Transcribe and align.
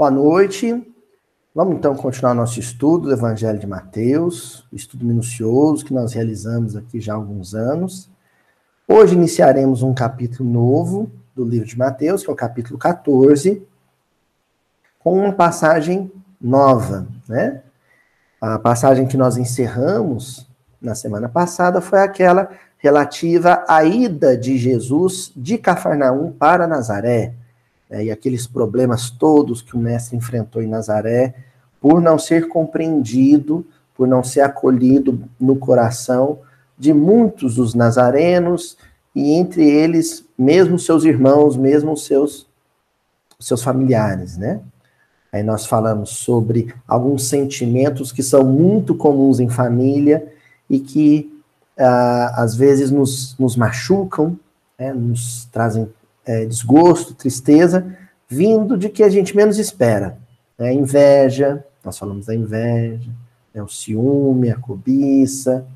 Boa 0.00 0.10
noite. 0.10 0.82
Vamos 1.54 1.76
então 1.76 1.94
continuar 1.94 2.32
nosso 2.32 2.58
estudo 2.58 3.08
do 3.08 3.12
Evangelho 3.12 3.58
de 3.58 3.66
Mateus, 3.66 4.66
estudo 4.72 5.04
minucioso 5.04 5.84
que 5.84 5.92
nós 5.92 6.14
realizamos 6.14 6.74
aqui 6.74 6.98
já 7.02 7.12
há 7.12 7.16
alguns 7.16 7.54
anos. 7.54 8.08
Hoje 8.88 9.14
iniciaremos 9.14 9.82
um 9.82 9.92
capítulo 9.92 10.48
novo 10.48 11.12
do 11.36 11.44
livro 11.44 11.68
de 11.68 11.76
Mateus, 11.76 12.22
que 12.22 12.30
é 12.30 12.32
o 12.32 12.34
capítulo 12.34 12.78
14, 12.78 13.62
com 14.98 15.18
uma 15.18 15.34
passagem 15.34 16.10
nova, 16.40 17.06
né? 17.28 17.60
A 18.40 18.58
passagem 18.58 19.06
que 19.06 19.18
nós 19.18 19.36
encerramos 19.36 20.48
na 20.80 20.94
semana 20.94 21.28
passada 21.28 21.82
foi 21.82 22.00
aquela 22.00 22.48
relativa 22.78 23.66
à 23.68 23.84
ida 23.84 24.34
de 24.34 24.56
Jesus 24.56 25.30
de 25.36 25.58
Cafarnaum 25.58 26.32
para 26.32 26.66
Nazaré, 26.66 27.34
né, 27.90 28.04
e 28.04 28.10
aqueles 28.10 28.46
problemas 28.46 29.10
todos 29.10 29.60
que 29.60 29.76
o 29.76 29.78
mestre 29.78 30.16
enfrentou 30.16 30.62
em 30.62 30.68
Nazaré, 30.68 31.34
por 31.80 32.00
não 32.00 32.18
ser 32.18 32.48
compreendido, 32.48 33.66
por 33.94 34.06
não 34.06 34.22
ser 34.22 34.42
acolhido 34.42 35.22
no 35.38 35.56
coração 35.56 36.38
de 36.78 36.92
muitos 36.94 37.56
dos 37.56 37.74
nazarenos, 37.74 38.78
e 39.14 39.32
entre 39.32 39.68
eles, 39.68 40.24
mesmo 40.38 40.78
seus 40.78 41.04
irmãos, 41.04 41.56
mesmo 41.56 41.96
seus, 41.96 42.46
seus 43.38 43.62
familiares, 43.62 44.36
né? 44.36 44.60
Aí 45.32 45.42
nós 45.42 45.66
falamos 45.66 46.10
sobre 46.10 46.74
alguns 46.86 47.28
sentimentos 47.28 48.12
que 48.12 48.22
são 48.22 48.44
muito 48.44 48.94
comuns 48.94 49.38
em 49.38 49.48
família 49.48 50.32
e 50.68 50.80
que 50.80 51.42
ah, 51.78 52.34
às 52.42 52.56
vezes 52.56 52.90
nos, 52.90 53.36
nos 53.38 53.56
machucam, 53.56 54.38
né, 54.78 54.92
nos 54.92 55.46
trazem 55.52 55.88
é, 56.30 56.46
desgosto, 56.46 57.12
tristeza, 57.12 57.84
vindo 58.28 58.78
de 58.78 58.88
que 58.88 59.02
a 59.02 59.08
gente 59.08 59.36
menos 59.36 59.58
espera. 59.58 60.16
Né? 60.56 60.72
Inveja, 60.72 61.64
nós 61.84 61.98
falamos 61.98 62.26
da 62.26 62.34
inveja, 62.36 63.10
né? 63.52 63.60
o 63.60 63.66
ciúme, 63.66 64.48
a 64.48 64.56
cobiça, 64.56 65.66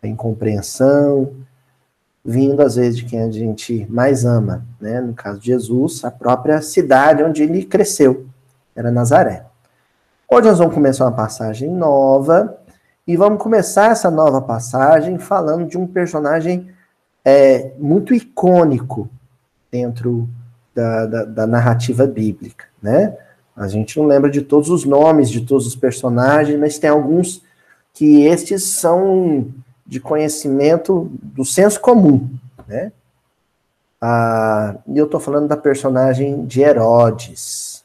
a 0.00 0.06
incompreensão, 0.06 1.32
vindo 2.24 2.62
às 2.62 2.76
vezes 2.76 2.98
de 2.98 3.06
quem 3.06 3.22
a 3.22 3.30
gente 3.32 3.84
mais 3.90 4.24
ama, 4.24 4.64
né? 4.80 5.00
No 5.00 5.12
caso 5.12 5.40
de 5.40 5.46
Jesus, 5.46 6.04
a 6.04 6.10
própria 6.12 6.62
cidade 6.62 7.24
onde 7.24 7.42
ele 7.42 7.64
cresceu, 7.64 8.26
era 8.76 8.92
Nazaré. 8.92 9.44
Hoje 10.30 10.46
nós 10.46 10.58
vamos 10.58 10.74
começar 10.74 11.04
uma 11.04 11.16
passagem 11.16 11.68
nova 11.68 12.56
e 13.04 13.16
vamos 13.16 13.42
começar 13.42 13.90
essa 13.90 14.08
nova 14.08 14.40
passagem 14.40 15.18
falando 15.18 15.66
de 15.66 15.76
um 15.76 15.88
personagem 15.88 16.70
é, 17.24 17.72
muito 17.78 18.14
icônico 18.14 19.10
dentro 19.72 20.28
da, 20.74 21.06
da, 21.06 21.24
da, 21.24 21.46
narrativa 21.46 22.06
bíblica, 22.06 22.66
né? 22.82 23.16
A 23.56 23.66
gente 23.68 23.98
não 23.98 24.06
lembra 24.06 24.30
de 24.30 24.42
todos 24.42 24.68
os 24.68 24.84
nomes 24.84 25.30
de 25.30 25.40
todos 25.40 25.66
os 25.66 25.74
personagens, 25.74 26.58
mas 26.60 26.78
tem 26.78 26.90
alguns 26.90 27.42
que 27.94 28.22
estes 28.24 28.64
são 28.64 29.48
de 29.86 29.98
conhecimento 29.98 31.10
do 31.22 31.44
senso 31.44 31.80
comum, 31.80 32.28
né? 32.68 32.92
Ah, 34.00 34.76
e 34.86 34.98
eu 34.98 35.06
estou 35.06 35.20
falando 35.20 35.48
da 35.48 35.56
personagem 35.56 36.44
de 36.44 36.60
Herodes, 36.60 37.84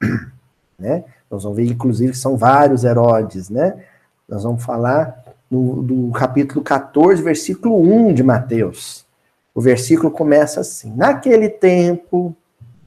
né? 0.78 1.04
Nós 1.30 1.44
vamos 1.44 1.56
ver, 1.56 1.66
inclusive, 1.66 2.12
que 2.12 2.18
são 2.18 2.36
vários 2.36 2.84
Herodes, 2.84 3.48
né? 3.48 3.84
Nós 4.28 4.42
vamos 4.42 4.64
falar 4.64 5.22
no, 5.50 5.82
do 5.82 6.10
capítulo 6.12 6.62
14, 6.62 7.22
versículo 7.22 7.80
1 7.80 8.14
de 8.14 8.22
Mateus. 8.22 9.04
O 9.54 9.60
versículo 9.60 10.10
começa 10.10 10.60
assim: 10.60 10.94
Naquele 10.94 11.48
tempo, 11.48 12.34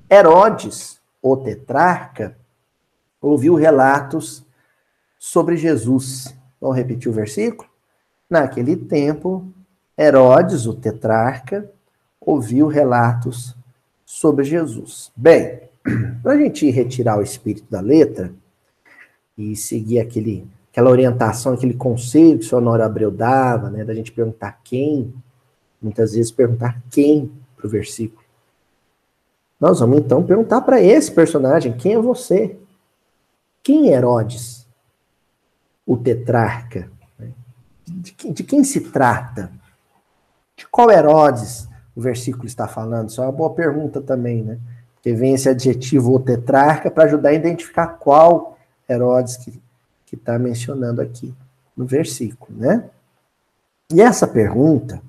Herodes, 0.09 0.99
o 1.21 1.35
tetrarca, 1.37 2.37
ouviu 3.21 3.55
relatos 3.55 4.45
sobre 5.17 5.57
Jesus. 5.57 6.35
Vamos 6.59 6.77
repetir 6.77 7.09
o 7.09 7.13
versículo? 7.13 7.69
Naquele 8.29 8.75
tempo, 8.75 9.47
Herodes, 9.97 10.65
o 10.65 10.73
tetrarca, 10.73 11.69
ouviu 12.19 12.67
relatos 12.67 13.55
sobre 14.05 14.43
Jesus. 14.43 15.11
Bem, 15.15 15.61
para 16.21 16.33
a 16.33 16.37
gente 16.37 16.69
retirar 16.69 17.17
o 17.17 17.21
espírito 17.21 17.69
da 17.69 17.81
letra 17.81 18.33
e 19.37 19.55
seguir 19.55 19.99
aquele 19.99 20.47
aquela 20.75 20.89
orientação, 20.89 21.53
aquele 21.53 21.73
conselho 21.73 22.37
que 22.37 22.45
o 22.45 22.49
senhor 22.49 22.61
Honório 22.61 22.83
Abreu 22.83 23.09
dava, 23.09 23.69
né, 23.69 23.85
da 23.85 23.93
gente 23.93 24.11
perguntar 24.11 24.59
quem, 24.61 25.13
muitas 25.85 26.13
vezes 26.13 26.31
perguntar 26.31 26.81
quem 26.89 27.31
para 27.55 27.67
o 27.67 27.69
versículo. 27.69 28.25
Nós 29.59 29.79
vamos 29.79 29.99
então 29.99 30.25
perguntar 30.25 30.61
para 30.61 30.81
esse 30.81 31.11
personagem: 31.11 31.77
quem 31.77 31.93
é 31.93 32.01
você? 32.01 32.57
Quem 33.61 33.89
é 33.89 33.93
Herodes? 33.93 34.67
O 35.85 35.95
tetrarca. 35.95 36.89
Né? 37.19 37.29
De, 37.87 38.11
quem, 38.11 38.33
de 38.33 38.43
quem 38.43 38.63
se 38.63 38.81
trata? 38.81 39.51
De 40.57 40.67
qual 40.67 40.89
Herodes 40.89 41.69
o 41.95 42.01
versículo 42.01 42.47
está 42.47 42.67
falando? 42.67 43.09
Isso 43.09 43.21
é 43.21 43.25
uma 43.25 43.31
boa 43.31 43.53
pergunta 43.53 44.01
também, 44.01 44.41
né? 44.43 44.57
Porque 44.95 45.13
vem 45.13 45.35
esse 45.35 45.47
adjetivo 45.47 46.15
o 46.15 46.19
tetrarca 46.19 46.89
para 46.89 47.03
ajudar 47.03 47.29
a 47.29 47.33
identificar 47.33 47.87
qual 47.87 48.57
Herodes 48.89 49.37
que 49.37 49.61
que 50.05 50.15
está 50.15 50.39
mencionando 50.39 51.01
aqui 51.01 51.33
no 51.75 51.85
versículo, 51.85 52.57
né? 52.57 52.89
E 53.91 54.01
essa 54.01 54.27
pergunta, 54.27 55.01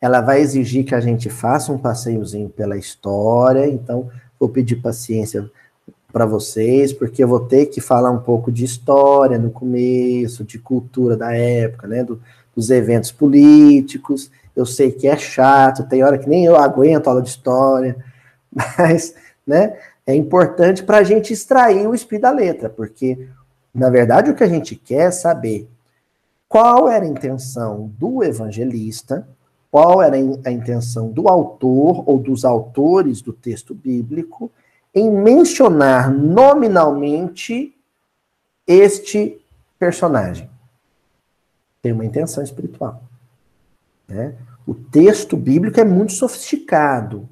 ela 0.00 0.20
vai 0.20 0.40
exigir 0.40 0.84
que 0.84 0.94
a 0.94 1.00
gente 1.00 1.28
faça 1.28 1.72
um 1.72 1.78
passeiozinho 1.78 2.48
pela 2.48 2.76
história, 2.76 3.66
então 3.66 4.08
vou 4.38 4.48
pedir 4.48 4.76
paciência 4.76 5.50
para 6.12 6.26
vocês, 6.26 6.92
porque 6.92 7.22
eu 7.22 7.28
vou 7.28 7.40
ter 7.40 7.66
que 7.66 7.80
falar 7.80 8.10
um 8.10 8.20
pouco 8.20 8.50
de 8.50 8.64
história 8.64 9.38
no 9.38 9.50
começo, 9.50 10.44
de 10.44 10.58
cultura 10.58 11.16
da 11.16 11.32
época, 11.32 11.86
né, 11.86 12.02
do, 12.02 12.20
dos 12.54 12.70
eventos 12.70 13.12
políticos. 13.12 14.30
Eu 14.56 14.66
sei 14.66 14.90
que 14.90 15.06
é 15.06 15.16
chato, 15.16 15.88
tem 15.88 16.02
hora 16.02 16.18
que 16.18 16.28
nem 16.28 16.44
eu 16.44 16.56
aguento 16.56 17.08
aula 17.08 17.22
de 17.22 17.28
história, 17.28 17.96
mas, 18.78 19.14
né, 19.46 19.76
é 20.06 20.14
importante 20.14 20.82
para 20.82 20.98
a 20.98 21.04
gente 21.04 21.32
extrair 21.32 21.86
o 21.86 21.94
espírito 21.94 22.22
da 22.22 22.30
letra, 22.32 22.68
porque 22.68 23.28
na 23.74 23.88
verdade, 23.88 24.30
o 24.30 24.34
que 24.34 24.44
a 24.44 24.48
gente 24.48 24.74
quer 24.74 25.08
é 25.08 25.10
saber 25.10 25.68
qual 26.48 26.88
era 26.88 27.04
a 27.04 27.08
intenção 27.08 27.90
do 27.96 28.22
evangelista, 28.24 29.26
qual 29.70 30.02
era 30.02 30.16
a 30.16 30.50
intenção 30.50 31.08
do 31.10 31.28
autor 31.28 32.02
ou 32.08 32.18
dos 32.18 32.44
autores 32.44 33.22
do 33.22 33.32
texto 33.32 33.74
bíblico 33.74 34.50
em 34.94 35.10
mencionar 35.10 36.12
nominalmente 36.12 37.74
este 38.66 39.40
personagem. 39.78 40.50
Tem 41.80 41.92
uma 41.92 42.04
intenção 42.04 42.42
espiritual. 42.42 43.02
Né? 44.08 44.34
O 44.66 44.74
texto 44.74 45.36
bíblico 45.36 45.80
é 45.80 45.84
muito 45.84 46.12
sofisticado. 46.12 47.28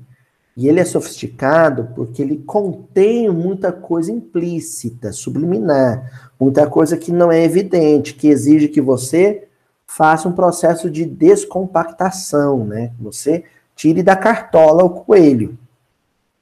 E 0.57 0.69
ele 0.69 0.81
é 0.81 0.85
sofisticado 0.85 1.91
porque 1.95 2.21
ele 2.23 2.39
contém 2.39 3.31
muita 3.31 3.71
coisa 3.71 4.11
implícita, 4.11 5.13
subliminar, 5.13 6.33
muita 6.39 6.69
coisa 6.69 6.97
que 6.97 7.13
não 7.13 7.31
é 7.31 7.45
evidente, 7.45 8.15
que 8.15 8.29
exige 8.29 8.69
que 8.69 8.81
você 8.81 9.48
faça 9.89 10.29
um 10.29 10.33
processo 10.33 10.91
de 10.91 11.05
descompactação, 11.07 12.65
né? 12.65 12.93
Você 13.01 13.45
tire 13.75 14.03
da 14.03 14.15
cartola 14.15 14.85
o 14.85 14.91
coelho, 14.91 15.59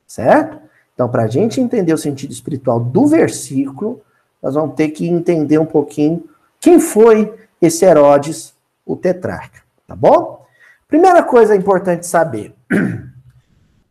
certo? 0.07 0.59
Então, 0.93 1.09
para 1.09 1.23
a 1.23 1.29
gente 1.29 1.61
entender 1.61 1.95
o 1.95 1.99
sentido 1.99 2.33
espiritual 2.33 2.81
do 2.81 3.07
versículo, 3.07 4.03
nós 4.43 4.55
vamos 4.55 4.75
ter 4.75 4.89
que 4.89 5.07
entender 5.07 5.59
um 5.59 5.65
pouquinho 5.65 6.29
quem 6.61 6.81
foi 6.81 7.33
esse 7.63 7.85
Herodes, 7.85 8.53
o 8.85 8.97
tetrarca, 8.97 9.61
tá 9.87 9.95
bom? 9.95 10.45
Primeira 10.89 11.23
coisa 11.23 11.55
importante 11.55 12.07
saber. 12.07 12.53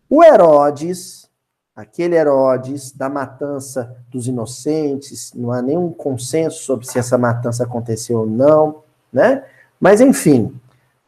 O 0.08 0.24
Herodes, 0.24 1.28
aquele 1.76 2.16
Herodes 2.16 2.92
da 2.92 3.10
matança 3.10 3.98
dos 4.12 4.28
inocentes, 4.28 5.34
não 5.34 5.52
há 5.52 5.64
nenhum 5.64 5.92
consenso 5.92 6.64
sobre 6.64 6.86
se 6.86 7.00
essa 7.00 7.18
matança 7.18 7.64
aconteceu 7.64 8.20
ou 8.20 8.28
não, 8.28 8.85
né? 9.16 9.44
Mas, 9.80 10.02
enfim, 10.02 10.54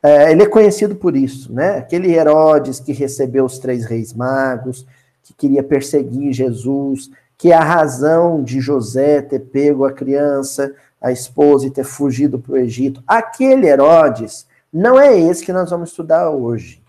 é, 0.01 0.31
ele 0.31 0.44
é 0.44 0.48
conhecido 0.48 0.95
por 0.95 1.15
isso, 1.15 1.51
né? 1.54 1.80
Aquele 1.80 2.13
Herodes 2.13 2.80
que 2.80 2.94
recebeu 2.94 3.44
os 3.44 3.59
três 3.59 3.83
reis 3.83 4.13
magos, 4.13 4.88
que 5.21 5.33
queria 5.33 5.62
perseguir 5.62 6.31
Jesus, 6.31 7.12
que 7.38 7.51
é 7.51 7.56
a 7.56 7.63
razão 7.63 8.42
de 8.42 8.62
José 8.62 9.21
ter 9.21 9.39
pego 9.39 9.86
a 9.86 9.92
criança, 9.92 10.74
a 11.01 11.12
esposa 11.12 11.68
e 11.68 11.71
ter 11.71 11.83
fugido 11.83 12.39
para 12.39 12.54
o 12.54 12.57
Egito. 12.57 13.04
Aquele 13.06 13.68
Herodes 13.68 14.48
não 14.71 14.98
é 14.98 15.19
esse 15.19 15.45
que 15.45 15.54
nós 15.54 15.69
vamos 15.69 15.89
estudar 15.89 16.30
hoje. 16.30 16.81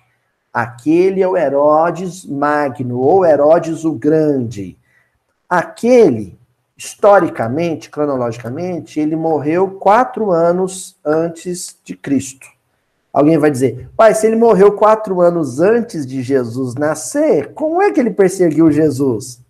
Aquele 0.52 1.20
é 1.20 1.28
o 1.28 1.36
Herodes 1.36 2.24
Magno, 2.24 3.00
ou 3.00 3.26
Herodes 3.26 3.84
o 3.84 3.92
Grande. 3.92 4.78
Aquele, 5.48 6.37
historicamente, 6.78 7.90
cronologicamente, 7.90 9.00
ele 9.00 9.16
morreu 9.16 9.72
quatro 9.72 10.30
anos 10.30 10.96
antes 11.04 11.76
de 11.82 11.96
Cristo. 11.96 12.46
Alguém 13.12 13.36
vai 13.36 13.50
dizer, 13.50 13.90
pai, 13.96 14.14
se 14.14 14.28
ele 14.28 14.36
morreu 14.36 14.70
quatro 14.70 15.20
anos 15.20 15.58
antes 15.58 16.06
de 16.06 16.22
Jesus 16.22 16.76
nascer, 16.76 17.52
como 17.52 17.82
é 17.82 17.90
que 17.90 17.98
ele 17.98 18.12
perseguiu 18.12 18.70
Jesus? 18.70 19.40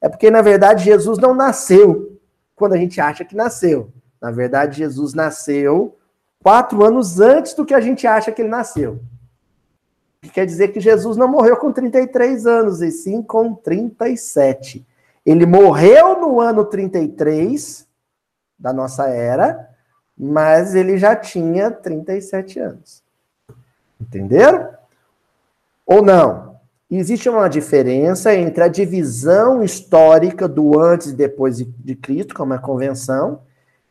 É 0.00 0.08
porque, 0.08 0.30
na 0.30 0.42
verdade, 0.42 0.84
Jesus 0.84 1.18
não 1.18 1.34
nasceu 1.34 2.20
quando 2.54 2.74
a 2.74 2.76
gente 2.76 3.00
acha 3.00 3.24
que 3.24 3.34
nasceu. 3.34 3.90
Na 4.22 4.30
verdade, 4.30 4.78
Jesus 4.78 5.12
nasceu 5.12 5.96
quatro 6.40 6.84
anos 6.84 7.18
antes 7.18 7.52
do 7.52 7.66
que 7.66 7.74
a 7.74 7.80
gente 7.80 8.06
acha 8.06 8.30
que 8.30 8.40
ele 8.40 8.48
nasceu. 8.48 9.00
Quer 10.32 10.46
dizer 10.46 10.68
que 10.68 10.78
Jesus 10.78 11.16
não 11.16 11.26
morreu 11.26 11.56
com 11.56 11.72
33 11.72 12.46
anos, 12.46 12.80
e 12.80 12.92
sim 12.92 13.22
com 13.22 13.54
37. 13.54 14.86
Ele 15.26 15.44
morreu 15.44 16.20
no 16.20 16.40
ano 16.40 16.64
33 16.64 17.84
da 18.56 18.72
nossa 18.72 19.08
era, 19.08 19.68
mas 20.16 20.74
ele 20.76 20.96
já 20.96 21.16
tinha 21.16 21.68
37 21.70 22.60
anos. 22.60 23.02
Entenderam? 24.00 24.70
Ou 25.84 26.00
não? 26.00 26.56
Existe 26.88 27.28
uma 27.28 27.48
diferença 27.48 28.32
entre 28.34 28.62
a 28.62 28.68
divisão 28.68 29.64
histórica 29.64 30.46
do 30.46 30.78
antes 30.78 31.08
e 31.08 31.14
depois 31.14 31.56
de 31.56 31.96
Cristo, 31.96 32.32
como 32.32 32.54
é 32.54 32.56
a 32.56 32.60
convenção, 32.60 33.40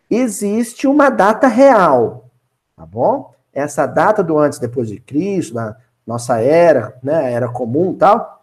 existe 0.09 0.87
uma 0.87 1.09
data 1.09 1.47
real, 1.47 2.29
tá 2.77 2.85
bom? 2.85 3.33
Essa 3.53 3.85
data 3.85 4.23
do 4.23 4.37
antes 4.37 4.57
e 4.59 4.61
depois 4.61 4.87
de 4.87 4.99
Cristo, 4.99 5.55
da 5.55 5.75
nossa 6.07 6.39
era, 6.39 6.97
né, 7.03 7.33
era 7.33 7.49
comum 7.49 7.93
tal, 7.93 8.34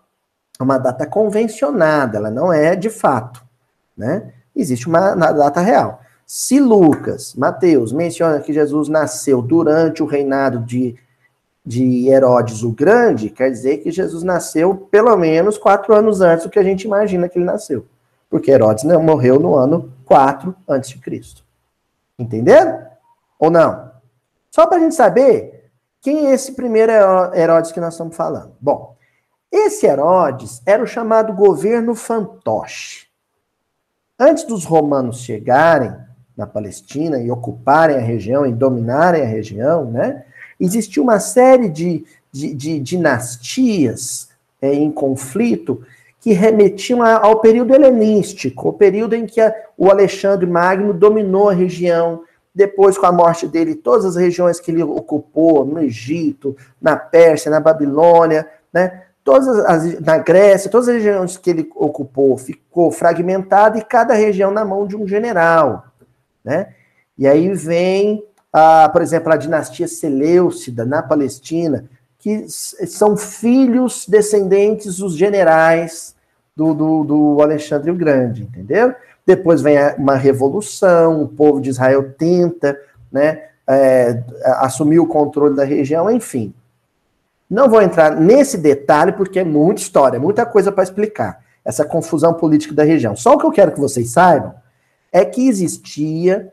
é 0.62 0.64
uma 0.64 0.78
data 0.78 1.06
convencionada, 1.06 2.18
ela 2.18 2.30
não 2.30 2.52
é 2.52 2.74
de 2.76 2.88
fato, 2.88 3.42
né? 3.96 4.32
Existe 4.54 4.86
uma, 4.86 5.14
data 5.14 5.60
real. 5.60 6.00
Se 6.26 6.60
Lucas, 6.60 7.34
Mateus, 7.34 7.92
menciona 7.92 8.40
que 8.40 8.52
Jesus 8.52 8.88
nasceu 8.88 9.42
durante 9.42 10.02
o 10.02 10.06
reinado 10.06 10.60
de, 10.60 10.94
de 11.64 12.08
Herodes 12.08 12.62
o 12.62 12.70
Grande, 12.70 13.28
quer 13.28 13.50
dizer 13.50 13.78
que 13.78 13.90
Jesus 13.90 14.22
nasceu 14.22 14.74
pelo 14.90 15.16
menos 15.16 15.58
quatro 15.58 15.94
anos 15.94 16.20
antes 16.20 16.44
do 16.44 16.50
que 16.50 16.58
a 16.58 16.62
gente 16.62 16.84
imagina 16.84 17.28
que 17.28 17.38
ele 17.38 17.44
nasceu. 17.44 17.86
Porque 18.30 18.50
Herodes 18.50 18.84
não 18.84 19.02
morreu 19.02 19.38
no 19.38 19.54
ano 19.54 19.92
4 20.06 20.54
antes 20.66 20.90
de 20.90 20.98
Cristo. 20.98 21.44
Entenderam? 22.18 22.86
Ou 23.38 23.50
não? 23.50 23.90
Só 24.50 24.66
para 24.66 24.78
a 24.78 24.80
gente 24.80 24.94
saber 24.94 25.70
quem 26.00 26.28
é 26.28 26.32
esse 26.32 26.52
primeiro 26.52 26.92
Herodes 27.34 27.72
que 27.72 27.80
nós 27.80 27.94
estamos 27.94 28.16
falando. 28.16 28.52
Bom, 28.60 28.91
esse 29.52 29.86
Herodes 29.86 30.62
era 30.64 30.82
o 30.82 30.86
chamado 30.86 31.34
governo 31.34 31.94
fantoche. 31.94 33.06
Antes 34.18 34.44
dos 34.44 34.64
romanos 34.64 35.20
chegarem, 35.20 35.94
na 36.36 36.46
Palestina 36.46 37.18
e 37.18 37.30
ocuparem 37.30 37.96
a 37.96 38.00
região 38.00 38.46
e 38.46 38.52
dominarem 38.52 39.22
a 39.22 39.26
região, 39.26 39.90
né? 39.90 40.24
Existia 40.58 41.02
uma 41.02 41.20
série 41.20 41.68
de, 41.68 42.04
de, 42.30 42.54
de 42.54 42.78
dinastias 42.78 44.30
é, 44.60 44.72
em 44.72 44.90
conflito 44.90 45.82
que 46.20 46.32
remetiam 46.32 47.02
ao 47.02 47.40
período 47.40 47.74
helenístico, 47.74 48.68
o 48.68 48.72
período 48.72 49.14
em 49.14 49.26
que 49.26 49.40
a, 49.40 49.52
o 49.76 49.90
Alexandre 49.90 50.46
Magno 50.46 50.94
dominou 50.94 51.48
a 51.48 51.54
região. 51.54 52.22
Depois, 52.54 52.96
com 52.96 53.06
a 53.06 53.12
morte 53.12 53.46
dele, 53.48 53.74
todas 53.74 54.04
as 54.04 54.16
regiões 54.16 54.60
que 54.60 54.70
ele 54.70 54.82
ocupou, 54.82 55.64
no 55.64 55.80
Egito, 55.80 56.56
na 56.80 56.96
Pérsia, 56.96 57.50
na 57.50 57.58
Babilônia, 57.58 58.48
né? 58.72 59.02
Todas 59.24 59.48
as, 59.48 60.00
na 60.00 60.18
Grécia, 60.18 60.70
todas 60.70 60.88
as 60.88 60.96
regiões 60.96 61.36
que 61.36 61.50
ele 61.50 61.70
ocupou 61.76 62.36
ficou 62.36 62.90
fragmentada 62.90 63.78
e 63.78 63.84
cada 63.84 64.14
região 64.14 64.50
na 64.50 64.64
mão 64.64 64.86
de 64.86 64.96
um 64.96 65.06
general 65.06 65.92
né? 66.44 66.68
E 67.16 67.26
aí 67.26 67.52
vem, 67.54 68.24
a, 68.52 68.88
por 68.88 69.02
exemplo, 69.02 69.32
a 69.32 69.36
dinastia 69.36 69.86
Seleucida 69.86 70.84
na 70.84 71.02
Palestina, 71.02 71.84
que 72.18 72.46
são 72.48 73.16
filhos 73.16 74.06
descendentes 74.08 74.98
dos 74.98 75.16
generais 75.16 76.14
do, 76.56 76.74
do, 76.74 77.04
do 77.04 77.42
Alexandre 77.42 77.90
o 77.90 77.96
Grande, 77.96 78.42
entendeu? 78.42 78.94
Depois 79.26 79.62
vem 79.62 79.76
uma 79.98 80.16
revolução, 80.16 81.22
o 81.22 81.28
povo 81.28 81.60
de 81.60 81.70
Israel 81.70 82.12
tenta 82.12 82.78
né, 83.10 83.44
é, 83.68 84.22
assumir 84.58 84.98
o 84.98 85.06
controle 85.06 85.54
da 85.54 85.64
região, 85.64 86.10
enfim. 86.10 86.52
Não 87.52 87.68
vou 87.68 87.82
entrar 87.82 88.18
nesse 88.18 88.56
detalhe 88.56 89.12
porque 89.12 89.40
é 89.40 89.44
muita 89.44 89.82
história, 89.82 90.18
muita 90.18 90.46
coisa 90.46 90.72
para 90.72 90.84
explicar 90.84 91.44
essa 91.62 91.84
confusão 91.84 92.32
política 92.32 92.74
da 92.74 92.82
região. 92.82 93.14
Só 93.14 93.34
o 93.34 93.38
que 93.38 93.44
eu 93.44 93.52
quero 93.52 93.72
que 93.72 93.78
vocês 93.78 94.08
saibam 94.08 94.54
é 95.12 95.22
que 95.22 95.46
existia, 95.46 96.50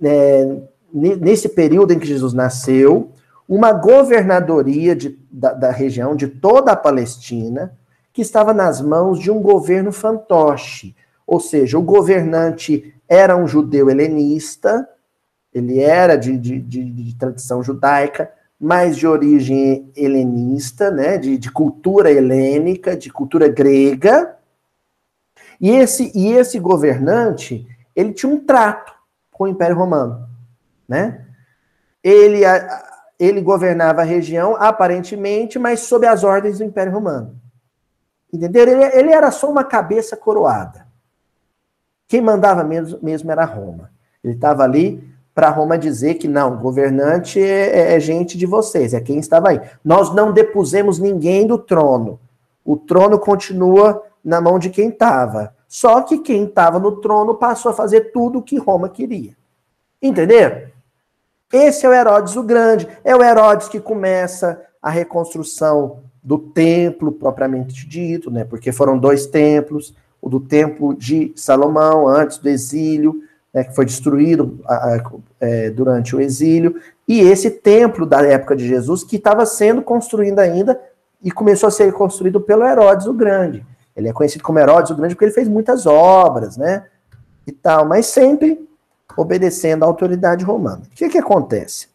é, 0.00 0.58
nesse 0.94 1.48
período 1.48 1.92
em 1.92 1.98
que 1.98 2.06
Jesus 2.06 2.32
nasceu, 2.32 3.10
uma 3.48 3.72
governadoria 3.72 4.94
de, 4.94 5.18
da, 5.28 5.52
da, 5.54 5.70
região, 5.72 6.14
de 6.14 6.28
toda 6.28 6.70
a 6.70 6.76
Palestina, 6.76 7.76
que 8.12 8.22
estava 8.22 8.54
nas 8.54 8.80
mãos 8.80 9.18
de 9.18 9.32
um 9.32 9.42
governo 9.42 9.90
fantoche. 9.90 10.94
Ou 11.26 11.40
seja, 11.40 11.76
o 11.76 11.82
governante 11.82 12.94
era 13.08 13.36
um 13.36 13.48
judeu 13.48 13.90
helenista, 13.90 14.88
ele 15.52 15.80
era 15.80 16.14
de, 16.14 16.38
de, 16.38 16.60
de, 16.60 16.84
de 16.84 17.16
tradição 17.16 17.60
judaica, 17.60 18.30
mas 18.60 18.96
de 18.96 19.06
origem 19.06 19.90
helenista, 19.94 20.90
né, 20.90 21.16
de, 21.16 21.38
de 21.38 21.50
cultura 21.50 22.10
helênica, 22.10 22.96
de 22.96 23.10
cultura 23.10 23.48
grega. 23.48 24.36
E 25.60 25.70
esse, 25.70 26.10
e 26.14 26.32
esse 26.32 26.58
governante, 26.58 27.66
ele 27.94 28.12
tinha 28.12 28.32
um 28.32 28.44
trato 28.44 28.92
com 29.30 29.44
o 29.44 29.48
Império 29.48 29.76
Romano, 29.76 30.28
né? 30.88 31.24
Ele, 32.02 32.40
ele 33.18 33.40
governava 33.40 34.00
a 34.02 34.04
região, 34.04 34.56
aparentemente, 34.56 35.58
mas 35.58 35.80
sob 35.80 36.06
as 36.06 36.24
ordens 36.24 36.58
do 36.58 36.64
Império 36.64 36.92
Romano. 36.92 37.38
Entenderam? 38.32 38.72
Ele, 38.72 38.84
ele 38.98 39.12
era 39.12 39.30
só 39.30 39.50
uma 39.50 39.64
cabeça 39.64 40.16
coroada. 40.16 40.86
Quem 42.06 42.20
mandava 42.20 42.64
mesmo, 42.64 42.98
mesmo 43.02 43.30
era 43.30 43.44
Roma. 43.44 43.90
Ele 44.22 44.34
estava 44.34 44.62
ali 44.64 45.04
para 45.38 45.50
Roma 45.50 45.78
dizer 45.78 46.14
que 46.14 46.26
não, 46.26 46.56
governante 46.56 47.40
é, 47.40 47.92
é, 47.92 47.94
é, 47.94 48.00
gente 48.00 48.36
de 48.36 48.44
vocês, 48.44 48.92
é 48.92 49.00
quem 49.00 49.20
estava 49.20 49.50
aí. 49.50 49.60
Nós 49.84 50.12
não 50.12 50.32
depusemos 50.32 50.98
ninguém 50.98 51.46
do 51.46 51.56
trono. 51.56 52.18
O 52.64 52.76
trono 52.76 53.20
continua 53.20 54.02
na 54.24 54.40
mão 54.40 54.58
de 54.58 54.68
quem 54.68 54.88
estava. 54.88 55.54
Só 55.68 56.02
que 56.02 56.18
quem 56.18 56.42
estava 56.42 56.80
no 56.80 56.96
trono 56.96 57.36
passou 57.36 57.70
a 57.70 57.74
fazer 57.74 58.10
tudo 58.10 58.40
o 58.40 58.42
que 58.42 58.58
Roma 58.58 58.88
queria. 58.88 59.36
Entenderam? 60.02 60.62
Esse 61.52 61.86
é 61.86 61.88
o 61.88 61.94
Herodes 61.94 62.34
o 62.34 62.42
Grande. 62.42 62.88
É 63.04 63.14
o 63.14 63.22
Herodes 63.22 63.68
que 63.68 63.78
começa 63.78 64.60
a 64.82 64.90
reconstrução 64.90 66.00
do 66.20 66.36
templo 66.36 67.12
propriamente 67.12 67.86
dito, 67.86 68.28
né? 68.28 68.44
Porque 68.44 68.72
foram 68.72 68.98
dois 68.98 69.24
templos, 69.24 69.94
o 70.20 70.28
do 70.28 70.40
templo 70.40 70.92
de 70.96 71.32
Salomão 71.36 72.08
antes 72.08 72.38
do 72.38 72.48
exílio, 72.48 73.22
né, 73.52 73.64
que 73.64 73.74
foi 73.74 73.84
destruído 73.84 74.60
a, 74.66 74.96
a, 74.96 75.10
é, 75.40 75.70
durante 75.70 76.14
o 76.14 76.20
exílio, 76.20 76.80
e 77.06 77.20
esse 77.20 77.50
templo 77.50 78.04
da 78.04 78.22
época 78.22 78.54
de 78.54 78.66
Jesus 78.66 79.02
que 79.02 79.16
estava 79.16 79.46
sendo 79.46 79.82
construído 79.82 80.38
ainda 80.38 80.80
e 81.22 81.30
começou 81.30 81.68
a 81.68 81.70
ser 81.70 81.92
construído 81.92 82.40
pelo 82.40 82.64
Herodes 82.64 83.06
o 83.06 83.12
Grande. 83.12 83.64
Ele 83.96 84.08
é 84.08 84.12
conhecido 84.12 84.44
como 84.44 84.58
Herodes 84.58 84.90
o 84.90 84.94
Grande 84.94 85.14
porque 85.14 85.24
ele 85.24 85.32
fez 85.32 85.48
muitas 85.48 85.86
obras, 85.86 86.56
né? 86.56 86.86
E 87.46 87.52
tal, 87.52 87.86
mas 87.86 88.06
sempre 88.06 88.68
obedecendo 89.16 89.82
à 89.82 89.86
autoridade 89.86 90.44
romana. 90.44 90.82
O 90.84 90.90
que, 90.94 91.08
que 91.08 91.18
acontece? 91.18 91.88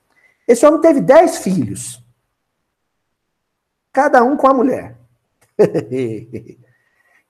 Esse 0.47 0.65
homem 0.65 0.81
teve 0.81 0.99
dez 0.99 1.37
filhos, 1.37 2.03
cada 3.93 4.23
um 4.23 4.35
com 4.35 4.47
a 4.47 4.53
mulher. 4.53 4.97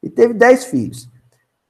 e 0.01 0.09
teve 0.09 0.33
dez 0.33 0.65
filhos. 0.65 1.09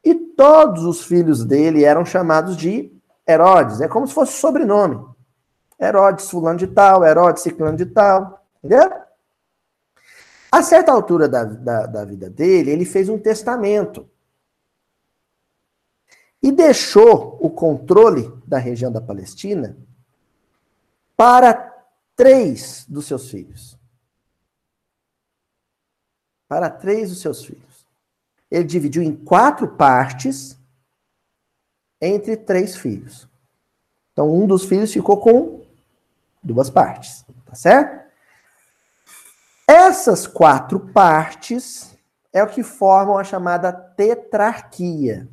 E 0.04 0.14
todos 0.14 0.84
os 0.84 1.04
filhos 1.04 1.46
dele 1.46 1.84
eram 1.84 2.06
chamados 2.06 2.58
de 2.58 2.92
Herodes. 3.28 3.82
É 3.82 3.88
como 3.88 4.08
se 4.08 4.14
fosse 4.14 4.34
sobrenome. 4.34 5.06
Herodes 5.80 6.30
fulano 6.30 6.60
de 6.60 6.68
tal, 6.68 7.06
Herodes 7.06 7.44
ciclano 7.44 7.78
de 7.78 7.86
tal. 7.86 8.46
Entendeu? 8.64 9.04
A 10.52 10.62
certa 10.62 10.92
altura 10.92 11.28
da, 11.28 11.44
da, 11.44 11.86
da 11.88 12.06
vida 12.06 12.30
dele, 12.30 12.70
ele 12.70 12.86
fez 12.86 13.10
um 13.10 13.18
testamento. 13.18 14.08
E 16.42 16.52
deixou 16.52 17.40
o 17.42 17.50
controle 17.50 18.32
da 18.46 18.58
região 18.58 18.92
da 18.92 19.02
Palestina 19.02 19.78
para 21.16 21.74
três 22.16 22.86
dos 22.88 23.06
seus 23.06 23.30
filhos. 23.30 23.78
Para 26.48 26.70
três 26.70 27.10
dos 27.10 27.22
seus 27.22 27.44
filhos. 27.44 27.73
Ele 28.54 28.66
dividiu 28.66 29.02
em 29.02 29.16
quatro 29.16 29.68
partes 29.68 30.56
entre 32.00 32.38
três 32.38 32.76
filhos. 32.76 33.28
Então, 34.12 34.32
um 34.32 34.46
dos 34.46 34.66
filhos 34.66 34.94
ficou 34.94 35.18
com 35.18 35.66
duas 36.44 36.70
partes. 36.70 37.26
Tá 37.48 37.56
certo? 37.56 38.04
Essas 39.68 40.28
quatro 40.28 40.80
partes 40.80 41.98
é 42.32 42.44
o 42.44 42.48
que 42.48 42.62
formam 42.62 43.18
a 43.18 43.24
chamada 43.24 43.74
tetrarquia. 43.74 45.28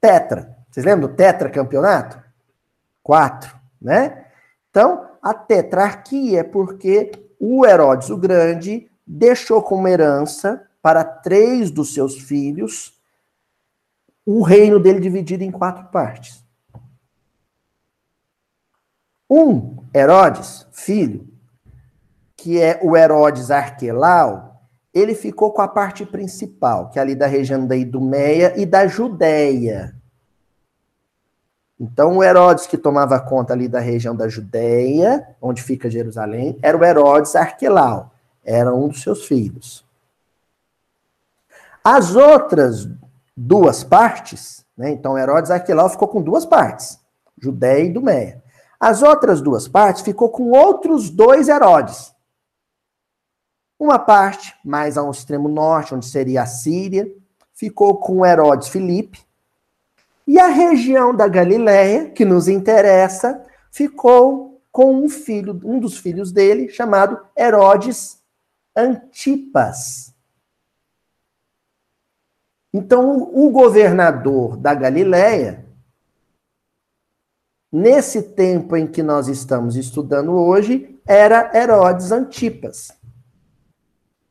Tetra. 0.00 0.56
Vocês 0.70 0.86
lembram 0.86 1.08
do 1.08 1.16
tetracampeonato? 1.16 2.22
Quatro, 3.02 3.58
né? 3.82 4.26
Então, 4.70 5.08
a 5.20 5.34
tetrarquia 5.34 6.40
é 6.40 6.44
porque 6.44 7.10
o 7.40 7.66
Herodes 7.66 8.08
o 8.08 8.16
Grande 8.16 8.88
deixou 9.04 9.60
como 9.60 9.88
herança 9.88 10.64
para 10.84 11.02
três 11.02 11.70
dos 11.70 11.94
seus 11.94 12.14
filhos 12.14 12.92
o 14.26 14.42
reino 14.42 14.78
dele 14.78 15.00
dividido 15.00 15.42
em 15.42 15.50
quatro 15.50 15.86
partes. 15.86 16.44
Um, 19.30 19.78
Herodes, 19.94 20.66
filho, 20.72 21.26
que 22.36 22.60
é 22.60 22.80
o 22.82 22.94
Herodes 22.94 23.50
Arquelau, 23.50 24.60
ele 24.92 25.14
ficou 25.14 25.54
com 25.54 25.62
a 25.62 25.68
parte 25.68 26.04
principal, 26.04 26.90
que 26.90 26.98
é 26.98 27.02
ali 27.02 27.14
da 27.14 27.26
região 27.26 27.66
da 27.66 27.74
Idumeia 27.74 28.52
e 28.54 28.66
da 28.66 28.86
Judéia. 28.86 29.96
Então, 31.80 32.18
o 32.18 32.22
Herodes 32.22 32.66
que 32.66 32.76
tomava 32.76 33.18
conta 33.20 33.54
ali 33.54 33.68
da 33.68 33.80
região 33.80 34.14
da 34.14 34.28
Judéia, 34.28 35.34
onde 35.40 35.62
fica 35.62 35.88
Jerusalém, 35.88 36.58
era 36.60 36.76
o 36.76 36.84
Herodes 36.84 37.34
Arquelau, 37.34 38.12
era 38.44 38.74
um 38.74 38.88
dos 38.88 39.00
seus 39.00 39.24
filhos. 39.24 39.83
As 41.86 42.16
outras 42.16 42.88
duas 43.36 43.84
partes, 43.84 44.64
né? 44.74 44.90
então 44.90 45.18
Herodes 45.18 45.50
Arquelau 45.50 45.90
ficou 45.90 46.08
com 46.08 46.22
duas 46.22 46.46
partes, 46.46 46.98
Judéia 47.38 47.84
e 47.84 47.90
Idumeia. 47.90 48.42
As 48.80 49.02
outras 49.02 49.42
duas 49.42 49.68
partes 49.68 50.02
ficou 50.02 50.30
com 50.30 50.50
outros 50.50 51.10
dois 51.10 51.48
Herodes. 51.48 52.14
Uma 53.78 53.98
parte, 53.98 54.54
mais 54.64 54.96
ao 54.96 55.10
extremo 55.10 55.46
norte, 55.46 55.94
onde 55.94 56.06
seria 56.06 56.42
a 56.42 56.46
Síria, 56.46 57.06
ficou 57.52 57.98
com 57.98 58.24
Herodes 58.24 58.68
Filipe, 58.68 59.22
e 60.26 60.38
a 60.38 60.46
região 60.46 61.14
da 61.14 61.28
Galiléia, 61.28 62.08
que 62.08 62.24
nos 62.24 62.48
interessa, 62.48 63.44
ficou 63.70 64.62
com 64.72 65.04
um 65.04 65.08
filho, 65.08 65.60
um 65.62 65.78
dos 65.78 65.98
filhos 65.98 66.32
dele, 66.32 66.70
chamado 66.70 67.20
Herodes 67.36 68.18
Antipas. 68.74 70.13
Então, 72.76 73.30
o 73.32 73.50
governador 73.50 74.56
da 74.56 74.74
Galiléia, 74.74 75.64
nesse 77.70 78.20
tempo 78.20 78.76
em 78.76 78.84
que 78.84 79.00
nós 79.00 79.28
estamos 79.28 79.76
estudando 79.76 80.32
hoje, 80.32 81.00
era 81.06 81.56
Herodes 81.56 82.10
Antipas. 82.10 82.90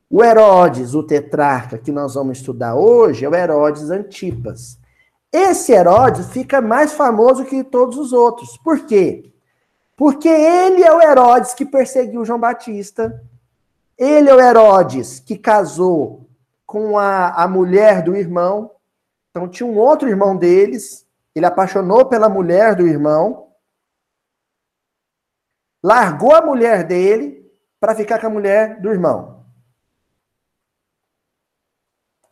O 0.09 0.21
Herodes, 0.21 0.93
o 0.93 1.03
tetrarca 1.03 1.77
que 1.77 1.89
nós 1.89 2.15
vamos 2.15 2.39
estudar 2.39 2.75
hoje, 2.75 3.23
é 3.23 3.29
o 3.29 3.33
Herodes 3.33 3.89
Antipas. 3.89 4.77
Esse 5.31 5.71
Herodes 5.71 6.27
fica 6.27 6.59
mais 6.59 6.91
famoso 6.91 7.45
que 7.45 7.63
todos 7.63 7.97
os 7.97 8.11
outros. 8.11 8.57
Por 8.57 8.85
quê? 8.85 9.31
Porque 9.95 10.27
ele 10.27 10.83
é 10.83 10.91
o 10.91 11.01
Herodes 11.01 11.53
que 11.53 11.65
perseguiu 11.65 12.25
João 12.25 12.41
Batista. 12.41 13.23
Ele 13.97 14.29
é 14.29 14.35
o 14.35 14.41
Herodes 14.41 15.21
que 15.21 15.37
casou 15.37 16.22
com 16.73 16.97
a, 16.97 17.29
a 17.43 17.47
mulher 17.47 18.01
do 18.01 18.15
irmão. 18.15 18.71
Então 19.29 19.47
tinha 19.47 19.69
um 19.69 19.77
outro 19.77 20.09
irmão 20.09 20.35
deles. 20.35 21.05
Ele 21.35 21.45
apaixonou 21.45 22.07
pela 22.07 22.27
mulher 22.27 22.73
do 22.73 22.87
irmão. 22.87 23.51
Largou 25.83 26.33
a 26.33 26.41
mulher 26.41 26.83
dele 26.83 27.47
para 27.79 27.93
ficar 27.93 28.19
com 28.19 28.25
a 28.25 28.31
mulher 28.31 28.81
do 28.81 28.89
irmão. 28.89 29.45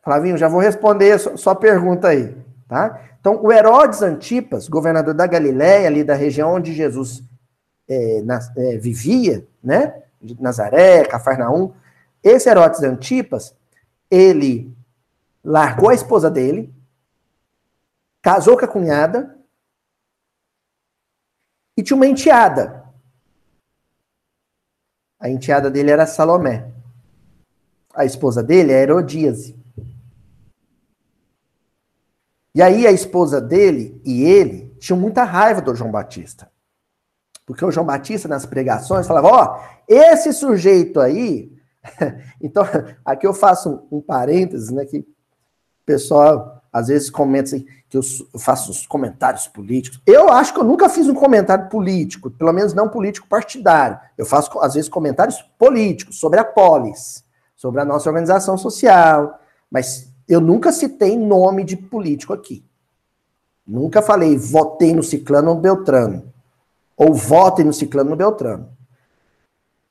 Flavinho, 0.02 0.36
já 0.36 0.48
vou 0.48 0.58
responder 0.58 1.16
sua 1.20 1.54
pergunta 1.54 2.08
aí. 2.08 2.36
Tá? 2.66 3.00
Então, 3.20 3.40
o 3.40 3.52
Herodes 3.52 4.02
Antipas, 4.02 4.68
governador 4.68 5.14
da 5.14 5.28
Galiléia, 5.28 5.86
ali 5.86 6.02
da 6.02 6.14
região 6.14 6.54
onde 6.54 6.72
Jesus 6.72 7.22
é, 7.88 8.22
na, 8.22 8.40
é, 8.56 8.76
vivia, 8.76 9.46
né? 9.62 10.02
Nazaré, 10.40 11.04
Cafarnaum, 11.04 11.72
esse 12.24 12.48
Herodes 12.48 12.82
Antipas, 12.82 13.54
ele 14.12 14.76
largou 15.42 15.88
a 15.88 15.94
esposa 15.94 16.30
dele, 16.30 16.72
casou 18.20 18.58
com 18.58 18.64
a 18.66 18.68
cunhada 18.68 19.38
e 21.74 21.82
tinha 21.82 21.96
uma 21.96 22.06
enteada. 22.06 22.84
A 25.18 25.30
enteada 25.30 25.70
dele 25.70 25.90
era 25.90 26.06
Salomé. 26.06 26.70
A 27.94 28.04
esposa 28.04 28.42
dele 28.42 28.72
é 28.72 28.82
Herodíase. 28.82 29.58
E 32.54 32.60
aí 32.60 32.86
a 32.86 32.92
esposa 32.92 33.40
dele 33.40 33.98
e 34.04 34.22
ele 34.24 34.76
tinham 34.78 35.00
muita 35.00 35.24
raiva 35.24 35.62
do 35.62 35.74
João 35.74 35.90
Batista. 35.90 36.52
Porque 37.46 37.64
o 37.64 37.70
João 37.70 37.86
Batista, 37.86 38.28
nas 38.28 38.44
pregações, 38.44 39.06
falava: 39.06 39.28
Ó, 39.28 39.56
oh, 39.56 39.82
esse 39.88 40.34
sujeito 40.34 41.00
aí. 41.00 41.51
então, 42.40 42.64
aqui 43.04 43.26
eu 43.26 43.34
faço 43.34 43.86
um, 43.90 43.98
um 43.98 44.00
parênteses, 44.00 44.70
né? 44.70 44.84
Que 44.84 44.98
o 44.98 45.06
pessoal 45.84 46.62
às 46.72 46.88
vezes 46.88 47.10
comenta 47.10 47.48
assim, 47.48 47.66
que 47.88 47.98
eu 47.98 48.02
faço 48.38 48.70
os 48.70 48.86
comentários 48.86 49.46
políticos. 49.46 50.00
Eu 50.06 50.30
acho 50.30 50.54
que 50.54 50.60
eu 50.60 50.64
nunca 50.64 50.88
fiz 50.88 51.06
um 51.06 51.14
comentário 51.14 51.68
político, 51.68 52.30
pelo 52.30 52.52
menos 52.52 52.72
não 52.72 52.88
político 52.88 53.28
partidário. 53.28 54.00
Eu 54.16 54.24
faço, 54.24 54.58
às 54.60 54.72
vezes, 54.72 54.88
comentários 54.88 55.42
políticos 55.58 56.18
sobre 56.18 56.40
a 56.40 56.44
polis, 56.44 57.22
sobre 57.54 57.82
a 57.82 57.84
nossa 57.84 58.08
organização 58.08 58.56
social. 58.56 59.38
Mas 59.70 60.10
eu 60.26 60.40
nunca 60.40 60.72
citei 60.72 61.18
nome 61.18 61.62
de 61.62 61.76
político 61.76 62.32
aqui. 62.32 62.64
Nunca 63.66 64.00
falei 64.00 64.36
votei 64.36 64.94
no 64.94 65.02
Ciclano 65.02 65.50
ou 65.50 65.54
no 65.56 65.60
Beltrano. 65.60 66.32
Ou 66.96 67.12
votem 67.12 67.66
no 67.66 67.72
Ciclano 67.72 68.08
ou 68.08 68.16
no 68.16 68.16
Beltrano. 68.16 68.70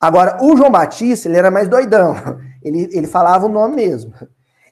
Agora, 0.02 0.38
o 0.42 0.58
João 0.58 0.72
Batista, 0.72 1.30
ele 1.30 1.38
era 1.38 1.52
mais 1.52 1.70
doidão. 1.70 2.16
Ele, 2.64 2.88
ele 2.92 3.08
falava 3.08 3.48
o 3.48 3.50
nome 3.50 3.76
mesmo. 3.76 4.14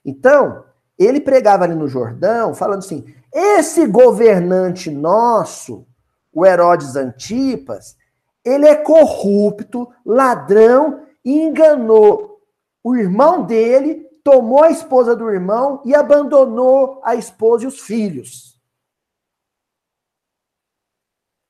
Então, 0.05 0.63
ele 0.95 1.19
pregava 1.19 1.63
ali 1.63 1.74
no 1.74 1.88
Jordão, 1.88 2.53
falando 2.53 2.79
assim: 2.79 3.03
esse 3.33 3.88
governante 3.88 4.91
nosso, 4.91 5.88
o 6.31 6.45
Herodes 6.45 6.95
Antipas, 6.95 7.98
ele 8.45 8.67
é 8.67 8.75
corrupto, 8.75 9.89
ladrão 10.05 11.01
enganou 11.25 12.39
o 12.83 12.95
irmão 12.95 13.43
dele 13.43 14.07
tomou 14.24 14.63
a 14.63 14.69
esposa 14.69 15.15
do 15.15 15.29
irmão 15.29 15.81
e 15.86 15.95
abandonou 15.95 17.01
a 17.03 17.15
esposa 17.15 17.63
e 17.63 17.67
os 17.67 17.79
filhos. 17.79 18.59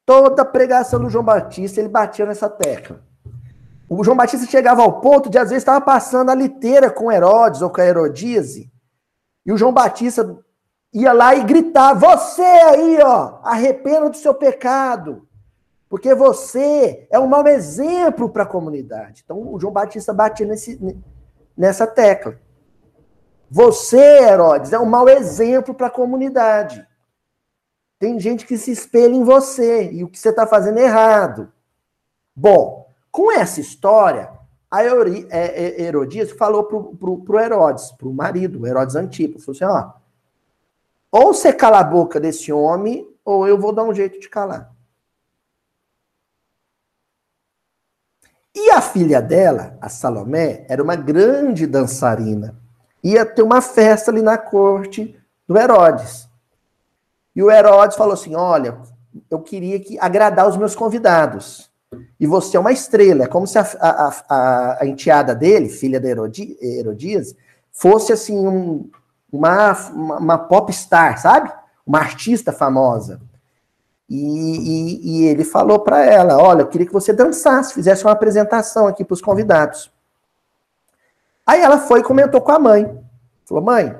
Toda 0.05 0.41
a 0.41 0.45
pregação 0.45 0.99
do 0.99 1.09
João 1.09 1.23
Batista, 1.23 1.79
ele 1.79 1.89
batia 1.89 2.25
nessa 2.25 2.49
tecla. 2.49 3.05
O 3.89 4.03
João 4.03 4.15
Batista 4.15 4.45
chegava 4.45 4.83
ao 4.83 5.01
ponto 5.01 5.31
de, 5.31 5.39
às 5.39 5.49
vezes, 5.49 5.63
estava 5.63 5.81
passando 5.81 6.29
a 6.29 6.35
liteira 6.35 6.91
com 6.91 7.11
Herodes 7.11 7.63
ou 7.63 7.71
com 7.71 7.81
a 7.81 7.85
Herodíase, 7.85 8.71
e 9.43 9.51
o 9.51 9.57
João 9.57 9.73
Batista 9.73 10.37
ia 10.93 11.11
lá 11.11 11.33
e 11.33 11.43
gritava: 11.43 12.15
Você 12.15 12.43
aí, 12.43 12.99
ó, 13.01 13.39
arrependa 13.43 14.09
do 14.09 14.15
seu 14.15 14.35
pecado, 14.35 15.27
porque 15.89 16.13
você 16.13 17.07
é 17.09 17.17
um 17.17 17.25
mau 17.25 17.47
exemplo 17.47 18.29
para 18.29 18.43
a 18.43 18.47
comunidade. 18.47 19.23
Então, 19.25 19.53
o 19.53 19.59
João 19.59 19.73
Batista 19.73 20.13
batia 20.13 20.45
nesse, 20.45 20.79
nessa 21.57 21.87
tecla. 21.87 22.39
Você, 23.49 23.97
Herodes, 23.97 24.71
é 24.71 24.77
um 24.77 24.85
mau 24.85 25.09
exemplo 25.09 25.73
para 25.73 25.87
a 25.87 25.91
comunidade. 25.91 26.87
Tem 27.97 28.19
gente 28.19 28.45
que 28.45 28.55
se 28.55 28.71
espelha 28.71 29.15
em 29.15 29.23
você 29.23 29.91
e 29.91 30.03
o 30.03 30.07
que 30.07 30.19
você 30.19 30.29
está 30.29 30.45
fazendo 30.45 30.77
é 30.77 30.83
errado. 30.83 31.51
Bom, 32.35 32.78
com 33.19 33.33
essa 33.33 33.59
história, 33.59 34.31
a 34.71 34.81
é, 34.81 34.91
é, 35.29 35.81
Herodias 35.81 36.31
falou 36.31 36.63
para 36.63 37.09
o 37.09 37.39
Herodes, 37.39 37.91
para 37.91 38.07
o 38.07 38.13
marido, 38.13 38.65
Herodes 38.65 38.95
Antipas, 38.95 39.43
falou 39.43 39.57
assim: 39.57 39.65
ó, 39.65 39.91
ou 41.11 41.33
você 41.33 41.51
cala 41.51 41.79
a 41.79 41.83
boca 41.83 42.17
desse 42.17 42.49
homem, 42.53 43.05
ou 43.25 43.45
eu 43.45 43.59
vou 43.59 43.73
dar 43.73 43.83
um 43.83 43.93
jeito 43.93 44.21
de 44.21 44.29
calar. 44.29 44.73
E 48.55 48.71
a 48.71 48.79
filha 48.79 49.21
dela, 49.21 49.77
a 49.81 49.89
Salomé, 49.89 50.65
era 50.69 50.81
uma 50.81 50.95
grande 50.95 51.67
dançarina 51.67 52.57
ia 53.03 53.25
ter 53.25 53.41
uma 53.41 53.61
festa 53.61 54.11
ali 54.11 54.21
na 54.21 54.37
corte 54.37 55.13
do 55.45 55.57
Herodes. 55.57 56.29
E 57.35 57.43
o 57.43 57.51
Herodes 57.51 57.97
falou 57.97 58.13
assim: 58.13 58.33
Olha, 58.33 58.77
eu 59.29 59.41
queria 59.41 59.77
que 59.77 59.99
agradar 59.99 60.47
os 60.47 60.55
meus 60.55 60.73
convidados. 60.73 61.68
E 62.19 62.27
você 62.27 62.57
é 62.57 62.59
uma 62.59 62.71
estrela. 62.71 63.23
É 63.23 63.27
como 63.27 63.47
se 63.47 63.57
a, 63.57 63.61
a, 63.79 64.13
a, 64.29 64.83
a 64.83 64.85
enteada 64.85 65.33
dele, 65.33 65.69
filha 65.69 65.99
da 65.99 66.07
Herodi, 66.07 66.57
Herodias, 66.61 67.35
fosse 67.71 68.11
assim 68.11 68.37
um, 68.37 68.89
uma, 69.31 69.73
uma, 69.89 70.17
uma 70.17 70.37
pop 70.37 70.71
star, 70.73 71.19
sabe? 71.19 71.51
Uma 71.85 71.99
artista 71.99 72.51
famosa. 72.51 73.21
E, 74.09 74.17
e, 74.17 75.21
e 75.21 75.25
ele 75.25 75.43
falou 75.43 75.79
para 75.79 76.03
ela: 76.03 76.37
Olha, 76.37 76.61
eu 76.61 76.67
queria 76.67 76.87
que 76.87 76.93
você 76.93 77.13
dançasse, 77.13 77.73
fizesse 77.73 78.03
uma 78.03 78.11
apresentação 78.11 78.87
aqui 78.87 79.05
para 79.05 79.13
os 79.13 79.21
convidados. 79.21 79.91
Aí 81.45 81.61
ela 81.61 81.79
foi 81.79 82.01
e 82.01 82.03
comentou 82.03 82.41
com 82.41 82.51
a 82.51 82.59
mãe. 82.59 82.99
Falou: 83.45 83.63
mãe, 83.63 83.97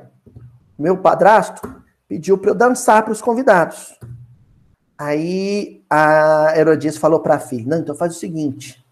meu 0.78 0.98
padrasto 0.98 1.62
pediu 2.08 2.38
para 2.38 2.52
eu 2.52 2.56
dançar 2.56 3.04
para 3.04 3.12
os 3.12 3.22
convidados. 3.22 3.98
Aí 5.00 5.82
a 5.90 6.54
Herodias 6.58 6.98
falou 6.98 7.22
para 7.22 7.36
a 7.36 7.40
filha: 7.40 7.66
não, 7.66 7.78
então 7.78 7.96
faz 7.96 8.18
o 8.18 8.20
seguinte. 8.20 8.86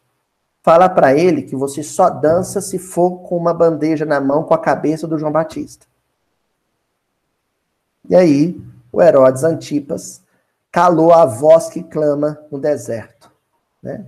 Fala 0.64 0.88
para 0.88 1.14
ele 1.14 1.44
que 1.44 1.56
você 1.56 1.84
só 1.84 2.10
dança 2.10 2.62
se 2.62 2.80
for 2.80 3.20
com 3.24 3.36
uma 3.36 3.54
bandeja 3.54 4.06
na 4.06 4.22
mão 4.22 4.44
com 4.44 4.54
a 4.54 4.58
cabeça 4.58 5.06
do 5.06 5.18
João 5.18 5.34
Batista. 5.34 5.86
E 8.10 8.16
aí, 8.16 8.62
o 8.92 9.02
Herodes 9.02 9.44
Antipas 9.44 10.22
calou 10.72 11.14
a 11.14 11.26
voz 11.26 11.68
que 11.68 11.84
clama 11.84 12.40
no 12.50 12.58
deserto, 12.58 13.30
né? 13.84 14.06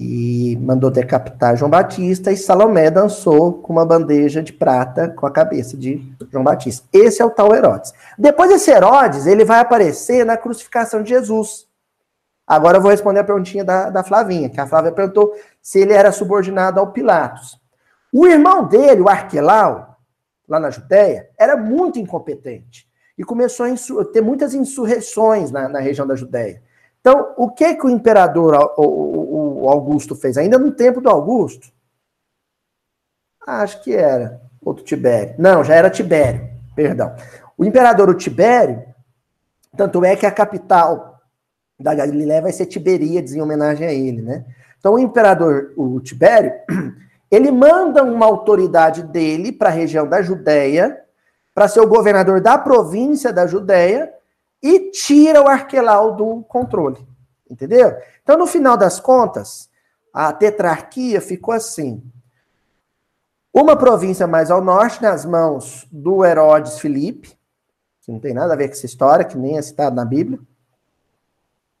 E 0.00 0.56
mandou 0.60 0.90
decapitar 0.90 1.56
João 1.56 1.70
Batista 1.70 2.30
e 2.30 2.36
Salomé 2.36 2.88
dançou 2.90 3.54
com 3.54 3.72
uma 3.72 3.84
bandeja 3.84 4.42
de 4.42 4.52
prata 4.52 5.08
com 5.08 5.26
a 5.26 5.30
cabeça 5.30 5.76
de 5.76 6.14
João 6.30 6.44
Batista. 6.44 6.86
Esse 6.92 7.20
é 7.20 7.24
o 7.24 7.30
tal 7.30 7.54
Herodes. 7.54 7.92
Depois 8.16 8.48
desse 8.48 8.70
Herodes, 8.70 9.26
ele 9.26 9.44
vai 9.44 9.58
aparecer 9.58 10.24
na 10.24 10.36
crucificação 10.36 11.02
de 11.02 11.08
Jesus. 11.08 11.66
Agora 12.46 12.78
eu 12.78 12.80
vou 12.80 12.90
responder 12.90 13.20
a 13.20 13.24
perguntinha 13.24 13.64
da, 13.64 13.90
da 13.90 14.02
Flavinha, 14.02 14.48
que 14.48 14.60
a 14.60 14.66
Flávia 14.66 14.92
perguntou 14.92 15.34
se 15.60 15.80
ele 15.80 15.92
era 15.92 16.10
subordinado 16.12 16.80
ao 16.80 16.92
Pilatos. 16.92 17.60
O 18.12 18.26
irmão 18.26 18.64
dele, 18.66 19.02
o 19.02 19.08
Arquelau, 19.08 19.96
lá 20.48 20.58
na 20.58 20.70
Judéia, 20.70 21.28
era 21.36 21.56
muito 21.56 21.98
incompetente 21.98 22.88
e 23.18 23.24
começou 23.24 23.66
a 24.00 24.04
ter 24.04 24.22
muitas 24.22 24.54
insurreições 24.54 25.50
na, 25.50 25.68
na, 25.68 25.80
região 25.80 26.06
da 26.06 26.14
Judéia. 26.14 26.62
Então, 27.08 27.32
o 27.38 27.50
que 27.50 27.74
que 27.74 27.86
o 27.86 27.88
imperador 27.88 28.54
o, 28.76 29.66
Augusto 29.66 30.14
fez? 30.14 30.36
Ainda 30.36 30.58
no 30.58 30.72
tempo 30.72 31.00
do 31.00 31.08
Augusto? 31.08 31.68
Acho 33.46 33.82
que 33.82 33.94
era. 33.94 34.42
Outro 34.62 34.84
Tibério. 34.84 35.34
Não, 35.38 35.64
já 35.64 35.74
era 35.74 35.88
Tibério, 35.88 36.46
perdão. 36.76 37.16
O 37.56 37.64
imperador 37.64 38.10
o 38.10 38.14
Tibério, 38.14 38.84
tanto 39.74 40.04
é 40.04 40.16
que 40.16 40.26
a 40.26 40.30
capital 40.30 41.18
da 41.80 41.94
Galiléia 41.94 42.42
vai 42.42 42.52
ser 42.52 42.66
Tiberíades, 42.66 43.34
em 43.34 43.40
homenagem 43.40 43.86
a 43.86 43.92
ele, 43.92 44.20
né? 44.20 44.44
Então, 44.78 44.92
o 44.92 44.98
imperador, 44.98 45.72
o 45.78 46.00
Tibério, 46.00 46.52
ele 47.30 47.50
manda 47.50 48.04
uma 48.04 48.26
autoridade 48.26 49.02
dele 49.02 49.50
para 49.50 49.70
a 49.70 49.72
região 49.72 50.06
da 50.06 50.20
Judéia, 50.20 51.00
para 51.54 51.68
ser 51.68 51.80
o 51.80 51.88
governador 51.88 52.42
da 52.42 52.58
província 52.58 53.32
da 53.32 53.46
Judéia, 53.46 54.12
e 54.62 54.90
tira 54.90 55.42
o 55.42 55.48
Arquelau 55.48 56.14
do 56.16 56.42
controle. 56.42 57.06
Entendeu? 57.50 57.96
Então, 58.22 58.36
no 58.36 58.46
final 58.46 58.76
das 58.76 59.00
contas, 59.00 59.70
a 60.12 60.32
tetrarquia 60.32 61.20
ficou 61.20 61.54
assim. 61.54 62.02
Uma 63.52 63.76
província 63.76 64.26
mais 64.26 64.50
ao 64.50 64.62
norte, 64.62 65.02
nas 65.02 65.24
mãos 65.24 65.86
do 65.90 66.24
Herodes 66.24 66.78
Filipe, 66.78 67.36
que 68.02 68.12
não 68.12 68.20
tem 68.20 68.34
nada 68.34 68.52
a 68.52 68.56
ver 68.56 68.68
com 68.68 68.74
essa 68.74 68.86
história, 68.86 69.24
que 69.24 69.36
nem 69.36 69.58
é 69.58 69.62
citado 69.62 69.96
na 69.96 70.04
Bíblia. 70.04 70.38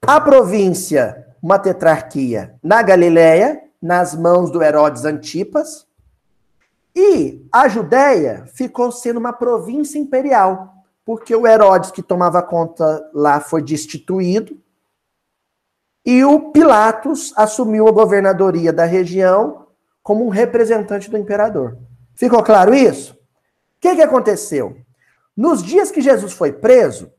A 0.02 0.20
província, 0.20 1.26
uma 1.42 1.58
tetrarquia, 1.58 2.54
na 2.62 2.82
Galileia, 2.82 3.62
nas 3.80 4.14
mãos 4.14 4.50
do 4.50 4.62
Herodes 4.62 5.04
Antipas. 5.04 5.86
E 6.94 7.46
a 7.52 7.68
Judéia 7.68 8.44
ficou 8.54 8.90
sendo 8.90 9.18
uma 9.18 9.32
província 9.32 9.98
imperial, 9.98 10.77
porque 11.08 11.34
o 11.34 11.46
Herodes 11.46 11.90
que 11.90 12.02
tomava 12.02 12.42
conta 12.42 13.10
lá 13.14 13.40
foi 13.40 13.62
destituído, 13.62 14.60
e 16.04 16.22
o 16.22 16.50
Pilatos 16.50 17.32
assumiu 17.34 17.88
a 17.88 17.92
governadoria 17.92 18.74
da 18.74 18.84
região 18.84 19.68
como 20.02 20.26
um 20.26 20.28
representante 20.28 21.10
do 21.10 21.16
imperador. 21.16 21.78
Ficou 22.14 22.42
claro 22.42 22.74
isso? 22.74 23.14
O 23.14 23.16
que, 23.80 23.94
que 23.96 24.02
aconteceu? 24.02 24.76
Nos 25.34 25.62
dias 25.62 25.90
que 25.90 26.02
Jesus 26.02 26.34
foi 26.34 26.52
preso, 26.52 27.10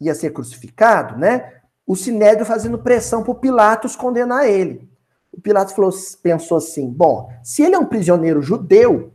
ia 0.00 0.16
ser 0.16 0.30
crucificado, 0.30 1.16
né? 1.16 1.60
O 1.86 1.94
Sinédrio 1.94 2.44
fazendo 2.44 2.76
pressão 2.76 3.22
para 3.22 3.30
o 3.30 3.36
Pilatos 3.36 3.94
condenar 3.94 4.48
ele. 4.48 4.90
O 5.30 5.40
Pilatos 5.40 5.74
falou, 5.74 5.92
pensou 6.20 6.58
assim: 6.58 6.90
bom, 6.90 7.32
se 7.44 7.62
ele 7.62 7.76
é 7.76 7.78
um 7.78 7.86
prisioneiro 7.86 8.42
judeu, 8.42 9.14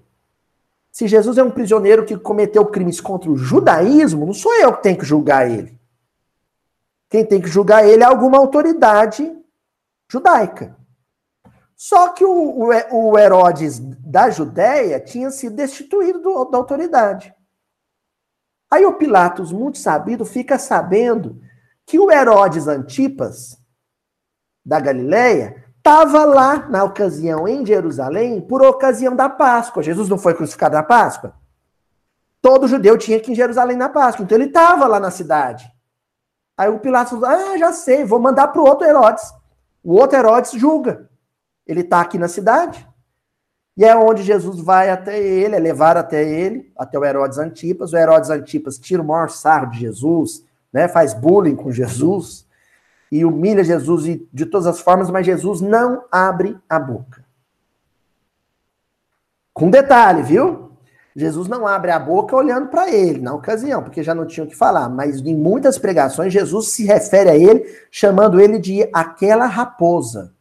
se 0.97 1.07
Jesus 1.07 1.37
é 1.37 1.43
um 1.43 1.51
prisioneiro 1.51 2.03
que 2.03 2.17
cometeu 2.17 2.65
crimes 2.65 2.99
contra 2.99 3.29
o 3.29 3.37
judaísmo, 3.37 4.25
não 4.25 4.33
sou 4.33 4.51
eu 4.55 4.75
que 4.75 4.81
tenho 4.81 4.97
que 4.97 5.05
julgar 5.05 5.47
ele. 5.47 5.79
Quem 7.07 7.23
tem 7.23 7.39
que 7.39 7.47
julgar 7.47 7.87
ele 7.87 8.01
é 8.01 8.05
alguma 8.07 8.39
autoridade 8.39 9.31
judaica. 10.11 10.75
Só 11.75 12.09
que 12.13 12.25
o, 12.25 12.31
o, 12.31 13.09
o 13.11 13.19
Herodes 13.19 13.77
da 13.77 14.31
Judéia 14.31 14.99
tinha 14.99 15.29
sido 15.29 15.55
destituído 15.55 16.19
do, 16.19 16.45
da 16.45 16.57
autoridade. 16.57 17.31
Aí 18.67 18.83
o 18.83 18.95
Pilatos, 18.95 19.51
muito 19.51 19.77
sabido, 19.77 20.25
fica 20.25 20.57
sabendo 20.57 21.39
que 21.85 21.99
o 21.99 22.11
Herodes 22.11 22.67
Antipas, 22.67 23.55
da 24.65 24.79
Galileia, 24.79 25.63
estava 25.87 26.25
lá 26.25 26.67
na 26.67 26.83
ocasião 26.83 27.47
em 27.47 27.65
Jerusalém 27.65 28.41
por 28.41 28.61
ocasião 28.61 29.15
da 29.15 29.29
Páscoa. 29.29 29.81
Jesus 29.81 30.09
não 30.09 30.17
foi 30.17 30.33
crucificado 30.33 30.75
na 30.75 30.83
Páscoa? 30.83 31.33
Todo 32.41 32.67
judeu 32.67 32.97
tinha 32.97 33.17
que 33.21 33.31
ir 33.31 33.31
em 33.31 33.35
Jerusalém 33.35 33.77
na 33.77 33.87
Páscoa. 33.87 34.23
Então 34.25 34.37
ele 34.37 34.47
estava 34.47 34.85
lá 34.85 34.99
na 34.99 35.09
cidade. 35.09 35.71
Aí 36.57 36.67
o 36.67 36.79
Pilatos 36.79 37.11
falou: 37.11 37.25
Ah, 37.25 37.57
já 37.57 37.71
sei, 37.71 38.03
vou 38.03 38.19
mandar 38.19 38.49
para 38.49 38.61
o 38.61 38.65
outro 38.65 38.85
Herodes. 38.85 39.23
O 39.81 39.93
outro 39.93 40.17
Herodes 40.17 40.51
julga. 40.51 41.09
Ele 41.65 41.81
está 41.81 42.01
aqui 42.01 42.17
na 42.17 42.27
cidade. 42.27 42.85
E 43.77 43.85
é 43.85 43.95
onde 43.95 44.23
Jesus 44.23 44.59
vai 44.59 44.89
até 44.89 45.17
ele, 45.17 45.55
é 45.55 45.59
levar 45.59 45.95
até 45.95 46.21
ele, 46.21 46.69
até 46.77 46.99
o 46.99 47.05
Herodes 47.05 47.37
Antipas. 47.37 47.93
O 47.93 47.97
Herodes 47.97 48.29
Antipas 48.29 48.77
tira 48.77 49.01
o 49.01 49.05
maior 49.05 49.29
sarro 49.29 49.71
de 49.71 49.79
Jesus, 49.79 50.43
né, 50.73 50.89
faz 50.89 51.13
bullying 51.13 51.55
com 51.55 51.71
Jesus 51.71 52.46
e 53.11 53.23
humilha 53.25 53.63
Jesus 53.63 54.19
de 54.31 54.45
todas 54.45 54.67
as 54.67 54.79
formas, 54.79 55.09
mas 55.09 55.25
Jesus 55.25 55.61
não 55.61 56.03
abre 56.11 56.57
a 56.69 56.79
boca. 56.79 57.25
Com 59.53 59.69
detalhe, 59.69 60.21
viu? 60.21 60.71
Jesus 61.15 61.47
não 61.47 61.65
abre 61.65 61.89
a 61.89 61.97
boca 61.97 62.35
olhando 62.35 62.67
para 62.67 62.93
ele 62.93 63.19
na 63.19 63.33
ocasião, 63.33 63.81
porque 63.81 64.03
já 64.03 64.13
não 64.13 64.27
tinha 64.27 64.43
o 64.43 64.47
que 64.47 64.55
falar, 64.55 64.87
mas 64.87 65.19
em 65.19 65.35
muitas 65.35 65.79
pregações 65.79 66.31
Jesus 66.31 66.69
se 66.73 66.85
refere 66.85 67.29
a 67.29 67.35
ele 67.35 67.65
chamando 67.89 68.39
ele 68.39 68.59
de 68.59 68.87
aquela 68.93 69.47
raposa. 69.47 70.31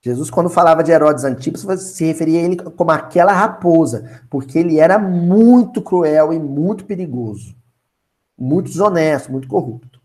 Jesus, 0.00 0.30
quando 0.30 0.48
falava 0.48 0.82
de 0.82 0.90
Herodes 0.90 1.22
Antipas, 1.22 1.60
se 1.82 2.04
referia 2.06 2.40
a 2.40 2.42
ele 2.42 2.56
como 2.56 2.90
aquela 2.90 3.32
raposa, 3.32 4.22
porque 4.30 4.58
ele 4.58 4.80
era 4.80 4.98
muito 4.98 5.82
cruel 5.82 6.32
e 6.32 6.38
muito 6.38 6.86
perigoso. 6.86 7.54
Muito 8.38 8.70
desonesto, 8.70 9.30
muito 9.30 9.48
corrupto. 9.48 10.00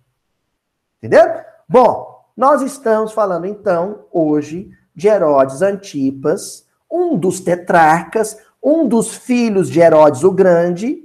Entendeu? 0.98 1.26
Bom, 1.68 2.26
nós 2.36 2.62
estamos 2.62 3.12
falando 3.12 3.46
então 3.46 4.06
hoje 4.12 4.70
de 4.96 5.08
Herodes 5.08 5.62
Antipas, 5.62 6.66
um 6.92 7.18
dos 7.18 7.40
tetrarcas, 7.40 8.38
um 8.64 8.88
dos 8.88 9.16
filhos 9.16 9.70
de 9.70 9.80
Herodes 9.80 10.24
o 10.24 10.32
Grande, 10.32 11.04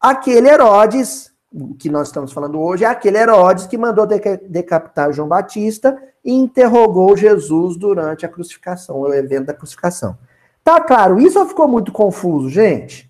aquele 0.00 0.48
Herodes 0.48 1.32
que 1.78 1.88
nós 1.88 2.08
estamos 2.08 2.32
falando 2.32 2.60
hoje 2.60 2.84
é 2.84 2.86
aquele 2.86 3.18
Herodes 3.18 3.66
que 3.66 3.78
mandou 3.78 4.06
decapitar 4.06 5.12
João 5.12 5.28
Batista 5.28 5.96
e 6.24 6.32
interrogou 6.32 7.16
Jesus 7.16 7.76
durante 7.76 8.26
a 8.26 8.28
crucificação, 8.28 8.98
o 9.00 9.14
evento 9.14 9.46
da 9.46 9.54
crucificação. 9.54 10.18
Tá 10.62 10.80
claro 10.80 11.18
isso 11.18 11.38
ou 11.38 11.46
ficou 11.46 11.66
muito 11.66 11.90
confuso, 11.90 12.50
gente? 12.50 13.07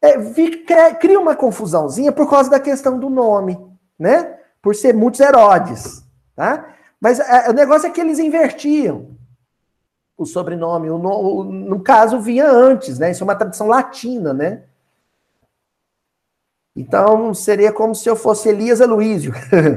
É, 0.00 0.94
cria 0.94 1.18
uma 1.18 1.34
confusãozinha 1.34 2.12
por 2.12 2.30
causa 2.30 2.48
da 2.48 2.60
questão 2.60 2.98
do 2.98 3.10
nome, 3.10 3.58
né? 3.98 4.38
Por 4.62 4.74
ser 4.74 4.94
muitos 4.94 5.20
Herodes, 5.20 6.04
tá? 6.36 6.74
Mas 7.00 7.18
é, 7.18 7.50
o 7.50 7.52
negócio 7.52 7.88
é 7.88 7.90
que 7.90 8.00
eles 8.00 8.18
invertiam 8.18 9.16
o 10.16 10.24
sobrenome. 10.24 10.90
O, 10.90 10.98
no, 10.98 11.44
no 11.44 11.80
caso, 11.80 12.20
vinha 12.20 12.48
antes, 12.50 12.98
né? 12.98 13.10
Isso 13.10 13.22
é 13.22 13.26
uma 13.26 13.36
tradição 13.36 13.66
latina, 13.66 14.32
né? 14.32 14.62
Então, 16.74 17.34
seria 17.34 17.72
como 17.72 17.94
se 17.94 18.08
eu 18.08 18.14
fosse 18.14 18.48
Elias 18.48 18.80
Aloísio. 18.80 19.32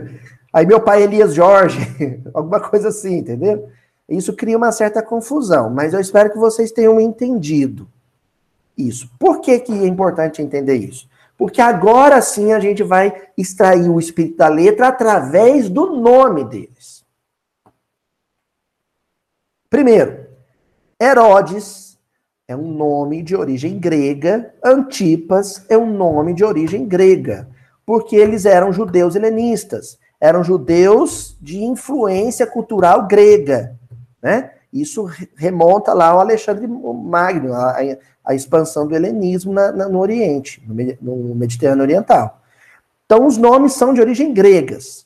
Aí 0.54 0.66
meu 0.66 0.82
pai 0.82 1.02
é 1.02 1.04
Elias 1.06 1.34
Jorge, 1.34 1.80
alguma 2.34 2.60
coisa 2.60 2.90
assim, 2.90 3.18
entendeu? 3.18 3.70
Isso 4.08 4.36
cria 4.36 4.58
uma 4.58 4.72
certa 4.72 5.02
confusão, 5.02 5.70
mas 5.70 5.94
eu 5.94 6.00
espero 6.00 6.32
que 6.32 6.38
vocês 6.38 6.72
tenham 6.72 7.00
entendido 7.00 7.88
isso. 8.88 9.10
Por 9.20 9.42
que, 9.42 9.60
que 9.60 9.72
é 9.72 9.88
importante 9.88 10.42
entender 10.42 10.76
isso? 10.76 11.10
Porque 11.38 11.62
agora 11.62 12.22
sim 12.22 12.54
a 12.54 12.60
gente 12.60 12.84
vai 12.84 13.30
extrair 13.38 13.90
o 13.90 14.00
espírito 14.00 14.38
da 14.38 14.48
letra 14.48 14.88
através 14.88 15.70
do 15.70 15.98
nome 15.98 16.44
deles. 16.44 17.04
Primeiro, 19.70 20.28
Herodes 21.02 21.98
é 22.48 22.56
um 22.56 22.72
nome 22.72 23.24
de 23.24 23.36
origem 23.36 23.80
grega, 23.80 24.54
Antipas 24.64 25.66
é 25.70 25.78
um 25.78 25.92
nome 25.92 26.34
de 26.34 26.44
origem 26.44 26.86
grega, 26.86 27.50
porque 27.86 28.16
eles 28.16 28.46
eram 28.46 28.74
judeus 28.74 29.16
helenistas 29.16 29.98
eram 30.22 30.44
judeus 30.44 31.36
de 31.42 31.64
influência 31.64 32.46
cultural 32.46 33.08
grega, 33.08 33.76
né? 34.22 34.52
Isso 34.72 35.04
remonta 35.36 35.94
lá 35.94 36.08
ao 36.08 36.20
Alexandre 36.20 36.66
Magno, 36.68 37.54
a, 37.54 37.76
a 38.24 38.34
expansão 38.34 38.88
do 38.88 38.96
helenismo 38.96 39.52
na, 39.52 39.72
na, 39.72 39.90
no 39.90 40.00
Oriente, 40.00 40.64
no, 41.02 41.36
Mediterrâneo 41.36 41.84
Oriental. 41.84 42.42
Então, 43.06 43.26
os 43.26 43.38
nomes 43.38 43.74
são 43.74 43.94
de 43.94 44.00
origem 44.00 44.34
gregas. 44.34 45.06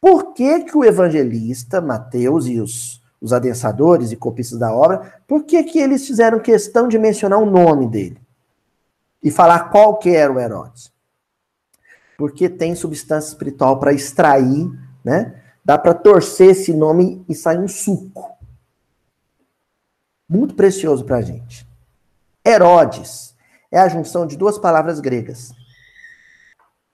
Por 0.00 0.32
que, 0.32 0.64
que 0.64 0.76
o 0.76 0.84
evangelista 0.84 1.80
Mateus 1.80 2.46
e 2.46 2.58
os, 2.58 3.02
os 3.20 3.32
adensadores 3.32 4.12
e 4.12 4.16
copistas 4.16 4.58
da 4.58 4.72
obra, 4.72 5.20
por 5.26 5.44
que, 5.44 5.62
que 5.64 5.78
eles 5.78 6.06
fizeram 6.06 6.38
questão 6.38 6.88
de 6.88 6.98
mencionar 6.98 7.38
o 7.38 7.50
nome 7.50 7.88
dele? 7.88 8.20
E 9.22 9.30
falar 9.30 9.70
qual 9.70 9.98
que 9.98 10.10
era 10.10 10.32
o 10.32 10.38
Herodes? 10.38 10.92
Porque 12.16 12.48
tem 12.48 12.74
substância 12.74 13.28
espiritual 13.28 13.78
para 13.78 13.92
extrair, 13.92 14.70
né? 15.04 15.42
Dá 15.66 15.76
para 15.76 15.92
torcer 15.92 16.50
esse 16.50 16.72
nome 16.72 17.24
e 17.28 17.34
sair 17.34 17.58
um 17.58 17.66
suco. 17.66 18.38
Muito 20.28 20.54
precioso 20.54 21.04
para 21.04 21.16
a 21.16 21.20
gente. 21.20 21.66
Herodes 22.46 23.36
é 23.68 23.80
a 23.80 23.88
junção 23.88 24.28
de 24.28 24.36
duas 24.36 24.60
palavras 24.60 25.00
gregas. 25.00 25.52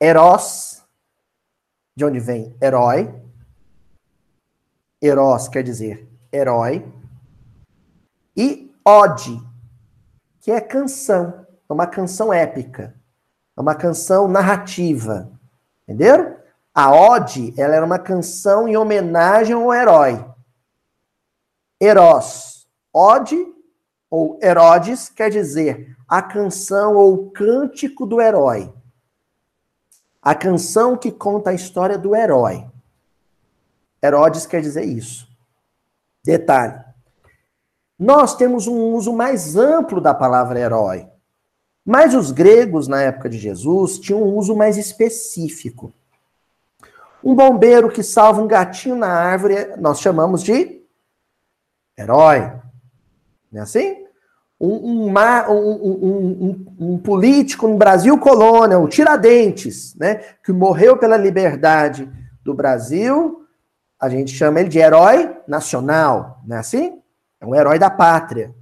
Eros, 0.00 0.82
de 1.94 2.02
onde 2.02 2.18
vem 2.18 2.56
herói. 2.62 3.14
Eros 5.02 5.48
quer 5.48 5.62
dizer 5.62 6.08
herói. 6.32 6.90
E 8.34 8.74
ode, 8.82 9.38
que 10.40 10.50
é 10.50 10.62
canção. 10.62 11.46
É 11.68 11.72
uma 11.74 11.86
canção 11.86 12.32
épica. 12.32 12.98
É 13.54 13.60
uma 13.60 13.74
canção 13.74 14.26
narrativa. 14.26 15.30
Entenderam? 15.86 16.40
A 16.74 16.94
ode, 16.94 17.52
ela 17.58 17.74
era 17.74 17.84
uma 17.84 17.98
canção 17.98 18.66
em 18.66 18.76
homenagem 18.76 19.54
ao 19.54 19.72
herói. 19.72 20.24
Eros, 21.80 22.66
ode 22.92 23.36
ou 24.12 24.38
Herodes 24.42 25.08
quer 25.08 25.30
dizer 25.30 25.96
a 26.06 26.20
canção 26.20 26.96
ou 26.96 27.30
cântico 27.30 28.04
do 28.04 28.20
herói. 28.20 28.70
A 30.20 30.34
canção 30.34 30.98
que 30.98 31.10
conta 31.10 31.48
a 31.48 31.54
história 31.54 31.96
do 31.96 32.14
herói. 32.14 32.66
Herodes 34.02 34.44
quer 34.44 34.60
dizer 34.60 34.84
isso. 34.84 35.26
Detalhe. 36.22 36.78
Nós 37.98 38.36
temos 38.36 38.66
um 38.66 38.92
uso 38.92 39.14
mais 39.14 39.56
amplo 39.56 39.98
da 39.98 40.12
palavra 40.12 40.60
herói. 40.60 41.08
Mas 41.84 42.14
os 42.14 42.30
gregos, 42.30 42.86
na 42.86 43.00
época 43.00 43.30
de 43.30 43.38
Jesus, 43.38 43.98
tinham 43.98 44.22
um 44.22 44.36
uso 44.36 44.54
mais 44.54 44.76
específico. 44.76 45.92
Um 47.24 47.34
bombeiro 47.34 47.90
que 47.90 48.02
salva 48.02 48.42
um 48.42 48.46
gatinho 48.46 48.96
na 48.96 49.08
árvore, 49.08 49.76
nós 49.78 50.00
chamamos 50.00 50.42
de 50.42 50.82
herói. 51.96 52.52
Não 53.50 53.60
é 53.60 53.62
assim? 53.62 54.02
um, 54.62 55.08
um, 55.08 55.14
um, 55.18 56.66
um, 56.78 56.98
político 56.98 57.66
no 57.66 57.76
Brasil 57.76 58.16
colônia, 58.16 58.78
o 58.78 58.86
Tiradentes, 58.86 59.92
né, 59.96 60.20
que 60.44 60.52
morreu 60.52 60.96
pela 60.96 61.16
liberdade 61.16 62.08
do 62.44 62.54
Brasil, 62.54 63.44
a 64.00 64.08
gente 64.08 64.32
chama 64.32 64.60
ele 64.60 64.68
de 64.68 64.78
herói 64.78 65.36
nacional, 65.48 66.40
não 66.46 66.56
é 66.56 66.60
assim? 66.60 67.00
É 67.40 67.46
um 67.46 67.54
herói 67.54 67.76
da 67.76 67.90
pátria. 67.90 68.54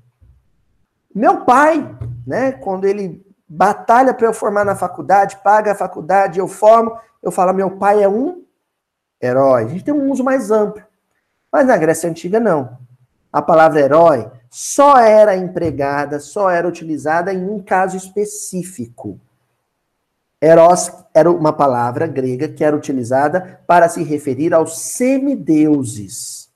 Meu 1.15 1.45
pai, 1.45 1.87
né, 2.27 2.53
quando 2.53 2.87
ele 2.87 3.23
batalha 3.47 4.15
para 4.15 4.27
eu 4.27 4.33
formar 4.33 4.65
na 4.65 4.77
faculdade, 4.77 5.39
paga 5.45 5.73
a 5.73 5.75
faculdade, 5.75 6.39
eu 6.39 6.49
formo, 6.49 6.97
eu 7.23 7.31
falo, 7.31 7.53
meu 7.53 7.73
pai 7.73 8.03
é 8.03 8.09
um 8.09 8.43
herói. 9.21 9.65
A 9.65 9.69
gente 9.69 9.85
tem 9.85 9.95
um 9.95 10.11
uso 10.11 10.25
mais 10.25 10.51
amplo. 10.51 10.83
Mas 11.53 11.67
na 11.67 11.77
Grécia 11.77 12.09
Antiga, 12.09 12.39
não. 12.39 12.79
A 13.33 13.43
palavra 13.43 13.81
herói 13.81 14.31
só 14.51 14.99
era 14.99 15.37
empregada, 15.37 16.19
só 16.19 16.51
era 16.51 16.67
utilizada 16.67 17.33
em 17.33 17.49
um 17.49 17.61
caso 17.61 17.97
específico. 17.97 19.21
Eros 20.41 20.91
era 21.13 21.31
uma 21.31 21.53
palavra 21.53 22.07
grega 22.07 22.49
que 22.49 22.65
era 22.65 22.75
utilizada 22.75 23.61
para 23.67 23.89
se 23.91 24.03
referir 24.03 24.55
aos 24.55 24.79
semideuses. 24.79 26.49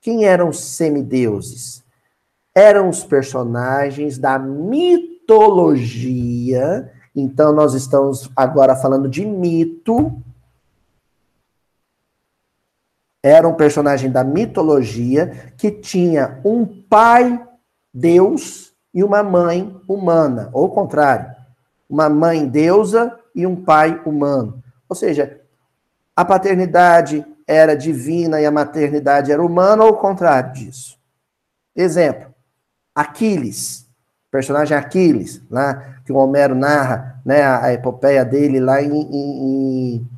Quem 0.00 0.24
eram 0.24 0.50
os 0.50 0.60
semideuses? 0.60 1.82
Eram 2.54 2.88
os 2.88 3.02
personagens 3.04 4.16
da 4.18 4.38
mitologia. 4.38 5.78
Então, 7.14 7.52
nós 7.52 7.74
estamos 7.74 8.30
agora 8.36 8.76
falando 8.76 9.08
de 9.08 9.26
mito, 9.26 10.22
era 13.28 13.46
um 13.46 13.54
personagem 13.54 14.10
da 14.10 14.24
mitologia 14.24 15.52
que 15.56 15.70
tinha 15.70 16.40
um 16.42 16.64
pai 16.64 17.44
Deus 17.92 18.72
e 18.94 19.04
uma 19.04 19.22
mãe 19.22 19.78
humana, 19.86 20.48
ou 20.52 20.64
o 20.64 20.70
contrário, 20.70 21.30
uma 21.88 22.08
mãe 22.08 22.48
deusa 22.48 23.14
e 23.34 23.46
um 23.46 23.54
pai 23.54 24.00
humano. 24.06 24.62
Ou 24.88 24.96
seja, 24.96 25.40
a 26.16 26.24
paternidade 26.24 27.24
era 27.46 27.76
divina 27.76 28.40
e 28.40 28.46
a 28.46 28.50
maternidade 28.50 29.30
era 29.30 29.44
humana, 29.44 29.84
ou 29.84 29.90
o 29.90 29.96
contrário 29.98 30.52
disso. 30.52 30.98
Exemplo, 31.76 32.34
Aquiles, 32.94 33.86
personagem 34.30 34.76
Aquiles, 34.76 35.42
lá 35.50 35.96
que 36.04 36.12
o 36.12 36.16
Homero 36.16 36.54
narra, 36.54 37.20
né, 37.24 37.42
a, 37.42 37.72
epopeia 37.72 38.24
dele 38.24 38.58
lá 38.58 38.82
em, 38.82 38.90
em, 38.90 39.96
em 39.96 40.08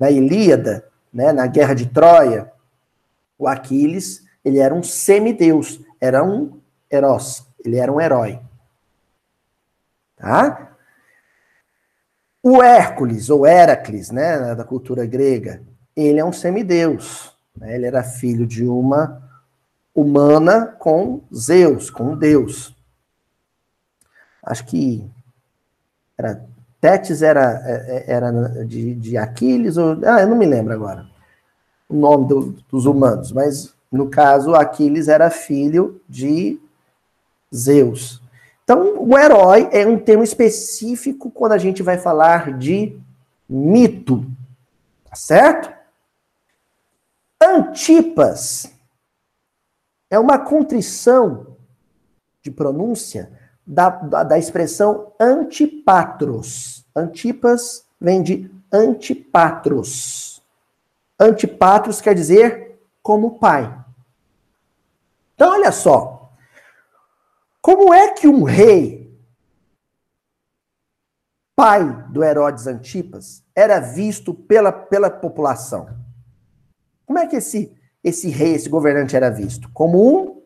na 0.00 0.10
Ilíada, 0.10 0.87
né, 1.12 1.32
na 1.32 1.46
guerra 1.46 1.74
de 1.74 1.86
Troia, 1.86 2.52
o 3.38 3.46
Aquiles, 3.46 4.24
ele 4.44 4.58
era 4.58 4.74
um 4.74 4.82
semideus, 4.82 5.80
era 6.00 6.24
um 6.24 6.60
herói, 6.90 7.20
ele 7.64 7.76
era 7.76 7.92
um 7.92 8.00
herói. 8.00 8.40
Tá? 10.16 10.76
O 12.42 12.62
Hércules, 12.62 13.30
ou 13.30 13.46
Heracles, 13.46 14.10
né, 14.10 14.54
da 14.54 14.64
cultura 14.64 15.06
grega, 15.06 15.62
ele 15.94 16.18
é 16.18 16.24
um 16.24 16.32
semideus. 16.32 17.32
Né? 17.56 17.74
Ele 17.74 17.86
era 17.86 18.02
filho 18.02 18.46
de 18.46 18.64
uma 18.64 19.22
humana 19.94 20.66
com 20.78 21.22
Zeus, 21.34 21.90
com 21.90 22.16
Deus. 22.16 22.74
Acho 24.42 24.64
que 24.64 25.04
era 26.16 26.44
Tétis 26.80 27.22
era, 27.22 27.60
é, 27.64 28.04
é, 28.08 28.12
era 28.12 28.30
de, 28.64 28.94
de 28.94 29.16
Aquiles, 29.16 29.76
ou, 29.76 29.98
ah, 30.04 30.20
eu 30.20 30.28
não 30.28 30.36
me 30.36 30.46
lembro 30.46 30.72
agora 30.72 31.06
o 31.88 31.94
nome 31.94 32.28
do, 32.28 32.56
dos 32.70 32.84
humanos, 32.84 33.32
mas 33.32 33.74
no 33.90 34.10
caso, 34.10 34.54
Aquiles 34.54 35.08
era 35.08 35.30
filho 35.30 36.00
de 36.06 36.60
Zeus. 37.54 38.22
Então, 38.62 39.02
o 39.02 39.18
herói 39.18 39.68
é 39.72 39.86
um 39.86 39.98
termo 39.98 40.22
específico 40.22 41.30
quando 41.30 41.52
a 41.52 41.58
gente 41.58 41.82
vai 41.82 41.96
falar 41.96 42.58
de 42.58 43.00
mito. 43.48 44.26
Tá 45.08 45.16
certo? 45.16 45.72
Antipas 47.42 48.70
é 50.10 50.18
uma 50.18 50.38
contrição 50.38 51.56
de 52.42 52.50
pronúncia 52.50 53.32
da, 53.68 53.90
da, 53.90 54.22
da 54.24 54.38
expressão 54.38 55.12
antipatros. 55.20 56.86
Antipas 56.96 57.86
vem 58.00 58.22
de 58.22 58.50
antipatros. 58.72 60.42
Antipatros 61.20 62.00
quer 62.00 62.14
dizer 62.14 62.80
como 63.02 63.38
pai. 63.38 63.84
Então, 65.34 65.52
olha 65.52 65.70
só. 65.70 66.32
Como 67.60 67.92
é 67.92 68.14
que 68.14 68.26
um 68.26 68.42
rei, 68.42 69.14
pai 71.54 71.84
do 72.08 72.24
Herodes 72.24 72.66
Antipas, 72.66 73.44
era 73.54 73.78
visto 73.80 74.32
pela, 74.32 74.72
pela 74.72 75.10
população? 75.10 75.94
Como 77.04 77.18
é 77.18 77.26
que 77.26 77.36
esse, 77.36 77.76
esse 78.02 78.30
rei, 78.30 78.54
esse 78.54 78.68
governante 78.68 79.14
era 79.14 79.28
visto? 79.28 79.70
Como 79.72 80.22
um 80.22 80.42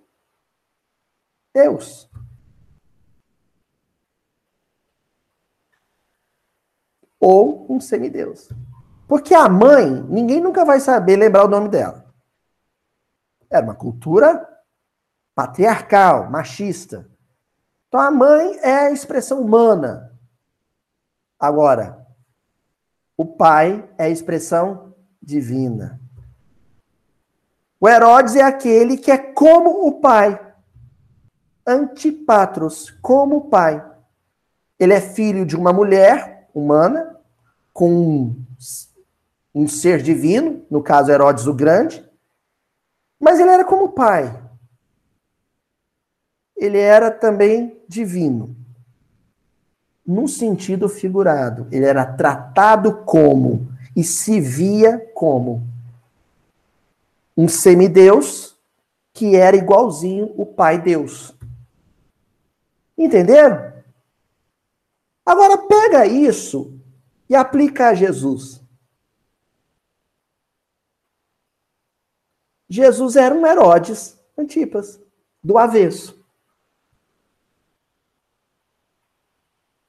Deus. 1.54 2.10
Ou 7.22 7.64
um 7.70 7.80
semideus. 7.80 8.48
Porque 9.06 9.32
a 9.32 9.48
mãe, 9.48 10.02
ninguém 10.08 10.40
nunca 10.40 10.64
vai 10.64 10.80
saber 10.80 11.14
lembrar 11.16 11.44
o 11.44 11.48
nome 11.48 11.68
dela. 11.68 12.04
Era 13.48 13.64
uma 13.64 13.76
cultura 13.76 14.48
patriarcal, 15.32 16.28
machista. 16.28 17.08
Então 17.86 18.00
a 18.00 18.10
mãe 18.10 18.58
é 18.62 18.86
a 18.86 18.90
expressão 18.90 19.40
humana. 19.40 20.18
Agora, 21.38 22.04
o 23.16 23.24
pai 23.24 23.88
é 23.96 24.04
a 24.04 24.10
expressão 24.10 24.92
divina. 25.22 26.00
O 27.78 27.88
Herodes 27.88 28.34
é 28.34 28.42
aquele 28.42 28.96
que 28.96 29.12
é 29.12 29.18
como 29.18 29.86
o 29.86 30.00
pai. 30.00 30.40
Antipatros, 31.64 32.90
como 33.00 33.36
o 33.36 33.48
pai. 33.48 33.84
Ele 34.76 34.92
é 34.92 35.00
filho 35.00 35.46
de 35.46 35.54
uma 35.54 35.72
mulher 35.72 36.31
humana, 36.54 37.16
com 37.72 38.34
um 39.54 39.68
ser 39.68 40.02
divino, 40.02 40.64
no 40.70 40.82
caso 40.82 41.10
Herodes 41.10 41.46
o 41.46 41.54
Grande, 41.54 42.04
mas 43.20 43.38
ele 43.38 43.50
era 43.50 43.64
como 43.64 43.92
pai. 43.92 44.40
Ele 46.56 46.78
era 46.78 47.10
também 47.10 47.80
divino. 47.88 48.56
Num 50.06 50.26
sentido 50.26 50.88
figurado, 50.88 51.68
ele 51.70 51.84
era 51.84 52.04
tratado 52.04 53.04
como 53.04 53.72
e 53.94 54.02
se 54.02 54.40
via 54.40 54.98
como 55.14 55.62
um 57.36 57.48
semideus 57.48 58.56
que 59.12 59.36
era 59.36 59.56
igualzinho 59.56 60.32
o 60.36 60.46
Pai 60.46 60.80
Deus. 60.80 61.34
Entenderam? 62.96 63.71
Agora 65.24 65.66
pega 65.68 66.06
isso 66.06 66.78
e 67.28 67.34
aplica 67.34 67.88
a 67.88 67.94
Jesus. 67.94 68.60
Jesus 72.68 73.16
era 73.16 73.34
um 73.34 73.46
Herodes 73.46 74.18
Antipas, 74.36 75.00
do 75.42 75.58
avesso. 75.58 76.20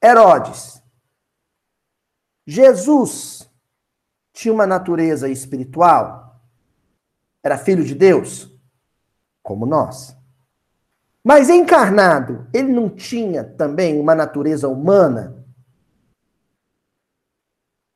Herodes. 0.01 0.81
Jesus 2.45 3.49
tinha 4.33 4.53
uma 4.53 4.67
natureza 4.67 5.29
espiritual? 5.29 6.41
Era 7.41 7.57
filho 7.57 7.85
de 7.85 7.95
Deus? 7.95 8.49
Como 9.41 9.65
nós. 9.65 10.15
Mas 11.23 11.49
encarnado, 11.49 12.45
ele 12.53 12.73
não 12.73 12.89
tinha 12.89 13.45
também 13.45 13.97
uma 13.97 14.13
natureza 14.13 14.67
humana? 14.67 15.41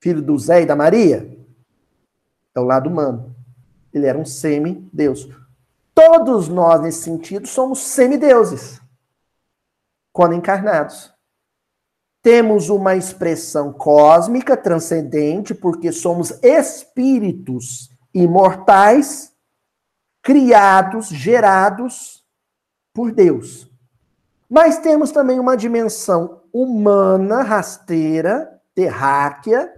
Filho 0.02 0.22
do 0.22 0.38
Zé 0.38 0.62
e 0.62 0.66
da 0.66 0.76
Maria? 0.76 1.38
É 2.56 2.60
o 2.60 2.64
lado 2.64 2.90
humano. 2.90 3.36
Ele 3.94 4.06
era 4.06 4.18
um 4.18 4.24
semideus. 4.24 5.28
Todos 5.94 6.48
nós, 6.48 6.80
nesse 6.82 7.02
sentido, 7.02 7.48
somos 7.48 7.80
semideuses 7.80 8.80
quando 10.14 10.34
encarnados. 10.34 11.14
Temos 12.22 12.70
uma 12.70 12.96
expressão 12.96 13.74
cósmica 13.74 14.56
transcendente, 14.56 15.54
porque 15.54 15.92
somos 15.92 16.32
espíritos 16.42 17.90
imortais, 18.14 19.34
criados, 20.22 21.10
gerados 21.10 22.27
por 22.98 23.12
Deus. 23.12 23.70
Mas 24.50 24.80
temos 24.80 25.12
também 25.12 25.40
uma 25.40 25.56
dimensão 25.56 26.42
humana, 26.52 27.44
rasteira, 27.44 28.60
terráquea, 28.74 29.72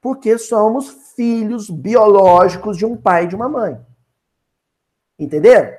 porque 0.00 0.38
somos 0.38 1.12
filhos 1.14 1.68
biológicos 1.68 2.78
de 2.78 2.86
um 2.86 2.96
pai 2.96 3.24
e 3.24 3.26
de 3.26 3.36
uma 3.36 3.46
mãe. 3.46 3.78
Entenderam? 5.18 5.70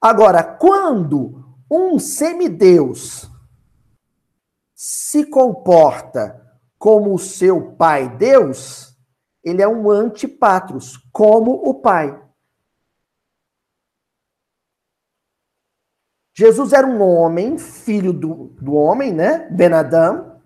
Agora, 0.00 0.42
quando 0.42 1.56
um 1.70 2.00
semideus 2.00 3.30
se 4.74 5.24
comporta 5.26 6.44
como 6.76 7.14
o 7.14 7.18
seu 7.18 7.76
pai 7.76 8.08
Deus, 8.16 8.92
ele 9.44 9.62
é 9.62 9.68
um 9.68 9.88
antipatros, 9.88 10.96
como 11.12 11.52
o 11.52 11.74
pai. 11.74 12.27
Jesus 16.38 16.72
era 16.72 16.86
um 16.86 17.02
homem, 17.02 17.58
filho 17.58 18.12
do, 18.12 18.54
do 18.60 18.72
homem, 18.74 19.12
né? 19.12 19.48
Ben 19.50 19.72
Adam, 19.72 20.40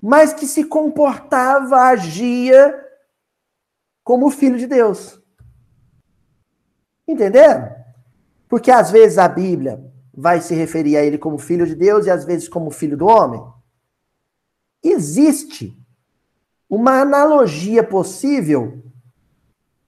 mas 0.00 0.32
que 0.32 0.46
se 0.46 0.62
comportava, 0.62 1.74
agia 1.74 2.72
como 4.04 4.30
filho 4.30 4.56
de 4.56 4.68
Deus. 4.68 5.20
Entenderam? 7.04 7.74
Porque 8.48 8.70
às 8.70 8.92
vezes 8.92 9.18
a 9.18 9.26
Bíblia 9.26 9.84
vai 10.14 10.40
se 10.40 10.54
referir 10.54 10.96
a 10.96 11.02
ele 11.02 11.18
como 11.18 11.36
filho 11.36 11.66
de 11.66 11.74
Deus 11.74 12.06
e 12.06 12.10
às 12.10 12.24
vezes 12.24 12.48
como 12.48 12.70
filho 12.70 12.96
do 12.96 13.08
homem. 13.08 13.44
Existe 14.80 15.76
uma 16.70 17.00
analogia 17.00 17.82
possível 17.82 18.80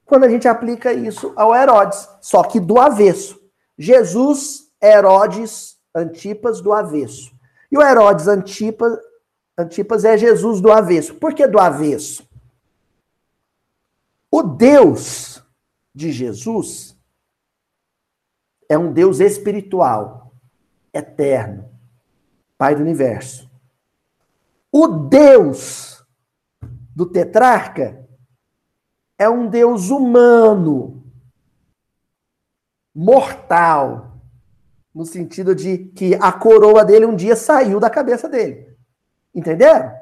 quando 0.05 0.25
a 0.25 0.29
gente 0.29 0.49
aplica 0.49 0.93
isso 0.93 1.33
ao 1.37 1.55
Herodes, 1.55 2.09
só 2.21 2.43
que 2.43 2.59
do 2.59 2.81
avesso. 2.81 3.41
Jesus 3.79 4.64
Herodes 4.85 5.79
Antipas 5.95 6.61
do 6.61 6.73
avesso. 6.73 7.33
E 7.73 7.79
o 7.79 7.83
Herodes 7.83 8.29
Antipas, 8.29 8.99
Antipas 9.57 10.05
é 10.05 10.19
Jesus 10.19 10.61
do 10.61 10.71
avesso. 10.71 11.15
Por 11.15 11.33
que 11.33 11.47
do 11.47 11.59
avesso? 11.59 12.29
O 14.31 14.43
Deus 14.43 15.43
de 15.95 16.13
Jesus 16.13 16.97
é 18.69 18.77
um 18.77 18.93
Deus 18.93 19.21
espiritual, 19.21 20.35
eterno, 20.93 21.71
Pai 22.59 22.75
do 22.75 22.83
universo. 22.83 23.51
O 24.71 24.89
Deus 24.89 26.05
do 26.95 27.07
tetrarca 27.07 28.09
é 29.17 29.29
um 29.29 29.49
Deus 29.49 29.91
humano, 29.91 31.05
mortal, 32.95 34.14
no 34.95 35.05
sentido 35.05 35.55
de 35.55 35.79
que 35.79 36.15
a 36.15 36.31
coroa 36.31 36.85
dele 36.85 37.05
um 37.05 37.17
dia 37.17 37.35
saiu 37.35 37.81
da 37.81 37.91
cabeça 37.91 38.29
dele. 38.29 38.75
Entenderam? 39.35 39.93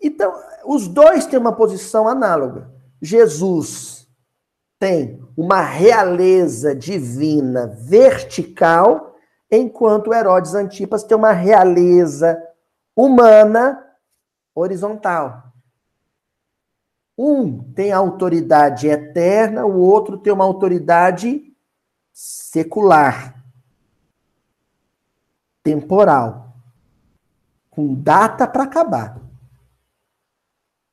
Então, 0.00 0.32
os 0.64 0.88
dois 0.88 1.26
têm 1.26 1.38
uma 1.38 1.54
posição 1.54 2.08
análoga. 2.08 2.72
Jesus 3.02 4.08
tem 4.78 5.22
uma 5.36 5.60
realeza 5.60 6.74
divina 6.74 7.66
vertical, 7.66 9.14
enquanto 9.50 10.14
Herodes 10.14 10.54
Antipas 10.54 11.04
tem 11.04 11.16
uma 11.16 11.32
realeza 11.32 12.42
humana 12.96 13.86
horizontal. 14.54 15.42
Um 17.18 17.62
tem 17.74 17.92
autoridade 17.92 18.88
eterna, 18.88 19.66
o 19.66 19.78
outro 19.78 20.16
tem 20.16 20.32
uma 20.32 20.44
autoridade 20.44 21.49
secular, 22.12 23.42
temporal, 25.62 26.56
com 27.70 27.94
data 27.94 28.46
para 28.46 28.64
acabar. 28.64 29.20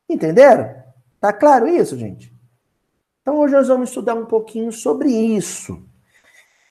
Entenderam? 0.10 0.76
Tá 1.20 1.34
claro 1.34 1.68
isso, 1.68 1.98
gente? 1.98 2.34
Então 3.22 3.38
hoje 3.40 3.56
nós 3.56 3.68
vamos 3.68 3.90
estudar 3.90 4.16
um 4.16 4.26
pouquinho 4.26 4.72
sobre 4.72 5.10
isso. 5.10 5.84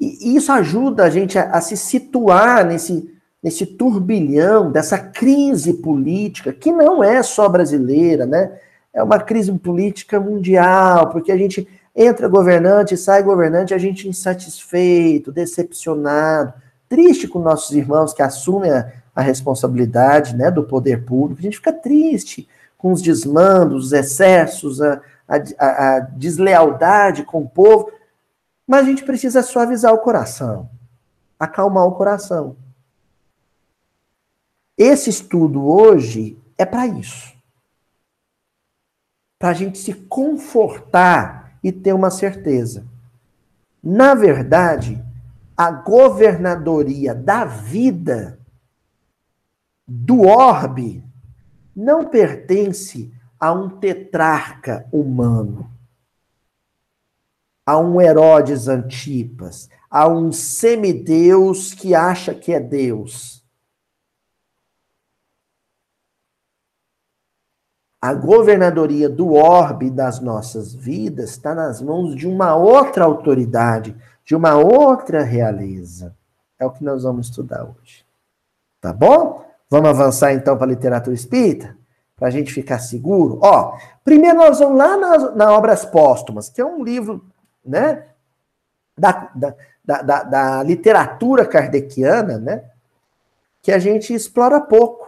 E 0.00 0.37
isso 0.37 0.52
ajuda 0.52 1.04
a 1.04 1.11
gente 1.11 1.38
a, 1.38 1.50
a 1.50 1.61
se 1.61 1.76
situar 1.76 2.64
nesse, 2.64 3.14
nesse 3.42 3.66
turbilhão 3.66 4.70
dessa 4.70 4.98
crise 4.98 5.74
política, 5.74 6.52
que 6.52 6.70
não 6.70 7.02
é 7.02 7.22
só 7.22 7.48
brasileira, 7.48 8.24
né? 8.26 8.59
É 8.92 9.02
uma 9.02 9.20
crise 9.20 9.52
política 9.59 10.18
mundial, 10.18 11.11
porque 11.11 11.30
a 11.30 11.37
gente 11.37 11.68
Entra 11.96 12.28
governante, 12.28 12.94
sai 12.94 13.22
governante, 13.22 13.72
a 13.72 13.78
gente 13.78 14.06
insatisfeito, 14.06 15.32
decepcionado, 15.32 16.52
triste 16.87 17.26
com 17.26 17.38
nossos 17.38 17.74
irmãos 17.74 18.12
que 18.12 18.20
assumem 18.20 18.70
a, 18.70 18.92
a 19.14 19.22
responsabilidade 19.22 20.37
né, 20.37 20.50
do 20.50 20.62
poder 20.62 21.06
público. 21.06 21.40
A 21.40 21.42
gente 21.42 21.56
fica 21.56 21.72
triste 21.72 22.46
com 22.76 22.92
os 22.92 23.00
desmandos, 23.00 23.87
os 23.87 23.92
excessos, 23.94 24.82
a, 24.82 25.00
a, 25.26 25.96
a 25.96 26.00
deslealdade 26.00 27.24
com 27.24 27.40
o 27.40 27.48
povo. 27.48 27.90
Mas 28.66 28.85
a 28.85 28.88
gente 28.90 29.02
precisa 29.02 29.42
suavizar 29.42 29.94
o 29.94 30.00
coração, 30.00 30.68
acalmar 31.38 31.87
o 31.87 31.94
coração. 31.94 32.56
Esse 34.76 35.09
estudo 35.09 35.66
hoje 35.66 36.38
é 36.59 36.66
para 36.66 36.87
isso. 36.87 37.35
Para 39.38 39.50
a 39.50 39.54
gente 39.54 39.78
se 39.78 39.94
confortar 39.94 41.45
e 41.66 41.72
ter 41.72 41.92
uma 41.92 42.12
certeza. 42.12 42.87
Na 43.83 44.14
verdade, 44.14 45.05
a 45.57 45.68
governadoria 45.72 47.12
da 47.12 47.44
vida 47.44 48.38
do 49.85 50.20
orbe 50.20 51.02
não 51.74 52.05
pertence 52.05 53.12
a 53.38 53.52
um 53.52 53.68
tetrarca 53.68 54.87
humano, 54.92 55.68
a 57.66 57.76
um 57.76 58.00
Herodes 58.00 58.68
Antipas, 58.68 59.68
a 59.90 60.07
um 60.07 60.31
semideus 60.31 61.74
que 61.74 61.96
acha 61.96 62.33
que 62.33 62.52
é 62.52 62.61
Deus. 62.61 63.36
A 68.06 68.14
governadoria 68.14 69.08
do 69.08 69.34
orbe 69.34 69.90
das 69.90 70.20
nossas 70.20 70.72
vidas 70.72 71.30
está 71.30 71.52
nas 71.56 71.82
mãos 71.82 72.14
de 72.14 72.24
uma 72.24 72.54
outra 72.54 73.04
autoridade, 73.04 73.96
de 74.24 74.36
uma 74.36 74.54
outra 74.54 75.24
realeza. 75.24 76.14
É 76.56 76.64
o 76.64 76.70
que 76.70 76.84
nós 76.84 77.02
vamos 77.02 77.26
estudar 77.26 77.64
hoje. 77.64 78.06
Tá 78.80 78.92
bom? 78.92 79.44
Vamos 79.68 79.90
avançar 79.90 80.32
então 80.32 80.56
para 80.56 80.66
a 80.66 80.68
literatura 80.68 81.16
espírita? 81.16 81.76
Para 82.14 82.28
a 82.28 82.30
gente 82.30 82.52
ficar 82.52 82.78
seguro? 82.78 83.40
Ó, 83.42 83.76
primeiro 84.04 84.38
nós 84.38 84.60
vamos 84.60 84.78
lá 84.78 84.96
nas, 84.96 85.34
na 85.34 85.52
Obras 85.52 85.84
Póstumas, 85.84 86.48
que 86.48 86.60
é 86.60 86.64
um 86.64 86.84
livro, 86.84 87.24
né? 87.64 88.04
Da, 88.96 89.32
da, 89.34 89.56
da, 89.84 90.22
da 90.22 90.62
literatura 90.62 91.44
kardeciana, 91.44 92.38
né? 92.38 92.70
Que 93.60 93.72
a 93.72 93.80
gente 93.80 94.14
explora 94.14 94.60
pouco. 94.60 95.05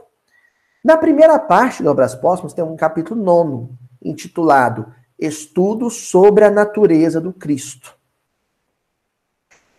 Na 0.89 0.97
primeira 0.97 1.39
parte 1.39 1.83
do 1.83 1.91
Obras 1.91 2.15
Póstumas 2.15 2.55
tem 2.55 2.65
um 2.65 2.75
capítulo 2.75 3.23
nono, 3.23 3.79
intitulado 4.03 4.91
estudo 5.19 5.91
sobre 5.91 6.47
a 6.47 6.51
natureza 6.51 7.21
do 7.21 7.31
Cristo. 7.31 7.95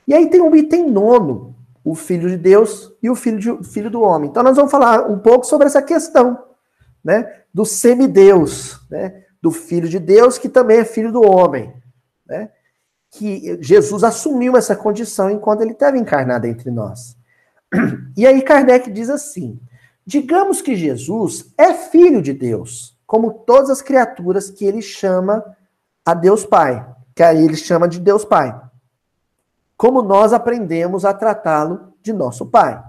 E 0.06 0.13
aí 0.13 0.30
tem 0.30 0.39
um 0.39 0.56
item 0.56 0.88
nono, 0.88 1.56
o 1.84 1.95
Filho 1.95 2.30
de 2.30 2.38
Deus 2.38 2.93
e 3.02 3.10
o 3.10 3.15
Filho, 3.15 3.39
de, 3.39 3.63
filho 3.67 3.89
do 3.89 4.04
Homem. 4.04 4.30
Então 4.30 4.43
nós 4.43 4.56
vamos 4.56 4.69
falar 4.69 5.10
um 5.10 5.17
pouco 5.17 5.48
sobre 5.48 5.65
essa 5.65 5.82
questão, 5.82 6.43
né, 7.04 7.41
do 7.52 7.65
semideus, 7.65 8.80
né, 8.88 9.24
do 9.41 9.50
Filho 9.50 9.89
de 9.89 9.98
Deus 9.98 10.38
que 10.38 10.48
também 10.48 10.78
é 10.78 10.86
Filho 10.86 11.12
do 11.12 11.24
Homem, 11.24 11.74
né, 12.24 12.52
que 13.10 13.58
Jesus 13.63 14.04
assumiu 14.04 14.56
essa 14.56 14.76
condição 14.76 15.28
enquanto 15.32 15.62
ele 15.62 15.72
estava 15.72 15.98
encarnado 15.98 16.45
entre 16.45 16.69
nós. 16.69 17.17
E 18.15 18.28
aí 18.28 18.43
Kardec 18.43 18.91
diz 18.91 19.10
assim: 19.10 19.60
digamos 20.10 20.60
que 20.60 20.76
Jesus 20.76 21.54
é 21.56 21.72
Filho 21.72 22.19
de 22.19 22.34
Deus, 22.34 22.98
como 23.06 23.32
todas 23.32 23.69
as 23.69 23.80
criaturas 23.80 24.50
que 24.50 24.65
ele 24.65 24.82
chama 24.82 25.45
a 26.04 26.15
Deus 26.15 26.43
Pai, 26.43 26.84
que 27.13 27.22
aí 27.22 27.45
ele 27.45 27.56
chama 27.56 27.88
de 27.88 28.00
Deus 28.00 28.26
Pai. 28.26 28.60
Como 29.78 30.02
nós 30.02 30.34
aprendemos 30.34 31.06
a 31.06 31.13
tratá-lo 31.13 31.93
de 32.02 32.12
nosso 32.12 32.48
Pai. 32.48 32.84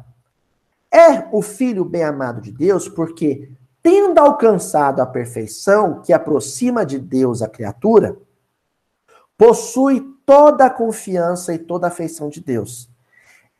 É 0.90 1.28
o 1.30 1.42
Filho 1.42 1.84
bem-amado 1.84 2.40
de 2.40 2.50
Deus 2.50 2.88
porque, 2.88 3.52
tendo 3.82 4.18
alcançado 4.18 5.02
a 5.02 5.06
perfeição 5.06 6.00
que 6.00 6.14
aproxima 6.14 6.86
de 6.86 6.98
Deus 6.98 7.42
a 7.42 7.48
criatura, 7.48 8.16
possui 9.36 10.00
toda 10.24 10.64
a 10.64 10.70
confiança 10.70 11.52
e 11.52 11.58
toda 11.58 11.86
a 11.86 11.90
afeição 11.90 12.30
de 12.30 12.40
Deus. 12.40 12.88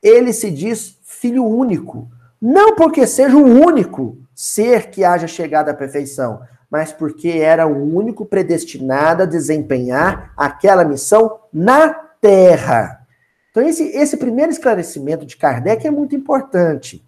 Ele 0.03 0.33
se 0.33 0.51
diz 0.51 0.99
filho 1.03 1.45
único, 1.45 2.11
não 2.41 2.75
porque 2.75 3.07
seja 3.07 3.37
o 3.37 3.45
único 3.45 4.17
ser 4.35 4.91
que 4.91 5.05
haja 5.05 5.27
chegado 5.27 5.69
à 5.69 5.75
perfeição, 5.75 6.41
mas 6.71 6.93
porque 6.93 7.29
era 7.29 7.67
o 7.67 7.95
único 7.95 8.25
predestinado 8.25 9.25
a 9.25 9.27
desempenhar 9.27 10.33
aquela 10.37 10.85
missão 10.85 11.41
na 11.53 11.91
Terra. 12.21 13.07
Então, 13.51 13.63
esse, 13.63 13.85
esse 13.89 14.17
primeiro 14.17 14.53
esclarecimento 14.53 15.27
de 15.27 15.37
Kardec 15.37 15.87
é 15.87 15.91
muito 15.91 16.15
importante. 16.15 17.05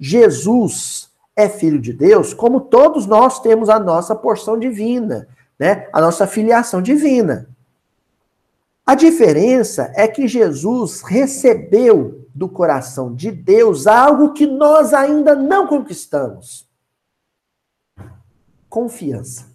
Jesus 0.00 1.10
é 1.36 1.48
filho 1.48 1.78
de 1.78 1.92
Deus, 1.92 2.32
como 2.32 2.62
todos 2.62 3.06
nós 3.06 3.40
temos 3.40 3.68
a 3.68 3.78
nossa 3.78 4.14
porção 4.14 4.58
divina, 4.58 5.28
né? 5.58 5.86
a 5.92 6.00
nossa 6.00 6.26
filiação 6.26 6.80
divina. 6.80 7.48
A 8.86 8.94
diferença 8.94 9.92
é 9.94 10.08
que 10.08 10.26
Jesus 10.26 11.02
recebeu 11.02 12.26
do 12.38 12.48
coração 12.48 13.12
de 13.12 13.32
Deus 13.32 13.88
algo 13.88 14.32
que 14.32 14.46
nós 14.46 14.94
ainda 14.94 15.34
não 15.34 15.66
conquistamos 15.66 16.68
confiança. 18.68 19.52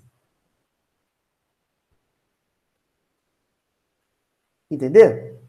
Entender? 4.69 5.39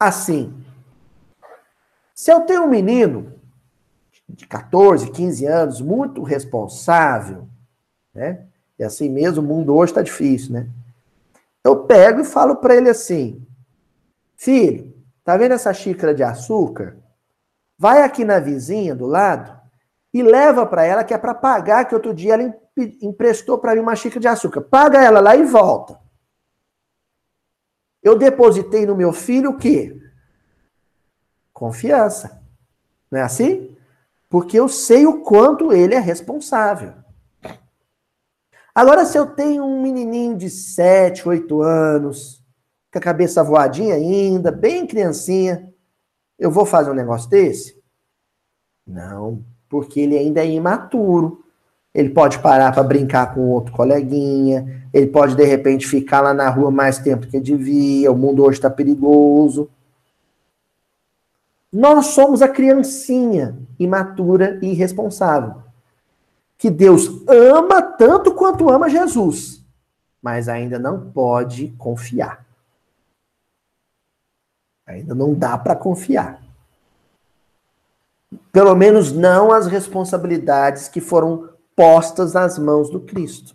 Assim, 0.00 0.52
se 2.12 2.32
eu 2.32 2.40
tenho 2.40 2.64
um 2.64 2.68
menino 2.68 3.40
de 4.28 4.48
14, 4.48 5.12
15 5.12 5.46
anos, 5.46 5.80
muito 5.80 6.22
responsável, 6.24 7.48
né? 8.12 8.48
E 8.76 8.82
assim 8.82 9.08
mesmo, 9.08 9.40
o 9.40 9.46
mundo 9.46 9.72
hoje 9.72 9.92
está 9.92 10.02
difícil, 10.02 10.52
né? 10.52 10.68
Eu 11.62 11.84
pego 11.84 12.22
e 12.22 12.24
falo 12.24 12.56
para 12.56 12.74
ele 12.74 12.88
assim: 12.88 13.46
Filho, 14.34 14.93
tá 15.24 15.36
vendo 15.36 15.52
essa 15.52 15.72
xícara 15.72 16.14
de 16.14 16.22
açúcar? 16.22 16.96
Vai 17.78 18.02
aqui 18.02 18.24
na 18.24 18.38
vizinha 18.38 18.94
do 18.94 19.06
lado 19.06 19.60
e 20.12 20.22
leva 20.22 20.64
para 20.64 20.84
ela 20.84 21.02
que 21.02 21.12
é 21.12 21.18
para 21.18 21.34
pagar, 21.34 21.86
que 21.86 21.94
outro 21.94 22.14
dia 22.14 22.34
ela 22.34 22.54
emprestou 23.02 23.58
para 23.58 23.74
mim 23.74 23.80
uma 23.80 23.96
xícara 23.96 24.20
de 24.20 24.28
açúcar. 24.28 24.60
Paga 24.60 25.02
ela 25.02 25.18
lá 25.18 25.34
e 25.34 25.42
volta. 25.42 25.98
Eu 28.02 28.16
depositei 28.18 28.84
no 28.84 28.94
meu 28.94 29.12
filho 29.12 29.50
o 29.50 29.56
quê? 29.56 29.98
Confiança. 31.52 32.42
Não 33.10 33.18
é 33.18 33.22
assim? 33.22 33.74
Porque 34.28 34.58
eu 34.58 34.68
sei 34.68 35.06
o 35.06 35.22
quanto 35.22 35.72
ele 35.72 35.94
é 35.94 36.00
responsável. 36.00 36.92
Agora, 38.74 39.06
se 39.06 39.16
eu 39.16 39.26
tenho 39.26 39.64
um 39.64 39.80
menininho 39.80 40.36
de 40.36 40.50
7, 40.50 41.28
8 41.28 41.62
anos, 41.62 42.43
com 42.94 42.98
a 42.98 43.02
cabeça 43.02 43.44
voadinha 43.44 43.94
ainda, 43.94 44.50
bem 44.50 44.86
criancinha, 44.86 45.68
eu 46.38 46.50
vou 46.50 46.64
fazer 46.64 46.90
um 46.90 46.94
negócio 46.94 47.28
desse? 47.28 47.78
Não 48.86 49.44
porque 49.74 49.98
ele 49.98 50.16
ainda 50.16 50.40
é 50.40 50.48
imaturo. 50.48 51.42
Ele 51.92 52.10
pode 52.10 52.38
parar 52.38 52.72
para 52.72 52.82
brincar 52.84 53.34
com 53.34 53.50
outro 53.50 53.72
coleguinha, 53.72 54.88
ele 54.92 55.08
pode 55.08 55.34
de 55.34 55.44
repente 55.44 55.86
ficar 55.86 56.20
lá 56.20 56.32
na 56.32 56.48
rua 56.48 56.70
mais 56.70 56.98
tempo 56.98 57.26
que 57.26 57.40
devia, 57.40 58.10
o 58.10 58.16
mundo 58.16 58.44
hoje 58.44 58.58
está 58.58 58.70
perigoso. 58.70 59.68
Nós 61.72 62.06
somos 62.06 62.40
a 62.40 62.48
criancinha 62.48 63.56
imatura 63.78 64.60
e 64.62 64.70
irresponsável. 64.70 65.62
Que 66.56 66.70
Deus 66.70 67.08
ama 67.28 67.82
tanto 67.82 68.32
quanto 68.32 68.70
ama 68.70 68.88
Jesus, 68.88 69.64
mas 70.22 70.48
ainda 70.48 70.78
não 70.78 71.10
pode 71.10 71.74
confiar. 71.78 72.43
Ainda 74.86 75.14
não 75.14 75.34
dá 75.34 75.56
para 75.56 75.74
confiar. 75.74 76.42
Pelo 78.52 78.74
menos 78.74 79.12
não 79.12 79.52
as 79.52 79.66
responsabilidades 79.66 80.88
que 80.88 81.00
foram 81.00 81.48
postas 81.74 82.34
nas 82.34 82.58
mãos 82.58 82.90
do 82.90 83.00
Cristo. 83.00 83.54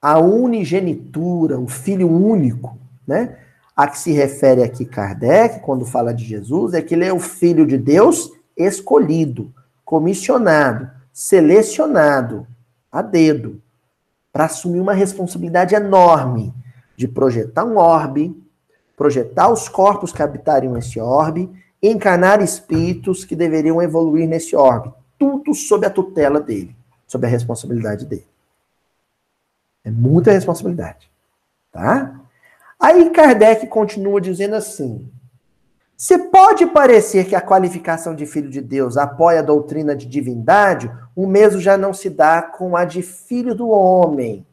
A 0.00 0.18
unigenitura, 0.18 1.58
o 1.58 1.68
filho 1.68 2.10
único, 2.10 2.76
né? 3.06 3.38
A 3.74 3.86
que 3.86 3.98
se 3.98 4.12
refere 4.12 4.62
aqui 4.62 4.84
Kardec, 4.84 5.60
quando 5.60 5.86
fala 5.86 6.12
de 6.12 6.24
Jesus, 6.24 6.74
é 6.74 6.82
que 6.82 6.94
ele 6.94 7.04
é 7.04 7.12
o 7.12 7.20
filho 7.20 7.66
de 7.66 7.78
Deus 7.78 8.30
escolhido, 8.56 9.52
comissionado, 9.84 10.90
selecionado 11.12 12.46
a 12.90 13.00
dedo, 13.00 13.62
para 14.32 14.46
assumir 14.46 14.80
uma 14.80 14.92
responsabilidade 14.92 15.74
enorme 15.74 16.52
de 16.96 17.06
projetar 17.06 17.64
um 17.64 17.76
orbe, 17.76 18.41
projetar 19.02 19.48
os 19.48 19.68
corpos 19.68 20.12
que 20.12 20.22
habitariam 20.22 20.78
esse 20.78 21.00
orbe 21.00 21.50
encarnar 21.82 22.40
espíritos 22.40 23.24
que 23.24 23.34
deveriam 23.34 23.82
evoluir 23.82 24.28
nesse 24.28 24.54
orbe. 24.54 24.92
Tudo 25.18 25.52
sob 25.56 25.84
a 25.84 25.90
tutela 25.90 26.40
dele, 26.40 26.76
sob 27.04 27.26
a 27.26 27.28
responsabilidade 27.28 28.06
dele. 28.06 28.26
É 29.84 29.90
muita 29.90 30.30
responsabilidade. 30.30 31.10
Tá? 31.72 32.14
Aí 32.78 33.10
Kardec 33.10 33.66
continua 33.66 34.20
dizendo 34.20 34.54
assim: 34.54 35.10
se 35.96 36.16
pode 36.16 36.64
parecer 36.66 37.24
que 37.24 37.34
a 37.34 37.40
qualificação 37.40 38.14
de 38.14 38.24
filho 38.24 38.48
de 38.48 38.60
Deus 38.60 38.96
apoia 38.96 39.40
a 39.40 39.42
doutrina 39.42 39.96
de 39.96 40.06
divindade, 40.06 40.88
o 41.16 41.26
mesmo 41.26 41.60
já 41.60 41.76
não 41.76 41.92
se 41.92 42.08
dá 42.08 42.40
com 42.40 42.76
a 42.76 42.84
de 42.84 43.02
filho 43.02 43.52
do 43.52 43.68
homem. 43.68 44.46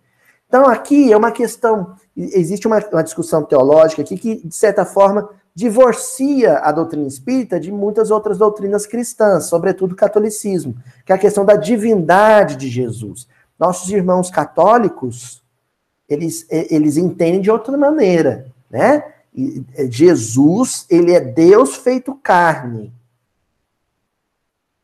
Então, 0.50 0.66
aqui 0.66 1.14
é 1.14 1.16
uma 1.16 1.32
questão, 1.32 1.96
existe 2.18 2.66
uma, 2.66 2.84
uma 2.92 3.04
discussão 3.04 3.44
teológica 3.46 4.02
aqui 4.02 4.18
que, 4.18 4.48
de 4.48 4.56
certa 4.56 4.84
forma, 4.84 5.30
divorcia 5.54 6.58
a 6.58 6.72
doutrina 6.72 7.08
espírita 7.08 7.60
de 7.60 7.72
muitas 7.72 8.10
outras 8.10 8.40
doutrinas 8.40 8.88
cristãs, 8.88 9.46
sobretudo 9.46 9.92
o 9.92 9.96
catolicismo, 9.96 10.76
que 11.06 11.12
é 11.12 11.16
a 11.16 11.20
questão 11.20 11.46
da 11.46 11.56
divindade 11.56 12.56
de 12.56 12.68
Jesus. 12.68 13.28
Nossos 13.60 13.92
irmãos 13.92 14.32
católicos, 14.32 15.44
eles, 16.08 16.48
eles 16.50 16.98
entendem 16.98 17.42
de 17.42 17.52
outra 17.52 17.78
maneira, 17.78 18.48
né? 18.72 19.04
Jesus, 19.92 20.88
ele 20.90 21.12
é 21.12 21.20
Deus 21.20 21.76
feito 21.76 22.16
carne. 22.16 22.92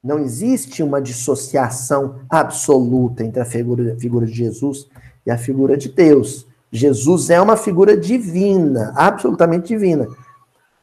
Não 0.04 0.20
existe 0.20 0.84
uma 0.84 1.02
dissociação 1.02 2.20
absoluta 2.30 3.24
entre 3.24 3.42
a 3.42 3.46
figura, 3.46 3.94
a 3.96 4.00
figura 4.00 4.28
de 4.28 4.34
Jesus 4.34 4.88
e 5.26 5.32
a 5.32 5.38
figura 5.38 5.76
de 5.76 5.90
Deus. 5.90 6.48
Jesus 6.72 7.30
é 7.30 7.42
uma 7.42 7.58
figura 7.58 7.96
divina, 7.96 8.94
absolutamente 8.96 9.68
divina. 9.70 10.08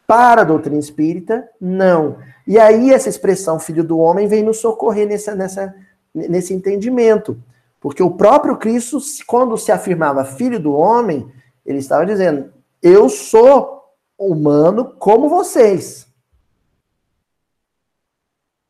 Para 0.06 0.42
a 0.42 0.44
doutrina 0.44 0.78
espírita, 0.78 1.48
não. 1.60 2.18
E 2.46 2.58
aí 2.58 2.92
essa 2.92 3.08
expressão 3.08 3.58
filho 3.58 3.84
do 3.84 3.98
homem 3.98 4.26
vem 4.26 4.42
nos 4.42 4.58
socorrer 4.58 5.06
nessa, 5.06 5.34
nessa, 5.34 5.74
nesse 6.14 6.52
entendimento. 6.54 7.40
Porque 7.80 8.02
o 8.02 8.10
próprio 8.10 8.56
Cristo, 8.56 8.98
quando 9.26 9.58
se 9.58 9.72
afirmava 9.72 10.24
filho 10.24 10.58
do 10.58 10.72
homem, 10.72 11.30
ele 11.64 11.78
estava 11.78 12.06
dizendo: 12.06 12.52
Eu 12.80 13.08
sou 13.08 13.82
humano 14.18 14.94
como 14.98 15.28
vocês. 15.28 16.06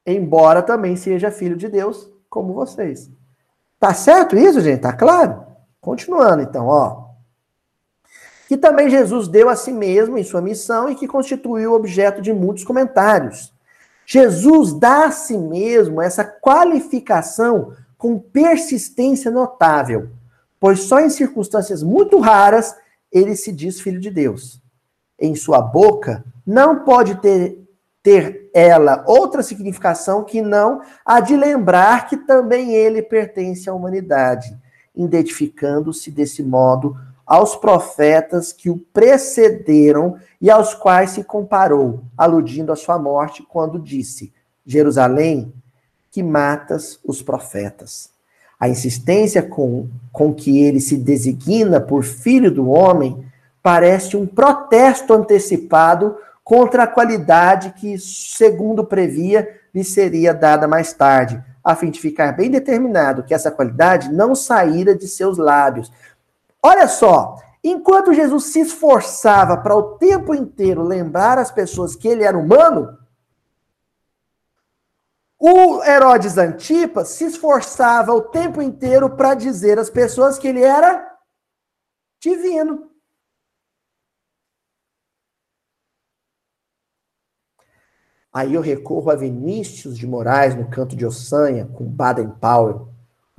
Embora 0.05 0.63
também 0.63 0.97
seja 0.97 1.31
filho 1.31 1.57
de 1.57 1.69
Deus 1.69 2.11
como 2.29 2.55
vocês. 2.55 3.11
Tá 3.79 3.95
certo 3.95 4.37
isso, 4.37 4.61
gente? 4.61 4.81
Tá 4.81 4.93
claro? 4.93 5.52
Continuando, 5.83 6.43
então, 6.43 6.67
ó 6.67 7.13
que 8.53 8.59
também 8.59 8.91
Jesus 8.91 9.29
deu 9.29 9.49
a 9.49 9.57
si 9.57 9.73
mesmo 9.73 10.19
em 10.19 10.23
sua 10.23 10.43
missão 10.43 10.91
e 10.91 10.95
que 10.95 11.09
constituiu 11.09 11.73
objeto 11.73 12.21
de 12.21 12.35
muitos 12.35 12.65
comentários. 12.65 13.51
Jesus 14.05 14.75
dá 14.75 15.07
a 15.07 15.11
si 15.11 15.39
mesmo 15.39 16.03
essa 16.03 16.23
qualificação 16.23 17.73
com 17.97 18.19
persistência 18.19 19.31
notável, 19.31 20.11
pois 20.61 20.81
só 20.81 21.01
em 21.01 21.09
circunstâncias 21.09 21.83
muito 21.83 22.19
raras 22.19 22.77
ele 23.11 23.37
se 23.37 23.51
diz 23.51 23.81
filho 23.81 23.99
de 23.99 24.11
Deus. 24.11 24.61
Em 25.19 25.35
sua 25.35 25.63
boca 25.63 26.23
não 26.47 26.81
pode 26.85 27.15
ter, 27.23 27.59
ter 28.03 28.51
ela 28.53 29.03
outra 29.07 29.43
significação 29.43 30.25
que 30.25 30.43
não 30.43 30.83
a 31.07 31.21
de 31.21 31.35
lembrar 31.35 32.07
que 32.07 32.19
também 32.19 32.75
ele 32.75 33.01
pertence 33.01 33.71
à 33.71 33.73
humanidade, 33.73 34.55
identificando-se 34.95 36.11
desse 36.11 36.43
modo 36.43 36.97
aos 37.27 37.57
profetas 37.57 38.53
que 38.53 38.69
o 38.69 38.79
precederam 38.93 40.17
e 40.41 40.51
aos 40.51 40.75
quais 40.75 41.11
se 41.11 41.25
comparou, 41.25 42.03
aludindo 42.17 42.73
à 42.73 42.77
sua 42.77 42.99
morte, 42.99 43.43
quando 43.43 43.79
disse: 43.79 44.33
Jerusalém, 44.67 45.53
que 46.11 46.23
matas 46.23 47.01
os 47.05 47.23
profetas. 47.23 48.11
A 48.61 48.69
insistência 48.69 49.43
com, 49.43 49.89
com 50.13 50.33
que 50.33 50.61
ele 50.61 50.79
se 50.79 50.97
designa 50.97 51.81
por 51.81 52.05
filho 52.05 52.51
do 52.51 52.69
homem 52.69 53.25
parece 53.63 54.17
um 54.17 54.27
protesto 54.27 55.13
antecipado 55.15 56.17
contra 56.45 56.83
a 56.83 56.87
qualidade 56.87 57.73
que, 57.73 57.99
segundo 57.99 58.85
previa, 58.85 59.49
lhe 59.75 59.83
seria 59.83 60.35
dada 60.35 60.69
mais 60.69 60.93
tarde, 60.93 61.43
a 61.65 61.77
fim 61.77 61.91
de 61.91 62.01
ficar 62.01 62.33
bem 62.33 62.51
determinado 62.51 63.23
que 63.23 63.35
essa 63.35 63.51
qualidade 63.51 64.13
não 64.13 64.35
saíra 64.35 64.95
de 64.95 65.07
seus 65.07 65.39
lábios. 65.39 65.93
Olha 66.63 66.89
só, 66.89 67.37
enquanto 67.63 68.13
Jesus 68.13 68.45
se 68.47 68.61
esforçava 68.61 69.57
para 69.57 69.77
o 69.77 69.97
tempo 69.97 70.35
inteiro 70.35 70.83
lembrar 70.83 71.39
as 71.39 71.51
pessoas 71.51 71.95
que 71.95 72.09
ele 72.09 72.25
era 72.25 72.37
humano, 72.37 72.99
o 75.39 75.83
Herodes 75.83 76.39
Antipas 76.39 77.09
se 77.09 77.25
esforçava 77.25 78.13
o 78.13 78.23
tempo 78.23 78.63
inteiro 78.63 79.11
para 79.11 79.35
dizer 79.35 79.77
às 79.77 79.91
pessoas 79.91 80.39
que 80.39 80.47
ele 80.47 80.63
era 80.63 81.17
divino. 82.21 82.92
Aí 88.33 88.55
eu 88.55 88.63
recorro 88.63 89.11
a 89.11 89.15
Vinícius 89.15 89.99
de 89.99 90.07
Moraes 90.07 90.55
no 90.55 90.71
canto 90.71 90.97
de 90.97 91.05
Ossanha, 91.05 91.67
com 91.67 91.85
Baden 91.85 92.31
Powell. 92.41 92.89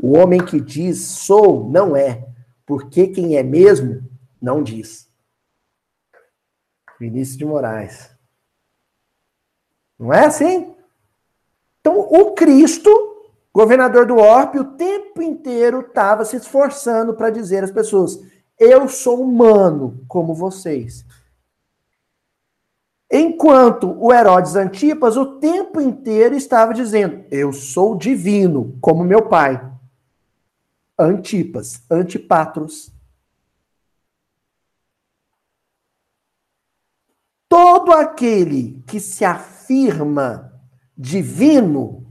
O 0.02 0.18
homem 0.18 0.44
que 0.44 0.62
diz 0.62 1.02
sou 1.02 1.68
não 1.70 1.96
é, 1.96 2.28
porque 2.66 3.08
quem 3.08 3.36
é 3.36 3.44
mesmo 3.44 4.08
não 4.42 4.62
diz. 4.62 5.10
Vinícius 7.00 7.38
de 7.38 7.46
Moraes. 7.46 8.12
Não 9.98 10.14
é 10.14 10.26
assim? 10.26 10.76
Então, 11.80 12.00
o 12.00 12.34
Cristo, 12.34 12.90
governador 13.54 14.06
do 14.06 14.18
Orbe, 14.18 14.60
o 14.60 14.76
tempo 14.76 15.22
inteiro 15.22 15.82
estava 15.82 16.24
se 16.24 16.38
esforçando 16.38 17.14
para 17.14 17.30
dizer 17.30 17.64
às 17.64 17.72
pessoas: 17.72 18.20
eu 18.60 18.88
sou 18.88 19.22
humano 19.22 20.04
como 20.08 20.34
vocês. 20.34 21.06
Enquanto 23.16 23.96
o 24.04 24.12
Herodes 24.12 24.56
Antipas 24.56 25.16
o 25.16 25.38
tempo 25.38 25.80
inteiro 25.80 26.34
estava 26.34 26.74
dizendo: 26.74 27.24
Eu 27.30 27.54
sou 27.54 27.96
divino, 27.96 28.76
como 28.82 29.04
meu 29.04 29.30
pai. 29.30 29.72
Antipas, 30.98 31.84
Antipatros. 31.92 32.92
Todo 37.48 37.92
aquele 37.92 38.82
que 38.88 39.00
se 39.00 39.24
afirma 39.24 40.52
divino 40.98 42.04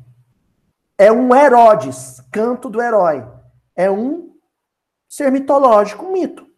é 0.97 1.11
um 1.11 1.35
Herodes, 1.35 2.21
canto 2.31 2.71
do 2.71 2.81
herói. 2.81 3.27
É 3.75 3.91
um 3.91 4.37
ser 5.09 5.33
mitológico, 5.33 6.07
um 6.07 6.13
mito. 6.13 6.52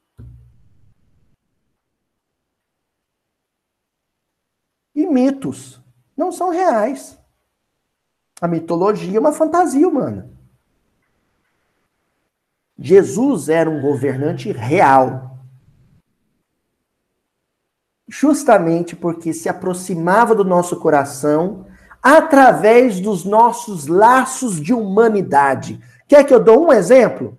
E 4.94 5.06
mitos 5.06 5.82
não 6.16 6.30
são 6.30 6.50
reais. 6.50 7.18
A 8.40 8.46
mitologia 8.46 9.16
é 9.16 9.20
uma 9.20 9.32
fantasia 9.32 9.88
humana. 9.88 10.30
Jesus 12.78 13.48
era 13.48 13.70
um 13.70 13.80
governante 13.80 14.50
real. 14.52 15.38
Justamente 18.06 18.94
porque 18.94 19.32
se 19.32 19.48
aproximava 19.48 20.34
do 20.34 20.44
nosso 20.44 20.78
coração 20.78 21.66
através 22.02 23.00
dos 23.00 23.24
nossos 23.24 23.86
laços 23.86 24.60
de 24.60 24.74
humanidade. 24.74 25.80
Quer 26.06 26.24
que 26.24 26.34
eu 26.34 26.42
dou 26.42 26.66
um 26.66 26.72
exemplo? 26.72 27.38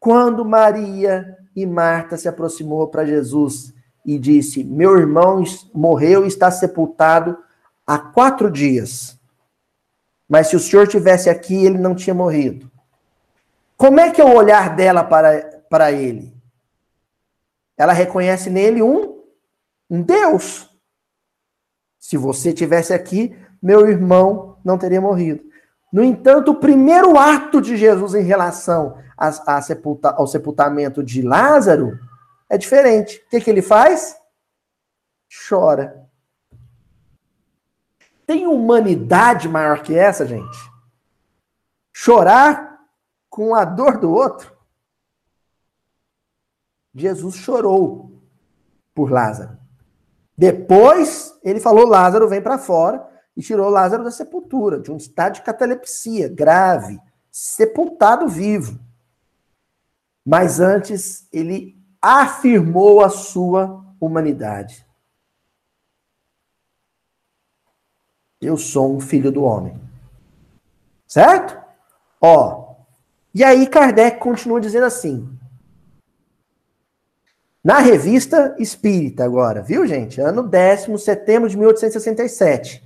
Quando 0.00 0.44
Maria 0.44 1.38
e 1.54 1.64
Marta 1.64 2.16
se 2.16 2.26
aproximou 2.26 2.88
para 2.88 3.04
Jesus 3.04 3.72
e 4.04 4.18
disse: 4.18 4.64
Meu 4.64 4.98
irmão 4.98 5.42
morreu 5.74 6.24
e 6.24 6.28
está 6.28 6.50
sepultado 6.50 7.36
há 7.86 7.98
quatro 7.98 8.50
dias. 8.50 9.18
Mas 10.28 10.48
se 10.48 10.56
o 10.56 10.60
senhor 10.60 10.86
tivesse 10.86 11.28
aqui, 11.28 11.64
ele 11.64 11.78
não 11.78 11.94
tinha 11.94 12.14
morrido. 12.14 12.70
Como 13.76 13.98
é 13.98 14.10
que 14.10 14.20
é 14.20 14.24
o 14.24 14.34
olhar 14.34 14.76
dela 14.76 15.02
para, 15.02 15.62
para 15.68 15.90
ele? 15.90 16.32
Ela 17.76 17.92
reconhece 17.92 18.50
nele 18.50 18.82
um, 18.82 19.22
um 19.88 20.02
Deus. 20.02 20.70
Se 21.98 22.16
você 22.16 22.52
tivesse 22.52 22.92
aqui, 22.92 23.34
meu 23.60 23.88
irmão 23.88 24.58
não 24.64 24.78
teria 24.78 25.00
morrido. 25.00 25.42
No 25.92 26.04
entanto, 26.04 26.52
o 26.52 26.60
primeiro 26.60 27.18
ato 27.18 27.60
de 27.60 27.76
Jesus 27.76 28.14
em 28.14 28.22
relação 28.22 28.98
a, 29.16 29.56
a 29.56 29.62
sepulta, 29.62 30.10
ao 30.10 30.26
sepultamento 30.26 31.02
de 31.02 31.22
Lázaro 31.22 31.98
é 32.50 32.58
diferente. 32.58 33.18
O 33.18 33.30
que, 33.30 33.40
que 33.40 33.48
ele 33.48 33.62
faz? 33.62 34.18
Chora. 35.48 36.10
Tem 38.26 38.46
humanidade 38.46 39.48
maior 39.48 39.82
que 39.82 39.96
essa, 39.96 40.26
gente? 40.26 40.58
Chorar 41.92 42.80
com 43.28 43.54
a 43.54 43.64
dor 43.64 43.98
do 43.98 44.10
outro? 44.10 44.56
Jesus 46.92 47.36
chorou 47.36 48.20
por 48.92 49.12
Lázaro. 49.12 49.56
Depois, 50.36 51.38
ele 51.44 51.60
falou: 51.60 51.86
Lázaro 51.86 52.28
vem 52.28 52.42
para 52.42 52.58
fora 52.58 53.08
e 53.36 53.42
tirou 53.42 53.68
Lázaro 53.68 54.02
da 54.02 54.10
sepultura, 54.10 54.80
de 54.80 54.90
um 54.90 54.96
estado 54.96 55.34
de 55.34 55.42
catalepsia 55.42 56.28
grave, 56.28 57.00
sepultado 57.30 58.28
vivo. 58.28 58.80
Mas 60.24 60.58
antes, 60.58 61.28
ele 61.32 61.79
afirmou 62.00 63.02
a 63.02 63.08
sua 63.08 63.84
humanidade. 64.00 64.86
Eu 68.40 68.56
sou 68.56 68.96
um 68.96 69.00
filho 69.00 69.30
do 69.30 69.42
homem. 69.42 69.78
Certo? 71.06 71.58
Ó. 72.20 72.74
E 73.34 73.44
aí 73.44 73.66
Kardec 73.66 74.18
continua 74.18 74.60
dizendo 74.60 74.86
assim: 74.86 75.28
na 77.62 77.78
revista 77.78 78.56
Espírita, 78.58 79.22
agora, 79.22 79.60
viu, 79.60 79.86
gente? 79.86 80.18
Ano 80.18 80.42
décimo, 80.42 80.98
setembro 80.98 81.48
de 81.48 81.58
1867. 81.58 82.82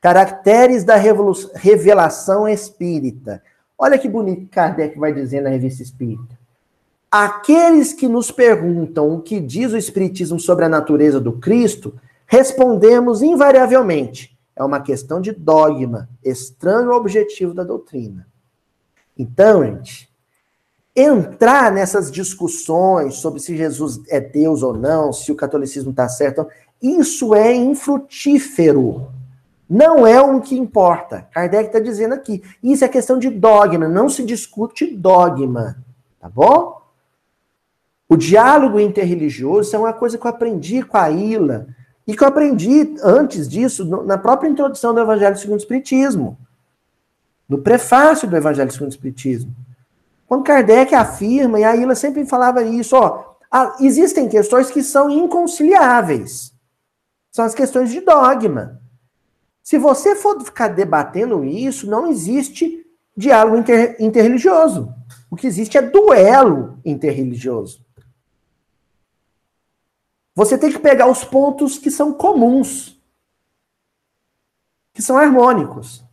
Caracteres 0.00 0.84
da 0.84 0.96
Revelação 0.96 2.46
Espírita. 2.46 3.42
Olha 3.76 3.98
que 3.98 4.08
bonito 4.08 4.48
Kardec 4.50 4.98
vai 4.98 5.14
dizer 5.14 5.40
na 5.40 5.48
revista 5.48 5.82
Espírita. 5.82 6.37
Aqueles 7.10 7.92
que 7.92 8.06
nos 8.06 8.30
perguntam 8.30 9.10
o 9.10 9.22
que 9.22 9.40
diz 9.40 9.72
o 9.72 9.78
Espiritismo 9.78 10.38
sobre 10.38 10.66
a 10.66 10.68
natureza 10.68 11.18
do 11.18 11.32
Cristo, 11.32 11.98
respondemos 12.26 13.22
invariavelmente. 13.22 14.36
É 14.54 14.62
uma 14.62 14.80
questão 14.80 15.20
de 15.20 15.32
dogma, 15.32 16.08
estranho 16.22 16.90
ao 16.90 16.98
objetivo 16.98 17.54
da 17.54 17.64
doutrina. 17.64 18.26
Então, 19.16 19.64
gente, 19.64 20.08
entrar 20.94 21.72
nessas 21.72 22.10
discussões 22.10 23.14
sobre 23.14 23.40
se 23.40 23.56
Jesus 23.56 24.00
é 24.08 24.20
Deus 24.20 24.62
ou 24.62 24.74
não, 24.74 25.12
se 25.12 25.32
o 25.32 25.36
catolicismo 25.36 25.90
está 25.90 26.08
certo, 26.08 26.46
isso 26.82 27.34
é 27.34 27.54
infrutífero. 27.54 29.08
Não 29.68 30.06
é 30.06 30.20
o 30.20 30.40
que 30.40 30.58
importa. 30.58 31.26
Kardec 31.32 31.66
está 31.66 31.78
dizendo 31.78 32.14
aqui. 32.14 32.42
Isso 32.62 32.84
é 32.84 32.88
questão 32.88 33.18
de 33.18 33.30
dogma, 33.30 33.88
não 33.88 34.08
se 34.08 34.24
discute 34.24 34.94
dogma. 34.94 35.76
Tá 36.20 36.28
bom? 36.28 36.77
O 38.08 38.16
diálogo 38.16 38.80
interreligioso 38.80 39.76
é 39.76 39.78
uma 39.78 39.92
coisa 39.92 40.16
que 40.16 40.26
eu 40.26 40.30
aprendi 40.30 40.82
com 40.82 40.96
a 40.96 41.10
Ila. 41.10 41.66
E 42.06 42.16
que 42.16 42.24
eu 42.24 42.28
aprendi 42.28 42.96
antes 43.02 43.46
disso, 43.46 43.84
na 44.04 44.16
própria 44.16 44.48
introdução 44.48 44.94
do 44.94 45.00
Evangelho 45.00 45.36
segundo 45.36 45.58
o 45.58 45.60
Espiritismo. 45.60 46.38
No 47.46 47.58
prefácio 47.58 48.26
do 48.26 48.34
Evangelho 48.34 48.72
segundo 48.72 48.88
o 48.88 48.94
Espiritismo. 48.94 49.54
Quando 50.26 50.44
Kardec 50.44 50.94
afirma, 50.94 51.60
e 51.60 51.64
a 51.64 51.76
Ilha 51.76 51.94
sempre 51.94 52.24
falava 52.24 52.62
isso, 52.62 52.96
ó, 52.96 53.36
existem 53.80 54.26
questões 54.26 54.70
que 54.70 54.82
são 54.82 55.10
inconciliáveis. 55.10 56.54
São 57.30 57.44
as 57.44 57.54
questões 57.54 57.90
de 57.90 58.00
dogma. 58.00 58.80
Se 59.62 59.76
você 59.76 60.16
for 60.16 60.40
ficar 60.42 60.68
debatendo 60.68 61.44
isso, 61.44 61.90
não 61.90 62.06
existe 62.06 62.86
diálogo 63.14 63.58
inter, 63.58 63.96
interreligioso. 64.00 64.94
O 65.30 65.36
que 65.36 65.46
existe 65.46 65.76
é 65.76 65.82
duelo 65.82 66.78
interreligioso. 66.84 67.86
Você 70.38 70.56
tem 70.56 70.70
que 70.70 70.78
pegar 70.78 71.10
os 71.10 71.24
pontos 71.24 71.78
que 71.78 71.90
são 71.90 72.12
comuns, 72.12 72.96
que 74.92 75.02
são 75.02 75.18
harmônicos. 75.18 76.04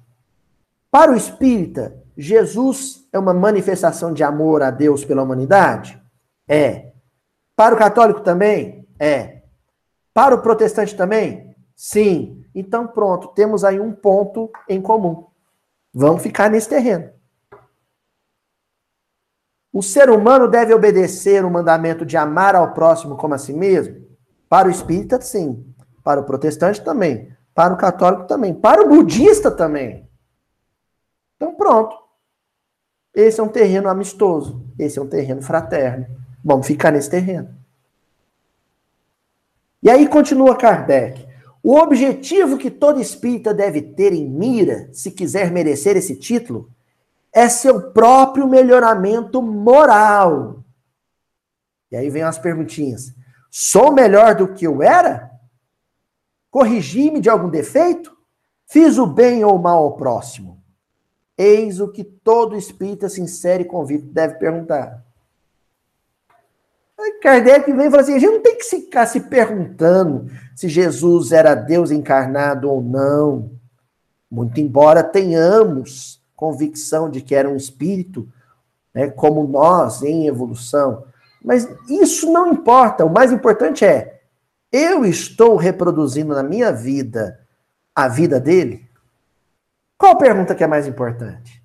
Para 0.90 1.12
o 1.12 1.16
espírita, 1.16 2.04
Jesus 2.18 3.08
é 3.14 3.20
uma 3.20 3.36
manifestação 3.36 4.12
de 4.12 4.24
amor 4.24 4.64
a 4.64 4.72
Deus 4.72 5.06
pela 5.06 5.22
humanidade? 5.22 6.02
É. 6.48 6.92
Para 7.56 7.76
o 7.76 7.78
católico 7.78 8.22
também? 8.22 8.90
É. 8.98 9.44
Para 10.12 10.34
o 10.34 10.42
protestante 10.42 10.96
também? 10.96 11.56
Sim. 11.76 12.44
Então, 12.56 12.88
pronto, 12.88 13.28
temos 13.28 13.64
aí 13.64 13.80
um 13.80 13.92
ponto 13.92 14.50
em 14.68 14.82
comum. 14.82 15.28
Vamos 15.94 16.24
ficar 16.24 16.50
nesse 16.50 16.68
terreno. 16.68 17.12
O 19.72 19.84
ser 19.84 20.10
humano 20.10 20.48
deve 20.48 20.74
obedecer 20.74 21.46
o 21.46 21.52
mandamento 21.52 22.04
de 22.04 22.18
amar 22.18 22.56
ao 22.56 22.74
próximo 22.74 23.16
como 23.18 23.36
a 23.36 23.38
si 23.38 23.54
mesmo? 23.54 24.05
Para 24.50 24.68
o 24.68 24.72
espírita, 24.72 25.20
sim. 25.22 25.66
Para 26.04 26.22
o 26.22 26.24
protestante, 26.24 26.84
também. 26.84 27.34
Para 27.54 27.74
o 27.74 27.78
católico, 27.78 28.28
também. 28.28 28.54
Para 28.54 28.84
o 28.84 28.88
budista, 28.90 29.50
também. 29.50 30.08
Então, 31.36 31.56
pronto. 31.56 31.96
Esse 33.14 33.40
é 33.40 33.44
um 33.44 33.48
terreno 33.48 33.90
amistoso. 33.90 34.66
Esse 34.78 35.00
é 35.00 35.02
um 35.02 35.08
terreno 35.08 35.42
fraterno. 35.42 36.06
Vamos 36.44 36.68
ficar 36.68 36.92
nesse 36.92 37.10
terreno. 37.10 37.50
E 39.82 39.90
aí 39.90 40.08
continua 40.08 40.58
Kardec. 40.58 41.26
O 41.64 41.78
objetivo 41.78 42.58
que 42.58 42.70
todo 42.70 43.02
espírita 43.02 43.54
deve 43.54 43.82
ter 43.82 44.14
em 44.14 44.30
mira, 44.30 44.90
se 44.94 45.10
quiser 45.10 45.52
merecer 45.52 45.98
esse 45.98 46.16
título, 46.16 46.70
é 47.34 47.50
seu 47.50 47.92
próprio 47.92 48.48
melhoramento 48.48 49.42
moral. 49.42 50.64
E 51.92 51.96
aí 51.96 52.10
vem 52.10 52.24
as 52.24 52.38
perguntinhas. 52.38 53.14
Sou 53.58 53.90
melhor 53.90 54.36
do 54.36 54.50
que 54.50 54.68
eu 54.68 54.84
era? 54.84 55.32
Corrigi-me 56.52 57.22
de 57.22 57.30
algum 57.30 57.50
defeito? 57.50 58.14
Fiz 58.68 58.98
o 58.98 59.08
bem 59.08 59.46
ou 59.46 59.56
o 59.56 59.62
mal 59.62 59.82
ao 59.82 59.96
próximo? 59.96 60.62
Eis 61.38 61.80
o 61.80 61.88
que 61.88 62.04
todo 62.04 62.58
espírita 62.58 63.08
sincero 63.08 63.62
e 63.62 63.66
convicto 63.66 64.08
deve 64.08 64.36
perguntar. 64.36 65.02
Aí 67.00 67.14
Kardec 67.22 67.72
vem 67.72 67.88
e 67.88 67.90
fala 67.90 68.02
assim: 68.02 68.16
a 68.16 68.20
gente 68.20 68.34
não 68.34 68.42
tem 68.42 68.58
que 68.58 68.66
ficar 68.66 69.06
se 69.06 69.22
perguntando 69.22 70.30
se 70.54 70.68
Jesus 70.68 71.32
era 71.32 71.56
Deus 71.56 71.92
encarnado 71.92 72.70
ou 72.70 72.82
não. 72.82 73.52
Muito 74.30 74.60
embora 74.60 75.02
tenhamos 75.02 76.22
convicção 76.36 77.10
de 77.10 77.22
que 77.22 77.34
era 77.34 77.50
um 77.50 77.56
espírito, 77.56 78.28
né, 78.94 79.10
como 79.10 79.48
nós 79.48 80.04
em 80.04 80.28
evolução. 80.28 81.06
Mas 81.46 81.68
isso 81.88 82.32
não 82.34 82.52
importa. 82.52 83.06
O 83.06 83.14
mais 83.14 83.32
importante 83.32 83.86
é: 83.86 84.24
eu 84.72 85.06
estou 85.06 85.56
reproduzindo 85.56 86.34
na 86.34 86.42
minha 86.42 86.72
vida 86.72 87.40
a 87.94 88.08
vida 88.08 88.40
dele? 88.40 88.90
Qual 89.96 90.14
a 90.14 90.18
pergunta 90.18 90.56
que 90.56 90.64
é 90.64 90.68
mais 90.68 90.88
importante? 90.88 91.64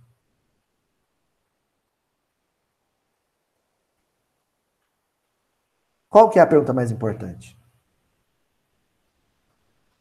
Qual 6.11 6.28
que 6.28 6.39
é 6.39 6.43
a 6.43 6.47
pergunta 6.47 6.74
mais 6.74 6.91
importante? 6.91 7.57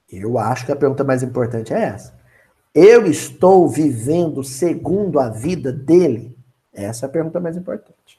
Eu 0.10 0.38
acho 0.38 0.66
que 0.66 0.72
a 0.72 0.76
pergunta 0.76 1.04
mais 1.04 1.24
importante 1.24 1.74
é 1.74 1.84
essa. 1.84 2.20
Eu 2.74 3.06
estou 3.06 3.70
vivendo 3.70 4.44
segundo 4.44 5.20
a 5.20 5.30
vida 5.30 5.72
dele? 5.72 6.38
Essa 6.74 7.06
é 7.06 7.08
a 7.08 7.12
pergunta 7.12 7.40
mais 7.40 7.56
importante. 7.56 8.18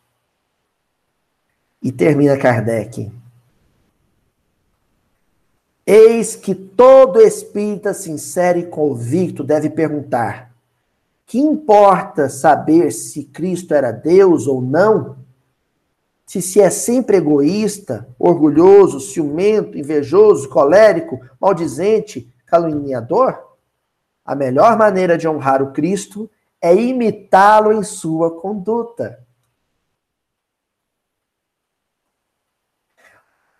E 1.82 1.90
termina 1.90 2.36
Kardec. 2.36 3.10
Eis 5.86 6.36
que 6.36 6.54
todo 6.54 7.20
espírita 7.20 7.92
sincero 7.94 8.58
e 8.58 8.66
convicto 8.66 9.42
deve 9.42 9.70
perguntar: 9.70 10.52
que 11.26 11.38
importa 11.38 12.28
saber 12.28 12.92
se 12.92 13.24
Cristo 13.24 13.74
era 13.74 13.90
Deus 13.90 14.46
ou 14.46 14.60
não? 14.60 15.16
Se 16.26 16.40
se 16.40 16.60
é 16.60 16.70
sempre 16.70 17.16
egoísta, 17.16 18.08
orgulhoso, 18.18 19.00
ciumento, 19.00 19.76
invejoso, 19.76 20.48
colérico, 20.48 21.20
maldizente, 21.40 22.32
caluniador? 22.46 23.36
A 24.24 24.36
melhor 24.36 24.78
maneira 24.78 25.18
de 25.18 25.26
honrar 25.26 25.60
o 25.60 25.72
Cristo 25.72 26.30
é 26.60 26.74
imitá-lo 26.74 27.72
em 27.72 27.82
sua 27.82 28.38
conduta. 28.40 29.18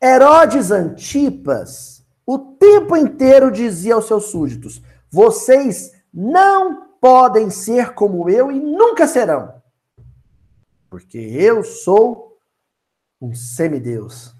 Herodes 0.03 0.71
Antipas, 0.71 2.07
o 2.25 2.39
tempo 2.39 2.97
inteiro 2.97 3.51
dizia 3.51 3.95
aos 3.95 4.07
seus 4.07 4.27
súditos: 4.31 4.81
vocês 5.11 5.93
não 6.13 6.97
podem 6.99 7.51
ser 7.51 7.93
como 7.93 8.31
eu 8.31 8.51
e 8.51 8.59
nunca 8.59 9.07
serão, 9.07 9.63
porque 10.89 11.19
eu 11.19 11.63
sou 11.63 12.39
um 13.21 13.35
semideus. 13.35 14.35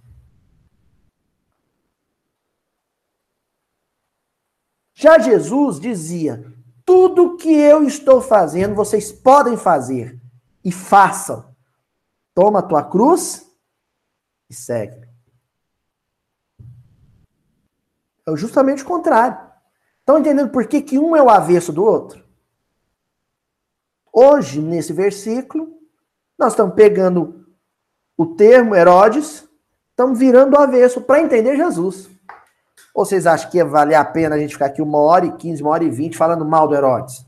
Já 4.95 5.19
Jesus 5.19 5.79
dizia: 5.79 6.43
tudo 6.87 7.37
que 7.37 7.53
eu 7.53 7.85
estou 7.85 8.23
fazendo, 8.23 8.75
vocês 8.75 9.13
podem 9.13 9.59
fazer 9.59 10.19
e 10.65 10.73
façam. 10.73 11.55
Toma 12.35 12.61
a 12.61 12.63
tua 12.63 12.83
cruz 12.83 13.47
e 14.49 14.55
segue. 14.55 15.10
É 18.33 18.37
justamente 18.37 18.83
o 18.83 18.87
contrário. 18.87 19.39
Estão 20.01 20.19
entendendo 20.19 20.51
por 20.51 20.67
que, 20.67 20.83
que 20.83 20.99
um 20.99 21.15
é 21.15 21.23
o 21.23 21.31
avesso 21.31 21.73
do 21.73 21.85
outro? 21.85 22.25
Hoje, 24.13 24.61
nesse 24.61 24.93
versículo, 24.93 25.79
nós 26.39 26.53
estamos 26.53 26.75
pegando 26.75 27.47
o 28.17 28.27
termo 28.35 28.75
Herodes, 28.75 29.49
estamos 29.91 30.19
virando 30.19 30.57
o 30.57 30.61
avesso 30.61 31.01
para 31.01 31.21
entender 31.21 31.57
Jesus. 31.57 32.11
Ou 32.95 33.05
vocês 33.05 33.27
acham 33.27 33.51
que 33.51 33.59
ia 33.59 33.65
valer 33.65 33.95
a 33.95 34.05
pena 34.05 34.35
a 34.35 34.39
gente 34.39 34.55
ficar 34.55 34.67
aqui 34.67 34.83
uma 34.83 34.99
hora 34.99 35.27
e 35.27 35.37
quinze, 35.37 35.63
uma 35.63 35.71
hora 35.71 35.85
e 35.85 35.91
vinte 35.91 36.17
falando 36.17 36.45
mal 36.45 36.67
do 36.67 36.75
Herodes? 36.75 37.25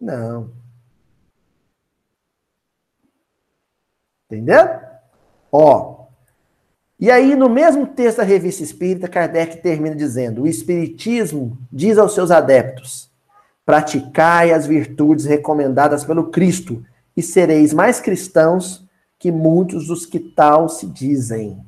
Não. 0.00 0.52
Entendeu? 4.26 4.80
Ó. 5.52 5.99
E 7.00 7.10
aí, 7.10 7.34
no 7.34 7.48
mesmo 7.48 7.86
texto 7.86 8.18
da 8.18 8.24
Revista 8.24 8.62
Espírita, 8.62 9.08
Kardec 9.08 9.62
termina 9.62 9.96
dizendo: 9.96 10.42
o 10.42 10.46
Espiritismo 10.46 11.56
diz 11.72 11.96
aos 11.96 12.14
seus 12.14 12.30
adeptos: 12.30 13.10
praticai 13.64 14.52
as 14.52 14.66
virtudes 14.66 15.24
recomendadas 15.24 16.04
pelo 16.04 16.30
Cristo 16.30 16.84
e 17.16 17.22
sereis 17.22 17.72
mais 17.72 18.00
cristãos 18.00 18.86
que 19.18 19.32
muitos 19.32 19.86
dos 19.86 20.04
que 20.04 20.20
tal 20.20 20.68
se 20.68 20.86
dizem. 20.86 21.64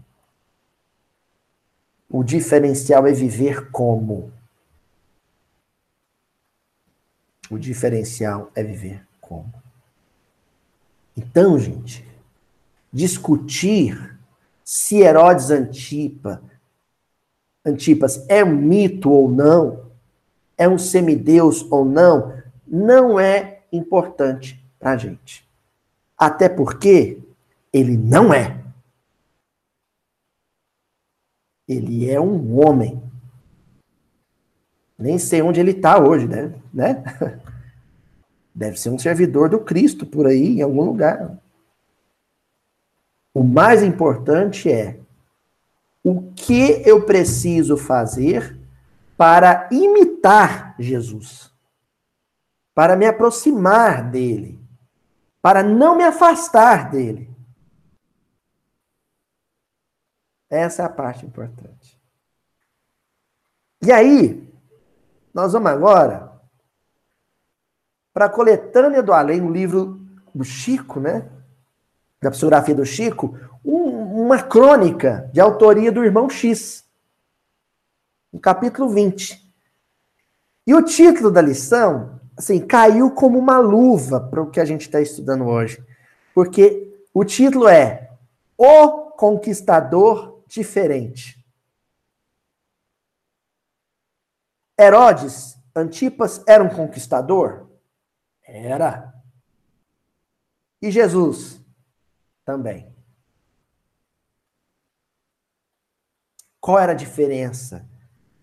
O 2.10 2.22
diferencial 2.22 3.06
é 3.06 3.12
viver 3.12 3.70
como. 3.70 4.30
O 7.50 7.58
diferencial 7.58 8.50
é 8.54 8.62
viver 8.62 9.06
como. 9.18 9.52
Então, 11.16 11.58
gente, 11.58 12.06
discutir 12.92 14.11
se 14.64 15.00
Herodes 15.00 15.50
Antipa, 15.50 16.42
Antipas 17.64 18.24
é 18.28 18.44
um 18.44 18.54
mito 18.54 19.10
ou 19.10 19.30
não, 19.30 19.90
é 20.58 20.68
um 20.68 20.78
semideus 20.78 21.66
ou 21.70 21.84
não, 21.84 22.32
não 22.66 23.18
é 23.18 23.62
importante 23.72 24.62
para 24.78 24.92
a 24.92 24.96
gente. 24.96 25.48
Até 26.18 26.48
porque 26.48 27.20
ele 27.72 27.96
não 27.96 28.32
é. 28.32 28.62
Ele 31.66 32.10
é 32.10 32.20
um 32.20 32.58
homem. 32.58 33.02
Nem 34.98 35.18
sei 35.18 35.42
onde 35.42 35.58
ele 35.58 35.72
está 35.72 35.98
hoje, 35.98 36.28
né? 36.28 36.54
né? 36.72 37.02
Deve 38.54 38.78
ser 38.78 38.90
um 38.90 38.98
servidor 38.98 39.48
do 39.48 39.60
Cristo 39.60 40.04
por 40.04 40.26
aí, 40.26 40.58
em 40.58 40.62
algum 40.62 40.82
lugar. 40.82 41.41
O 43.34 43.42
mais 43.42 43.82
importante 43.82 44.70
é 44.70 45.00
o 46.04 46.32
que 46.32 46.82
eu 46.84 47.06
preciso 47.06 47.76
fazer 47.76 48.58
para 49.16 49.68
imitar 49.70 50.74
Jesus, 50.78 51.52
para 52.74 52.96
me 52.96 53.06
aproximar 53.06 54.10
dele, 54.10 54.60
para 55.40 55.62
não 55.62 55.96
me 55.96 56.04
afastar 56.04 56.90
dele. 56.90 57.30
Essa 60.50 60.82
é 60.82 60.84
a 60.84 60.90
parte 60.90 61.24
importante. 61.24 61.98
E 63.80 63.90
aí, 63.90 64.52
nós 65.32 65.52
vamos 65.52 65.70
agora 65.70 66.30
para 68.12 68.26
a 68.26 68.30
Coletânea 68.30 69.02
do 69.02 69.12
Além, 69.12 69.40
um 69.40 69.50
livro 69.50 70.00
do 70.34 70.44
Chico, 70.44 71.00
né? 71.00 71.28
Da 72.22 72.30
psicografia 72.30 72.74
do 72.74 72.86
Chico, 72.86 73.36
um, 73.64 74.24
uma 74.24 74.42
crônica 74.42 75.28
de 75.32 75.40
autoria 75.40 75.90
do 75.90 76.04
irmão 76.04 76.30
X, 76.30 76.88
no 78.32 78.40
capítulo 78.40 78.88
20. 78.88 79.42
E 80.66 80.74
o 80.74 80.82
título 80.82 81.30
da 81.30 81.42
lição, 81.42 82.20
assim, 82.36 82.64
caiu 82.64 83.10
como 83.10 83.38
uma 83.38 83.58
luva 83.58 84.20
para 84.20 84.40
o 84.40 84.50
que 84.50 84.60
a 84.60 84.64
gente 84.64 84.82
está 84.82 85.00
estudando 85.00 85.44
hoje. 85.44 85.84
Porque 86.34 87.04
o 87.12 87.24
título 87.24 87.68
é 87.68 88.10
O 88.56 89.10
Conquistador 89.10 90.42
Diferente. 90.46 91.44
Herodes, 94.78 95.58
Antipas, 95.74 96.42
era 96.46 96.62
um 96.62 96.68
conquistador? 96.68 97.66
Era. 98.42 99.14
E 100.80 100.90
Jesus? 100.90 101.61
Também. 102.52 102.86
Qual 106.60 106.78
era 106.78 106.92
a 106.92 106.94
diferença 106.94 107.82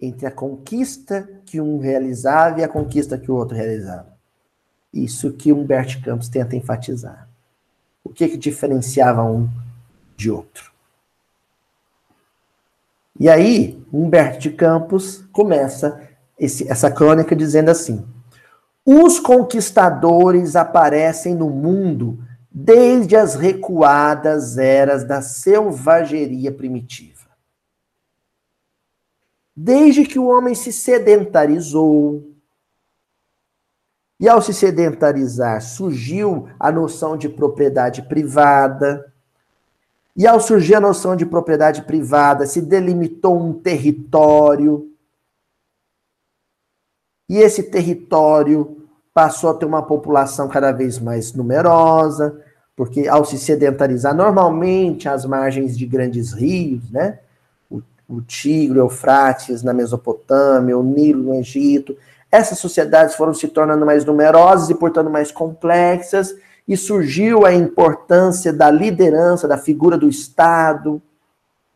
entre 0.02 0.26
a 0.26 0.32
conquista 0.32 1.30
que 1.46 1.62
um 1.62 1.78
realizava 1.78 2.60
e 2.60 2.64
a 2.64 2.68
conquista 2.68 3.20
que 3.20 3.30
o 3.30 3.36
outro 3.36 3.56
realizava? 3.56 4.18
Isso 4.92 5.32
que 5.34 5.54
Humberto 5.54 6.02
Campos 6.02 6.28
tenta 6.28 6.56
enfatizar. 6.56 7.30
O 8.04 8.10
que, 8.10 8.28
que 8.30 8.36
diferenciava 8.36 9.22
um 9.24 9.48
de 10.18 10.32
outro? 10.32 10.72
E 13.20 13.30
aí, 13.30 13.80
Humberto 13.94 14.40
de 14.40 14.50
Campos 14.50 15.24
começa 15.32 16.02
esse, 16.40 16.68
essa 16.68 16.90
crônica 16.90 17.36
dizendo 17.36 17.70
assim: 17.70 18.04
os 18.84 19.20
conquistadores 19.20 20.56
aparecem 20.56 21.36
no 21.36 21.52
mundo 21.52 22.28
desde 22.52 23.16
as 23.16 23.36
recuadas 23.36 24.58
eras 24.58 25.04
da 25.04 25.22
selvageria 25.22 26.52
primitiva. 26.52 27.30
Desde 29.56 30.06
que 30.06 30.18
o 30.18 30.28
homem 30.28 30.56
se 30.56 30.72
sedentarizou, 30.72 32.30
e 34.20 34.28
ao 34.28 34.42
se 34.42 34.54
sedentarizar, 34.54 35.62
surgiu 35.62 36.50
a 36.60 36.72
noção 36.72 37.16
de 37.16 37.30
propriedade 37.30 38.02
privada. 38.02 39.14
E 40.14 40.28
ao 40.28 40.42
surgir 40.42 40.76
a 40.76 40.82
noção 40.82 41.16
de 41.16 41.26
propriedade 41.26 41.84
privada, 41.84 42.46
se 42.46 42.62
delimitou 42.62 43.40
um 43.40 43.54
território. 43.54 44.94
E 47.30 47.38
esse 47.38 47.64
território 47.64 48.79
passou 49.20 49.50
a 49.50 49.54
ter 49.54 49.66
uma 49.66 49.84
população 49.84 50.48
cada 50.48 50.72
vez 50.72 50.98
mais 50.98 51.34
numerosa, 51.34 52.40
porque 52.74 53.06
ao 53.06 53.26
se 53.26 53.38
sedentarizar, 53.38 54.16
normalmente 54.16 55.10
as 55.10 55.26
margens 55.26 55.78
de 55.78 55.86
grandes 55.86 56.32
rios, 56.32 56.90
né? 56.90 57.20
O, 57.70 57.82
o 58.08 58.22
Tigre, 58.22 58.80
o 58.80 58.84
Eufrates 58.84 59.62
na 59.62 59.74
Mesopotâmia, 59.74 60.78
o 60.78 60.82
Nilo 60.82 61.22
no 61.22 61.36
Egito, 61.36 61.98
essas 62.32 62.60
sociedades 62.60 63.16
foram 63.16 63.34
se 63.34 63.50
tornando 63.50 63.86
mais 63.86 64.06
numerosas 64.06 64.70
e, 64.70 64.76
portanto, 64.76 65.10
mais 65.10 65.34
complexas, 65.34 66.34
e 66.66 66.78
surgiu 66.78 67.46
a 67.46 67.54
importância 67.54 68.54
da 68.54 68.72
liderança, 68.72 69.50
da 69.50 69.58
figura 69.58 69.98
do 69.98 70.08
Estado, 70.08 71.02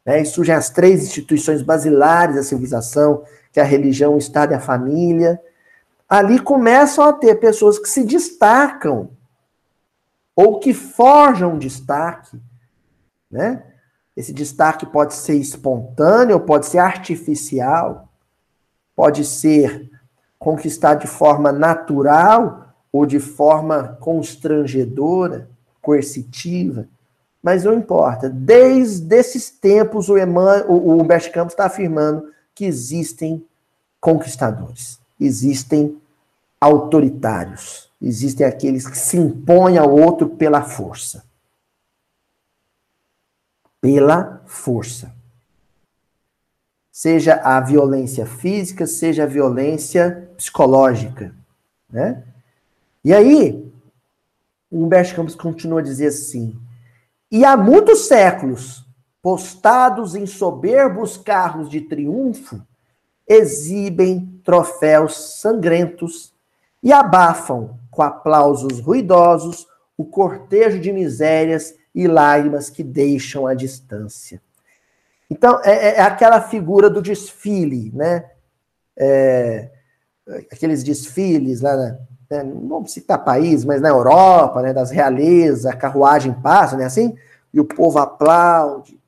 né? 0.06 0.22
e 0.22 0.26
surgem 0.26 0.56
as 0.56 0.70
três 0.70 1.04
instituições 1.04 1.62
basilares 1.62 2.38
da 2.38 2.44
civilização, 2.44 3.24
que 3.52 3.60
é 3.60 3.64
a 3.64 3.66
religião, 3.66 4.16
o 4.16 4.18
Estado 4.18 4.54
e 4.54 4.56
a 4.56 4.62
família. 4.62 5.38
Ali 6.14 6.38
começam 6.38 7.03
a 7.05 7.11
ter 7.11 7.39
pessoas 7.39 7.80
que 7.80 7.89
se 7.89 8.03
destacam, 8.03 9.09
ou 10.36 10.59
que 10.59 10.72
forjam 10.72 11.57
destaque, 11.57 12.39
né? 13.32 13.64
Esse 14.16 14.32
destaque 14.32 14.86
pode 14.86 15.16
ser 15.16 15.34
espontâneo, 15.34 16.39
pode 16.39 16.68
ser 16.68 16.78
artificial, 16.78 18.09
pode 18.95 19.26
ser 19.26 19.89
conquistar 20.38 20.93
de 20.93 21.07
forma 21.07 21.51
natural 21.51 22.76
ou 22.91 23.07
de 23.07 23.20
forma 23.20 23.97
constrangedora, 23.99 25.49
coercitiva, 25.82 26.88
mas 27.41 27.64
não 27.64 27.74
importa. 27.74 28.30
Desde 28.30 29.16
esses 29.16 29.49
tempos, 29.49 30.09
o, 30.09 30.18
Eman, 30.20 30.64
o 30.68 31.01
Humberto 31.01 31.32
Campos 31.32 31.53
está 31.53 31.66
afirmando 31.66 32.32
que 32.53 32.66
existem 32.66 33.43
conquistadores, 33.99 34.99
existem 35.20 35.99
autoritários, 36.64 37.89
existem 38.01 38.45
aqueles 38.45 38.88
que 38.88 38.97
se 38.97 39.18
impõem 39.18 39.78
ao 39.78 39.91
outro 39.91 40.30
pela 40.30 40.61
força. 40.61 41.24
Pela 43.82 44.41
força 44.45 45.14
seja 46.91 47.41
a 47.43 47.59
violência 47.59 48.26
física, 48.26 48.86
seja 48.86 49.24
a 49.24 49.28
violência 49.28 50.30
psicológica, 50.38 51.36
né? 51.89 52.24
E 53.03 53.14
aí, 53.14 53.72
Humberto 54.72 55.16
Campos 55.16 55.36
continua 55.36 55.80
a 55.80 55.84
dizer 55.84 56.07
assim: 56.07 56.57
e 57.32 57.43
há 57.43 57.57
muitos 57.57 58.07
séculos, 58.07 58.86
postados 59.22 60.16
em 60.16 60.26
soberbos 60.26 61.18
carros 61.18 61.70
de 61.70 61.82
triunfo, 61.82 62.61
exibem 63.28 64.39
troféus 64.43 65.39
sangrentos 65.41 66.33
e 66.84 66.92
abafam 66.92 67.80
com 67.90 68.02
aplausos 68.02 68.80
ruidosos 68.80 69.66
o 69.98 70.04
cortejo 70.04 70.80
de 70.80 70.92
misérias 70.92 71.76
e 71.96 72.08
lágrimas 72.08 72.70
que 72.70 72.84
deixam 72.84 73.48
a 73.48 73.54
distância. 73.54 74.42
Então, 75.30 75.62
é, 75.64 75.72
é, 75.72 75.96
é 75.96 76.02
aquela 76.02 76.42
figura 76.42 76.90
do 76.90 77.02
desfile, 77.02 77.92
né? 77.94 78.26
É, 78.98 79.72
aqueles 80.52 80.84
desfiles 80.84 81.62
lá, 81.62 81.76
né? 81.76 81.98
não 82.44 82.68
vamos 82.68 82.92
citar 82.92 83.24
país, 83.24 83.64
mas 83.64 83.80
na 83.80 83.90
Europa, 83.90 84.62
né? 84.62 84.74
Das 84.74 84.92
realezas, 84.92 85.66
a 85.66 85.76
carruagem 85.76 86.34
passa, 86.34 86.76
né? 86.76 86.86
Assim, 86.86 87.16
e 87.54 87.60
o 87.60 87.66
povo 87.66 88.00
aplaude. 88.00 89.00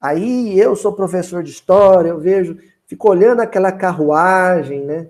Aí 0.00 0.58
eu 0.58 0.76
sou 0.76 0.92
professor 0.92 1.42
de 1.42 1.50
história, 1.50 2.10
eu 2.10 2.18
vejo, 2.18 2.58
fico 2.86 3.08
olhando 3.08 3.40
aquela 3.40 3.72
carruagem, 3.72 4.84
né? 4.84 5.08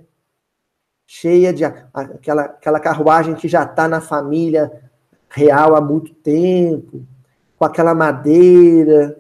Cheia 1.15 1.53
de 1.53 1.63
aquela, 1.63 2.45
aquela 2.45 2.81
carruagem 2.81 3.35
que 3.35 3.47
já 3.47 3.65
está 3.65 3.87
na 3.87 4.01
família 4.01 4.73
real 5.29 5.77
há 5.77 5.81
muito 5.81 6.15
tempo, 6.15 7.05
com 7.59 7.67
aquela 7.67 7.95
madeira, 7.95 9.15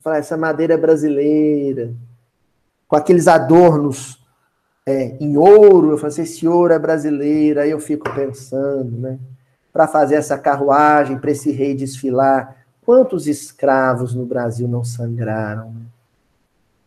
Falar, 0.00 0.16
essa 0.16 0.34
madeira 0.34 0.72
é 0.72 0.76
brasileira, 0.78 1.92
com 2.88 2.96
aqueles 2.96 3.28
adornos 3.28 4.18
é, 4.86 5.14
em 5.20 5.36
ouro, 5.36 5.90
eu 5.90 5.98
falo 5.98 6.08
assim, 6.08 6.22
esse 6.22 6.48
ouro 6.48 6.72
é 6.72 6.78
brasileiro, 6.78 7.60
aí 7.60 7.70
eu 7.70 7.78
fico 7.78 8.10
pensando, 8.14 8.90
né? 8.96 9.18
Para 9.70 9.86
fazer 9.86 10.14
essa 10.14 10.38
carruagem, 10.38 11.18
para 11.18 11.32
esse 11.32 11.52
rei 11.52 11.74
desfilar, 11.74 12.64
quantos 12.80 13.26
escravos 13.26 14.14
no 14.14 14.24
Brasil 14.24 14.66
não 14.66 14.82
sangraram? 14.82 15.66
Né? 15.70 15.82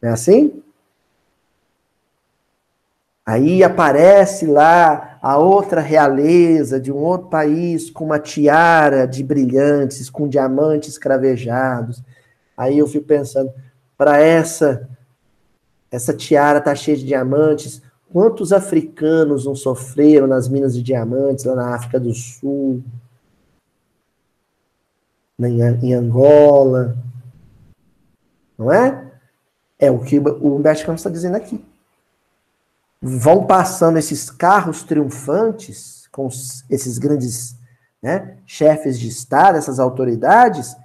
Não 0.02 0.10
é 0.10 0.12
assim? 0.12 0.63
Aí 3.26 3.64
aparece 3.64 4.46
lá 4.46 5.18
a 5.22 5.38
outra 5.38 5.80
realeza 5.80 6.80
de 6.80 6.92
um 6.92 6.98
outro 6.98 7.30
país 7.30 7.90
com 7.90 8.04
uma 8.06 8.20
tiara 8.20 9.06
de 9.06 9.24
brilhantes, 9.24 10.10
com 10.10 10.28
diamantes 10.28 10.98
cravejados. 10.98 12.04
Aí 12.58 12.78
eu 12.78 12.88
fico 12.88 13.06
pensando, 13.06 13.52
para 13.98 14.18
essa 14.20 14.90
essa 15.90 16.12
tiara 16.12 16.60
tá 16.60 16.74
cheia 16.74 16.98
de 16.98 17.06
diamantes, 17.06 17.80
quantos 18.12 18.52
africanos 18.52 19.46
não 19.46 19.56
sofreram 19.56 20.26
nas 20.26 20.50
minas 20.50 20.74
de 20.74 20.82
diamantes 20.82 21.46
lá 21.46 21.56
na 21.56 21.76
África 21.76 22.00
do 22.00 22.12
Sul, 22.16 22.84
em 25.40 25.94
Angola, 25.94 26.98
não 28.58 28.72
é? 28.72 29.12
É 29.78 29.92
o 29.92 30.00
que 30.00 30.18
o 30.18 30.56
Humberto 30.56 30.84
Campos 30.86 31.02
está 31.02 31.10
dizendo 31.12 31.36
aqui. 31.36 31.64
Vão 33.06 33.46
passando 33.46 33.98
esses 33.98 34.30
carros 34.30 34.84
triunfantes 34.84 36.08
com 36.12 36.30
esses 36.70 36.98
grandes 36.98 37.58
né, 38.02 38.38
chefes 38.46 38.98
de 38.98 39.10
Estado, 39.10 39.58
essas 39.58 39.80
autoridades, 39.80 40.76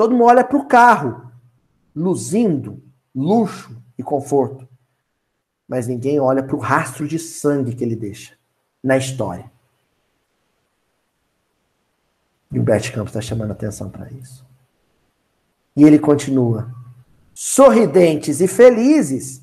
Todo 0.00 0.12
mundo 0.12 0.24
olha 0.28 0.42
para 0.42 0.56
o 0.56 0.64
carro, 0.64 1.30
luzindo, 1.94 2.82
luxo 3.14 3.76
e 3.98 4.02
conforto. 4.02 4.66
Mas 5.68 5.86
ninguém 5.86 6.18
olha 6.18 6.42
para 6.42 6.56
o 6.56 6.58
rastro 6.58 7.06
de 7.06 7.18
sangue 7.18 7.74
que 7.74 7.84
ele 7.84 7.94
deixa 7.94 8.34
na 8.82 8.96
história. 8.96 9.52
E 12.50 12.58
o 12.58 12.62
Bert 12.62 12.90
Campos 12.94 13.10
está 13.10 13.20
chamando 13.20 13.50
atenção 13.50 13.90
para 13.90 14.10
isso. 14.10 14.42
E 15.76 15.84
ele 15.84 15.98
continua: 15.98 16.74
sorridentes 17.34 18.40
e 18.40 18.48
felizes, 18.48 19.39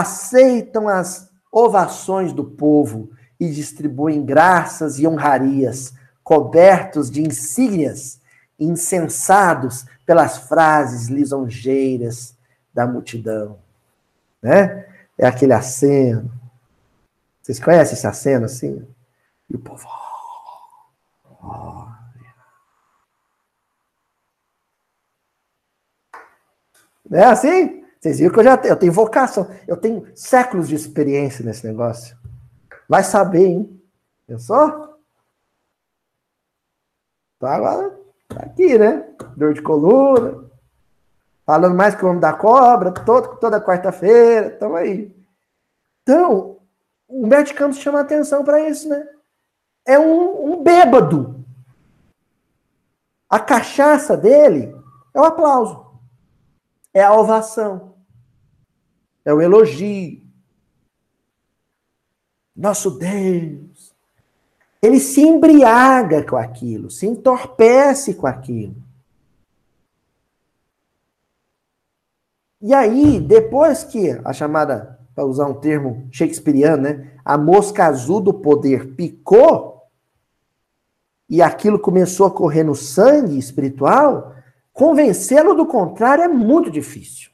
aceitam 0.00 0.88
as 0.88 1.30
ovações 1.50 2.32
do 2.32 2.44
povo 2.44 3.10
e 3.38 3.50
distribuem 3.50 4.24
graças 4.24 4.98
e 4.98 5.06
honrarias, 5.06 5.94
cobertos 6.22 7.10
de 7.10 7.22
insígnias, 7.22 8.20
incensados 8.58 9.86
pelas 10.06 10.38
frases 10.48 11.08
lisonjeiras 11.08 12.36
da 12.72 12.86
multidão. 12.86 13.58
Né? 14.42 14.86
É 15.18 15.26
aquele 15.26 15.52
aceno. 15.52 16.30
Vocês 17.42 17.60
conhecem 17.60 17.94
esse 17.94 18.06
aceno 18.06 18.46
assim? 18.46 18.86
E 19.48 19.56
o 19.56 19.58
povo. 19.58 19.86
Oh. 21.42 21.84
É 27.12 27.24
assim? 27.24 27.83
Vocês 28.04 28.18
viram 28.18 28.34
que 28.34 28.40
eu 28.40 28.44
já 28.44 28.58
tenho, 28.58 28.72
eu 28.72 28.76
tenho 28.76 28.92
vocação, 28.92 29.50
eu 29.66 29.78
tenho 29.78 30.06
séculos 30.14 30.68
de 30.68 30.74
experiência 30.74 31.42
nesse 31.42 31.66
negócio. 31.66 32.14
Vai 32.86 33.02
saber, 33.02 33.46
hein? 33.46 33.82
Pensou? 34.26 34.98
Então 37.34 37.48
agora 37.48 37.98
tá 38.28 38.40
aqui, 38.40 38.76
né? 38.76 39.08
Dor 39.34 39.54
de 39.54 39.62
coluna. 39.62 40.44
Falando 41.46 41.74
mais 41.74 41.94
que 41.94 42.04
o 42.04 42.08
homem 42.08 42.20
da 42.20 42.34
cobra, 42.34 42.92
todo, 42.92 43.38
toda 43.38 43.58
quarta-feira, 43.58 44.48
estamos 44.48 44.76
aí. 44.76 45.16
Então, 46.02 46.58
o 47.08 47.24
Humberto 47.24 47.54
Campos 47.54 47.78
chama 47.78 48.00
atenção 48.00 48.44
para 48.44 48.68
isso, 48.68 48.86
né? 48.86 49.08
É 49.86 49.98
um, 49.98 50.52
um 50.52 50.62
bêbado. 50.62 51.42
A 53.30 53.40
cachaça 53.40 54.14
dele 54.14 54.76
é 55.14 55.18
o 55.18 55.24
aplauso, 55.24 55.86
é 56.92 57.02
a 57.02 57.14
ovação, 57.14 57.93
é 59.24 59.32
o 59.32 59.40
elogio, 59.40 60.22
nosso 62.54 62.90
Deus. 62.90 63.94
Ele 64.80 65.00
se 65.00 65.22
embriaga 65.22 66.22
com 66.24 66.36
aquilo, 66.36 66.90
se 66.90 67.06
entorpece 67.06 68.14
com 68.14 68.26
aquilo. 68.26 68.76
E 72.60 72.72
aí, 72.72 73.20
depois 73.20 73.84
que 73.84 74.10
a 74.24 74.32
chamada, 74.32 74.98
para 75.14 75.24
usar 75.24 75.46
um 75.46 75.54
termo 75.54 76.06
shakespeariano, 76.10 76.82
né, 76.82 77.12
a 77.24 77.36
mosca 77.36 77.86
azul 77.86 78.20
do 78.20 78.32
poder 78.32 78.94
picou, 78.94 79.74
e 81.28 81.40
aquilo 81.42 81.78
começou 81.78 82.26
a 82.26 82.30
correr 82.30 82.62
no 82.62 82.74
sangue 82.74 83.38
espiritual, 83.38 84.34
convencê-lo 84.72 85.54
do 85.54 85.66
contrário 85.66 86.24
é 86.24 86.28
muito 86.28 86.70
difícil. 86.70 87.30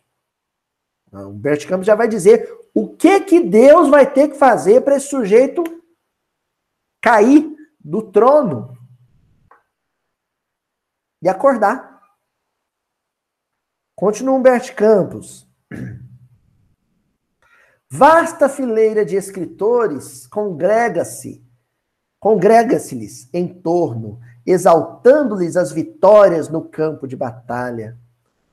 O 1.12 1.32
Bert 1.32 1.66
Campos 1.66 1.86
já 1.86 1.94
vai 1.94 2.08
dizer 2.08 2.48
o 2.74 2.88
que 2.88 3.20
que 3.20 3.40
Deus 3.40 3.88
vai 3.88 4.11
ter 4.11 4.28
que 4.28 4.36
fazer 4.36 4.82
para 4.82 4.96
esse 4.96 5.08
sujeito 5.08 5.62
cair 7.00 7.56
do 7.80 8.02
trono 8.02 8.76
e 11.22 11.28
acordar. 11.28 11.90
Continua 13.96 14.36
Humberto 14.36 14.74
Campos. 14.74 15.46
Vasta 17.90 18.48
fileira 18.48 19.04
de 19.04 19.16
escritores 19.16 20.26
congrega-se, 20.28 21.44
congrega-se-lhes 22.20 23.28
em 23.34 23.48
torno, 23.48 24.20
exaltando-lhes 24.46 25.56
as 25.56 25.72
vitórias 25.72 26.48
no 26.48 26.68
campo 26.68 27.08
de 27.08 27.16
batalha. 27.16 27.98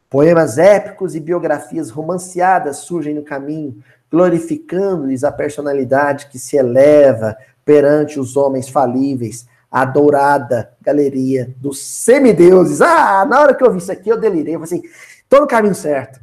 Poemas 0.09 0.57
épicos 0.57 1.15
e 1.15 1.19
biografias 1.19 1.89
romanceadas 1.89 2.77
surgem 2.77 3.13
no 3.13 3.23
caminho, 3.23 3.83
glorificando-lhes 4.09 5.23
a 5.23 5.31
personalidade 5.31 6.27
que 6.27 6.39
se 6.39 6.55
eleva 6.55 7.37
perante 7.65 8.17
os 8.17 8.37
homens 8.37 8.69
falíveis, 8.69 9.45
a 9.69 9.83
dourada 9.83 10.71
galeria 10.81 11.53
dos 11.57 11.81
semideuses. 11.81 12.81
Ah, 12.81 13.25
na 13.25 13.41
hora 13.41 13.53
que 13.53 13.63
eu 13.63 13.71
vi 13.71 13.79
isso 13.79 13.91
aqui, 13.91 14.09
eu 14.09 14.17
delirei. 14.17 14.55
Eu 14.55 14.65
falei 14.65 14.79
assim, 14.79 14.89
tô 15.27 15.41
no 15.41 15.47
caminho 15.47 15.75
certo. 15.75 16.21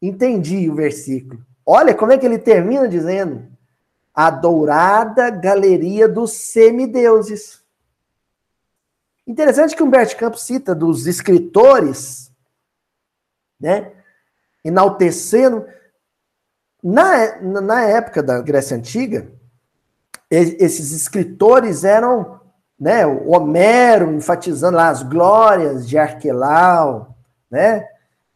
Entendi 0.00 0.70
o 0.70 0.74
versículo. 0.74 1.44
Olha 1.64 1.94
como 1.94 2.12
é 2.12 2.18
que 2.18 2.24
ele 2.24 2.38
termina 2.38 2.88
dizendo: 2.88 3.44
a 4.14 4.30
dourada 4.30 5.28
galeria 5.28 6.08
dos 6.08 6.32
semideuses. 6.32 7.60
Interessante 9.26 9.74
que 9.74 9.82
Humberto 9.82 10.16
Campos 10.16 10.42
cita 10.42 10.74
dos 10.74 11.06
escritores 11.06 12.25
né? 13.60 13.92
Enaltecendo. 14.64 15.66
Na, 16.82 17.40
na 17.40 17.82
época 17.82 18.22
da 18.22 18.40
Grécia 18.40 18.76
Antiga, 18.76 19.32
esses 20.30 20.92
escritores 20.92 21.84
eram, 21.84 22.40
né, 22.78 23.06
Homero 23.06 24.12
enfatizando 24.12 24.76
lá 24.76 24.88
as 24.88 25.02
glórias 25.02 25.88
de 25.88 25.96
Arquelau, 25.96 27.16
né? 27.50 27.88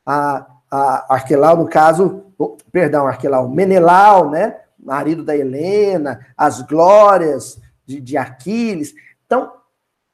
A, 0.07 0.47
a 0.71 1.15
Arquelau, 1.15 1.57
no 1.57 1.69
caso, 1.69 2.33
perdão, 2.73 3.07
Arquelau, 3.07 3.49
Menelau, 3.49 4.31
né? 4.31 4.61
Marido 4.79 5.23
da 5.23 5.37
Helena, 5.37 6.27
as 6.37 6.63
glórias 6.63 7.61
de, 7.85 8.01
de 8.01 8.17
Aquiles. 8.17 8.95
Então, 9.27 9.53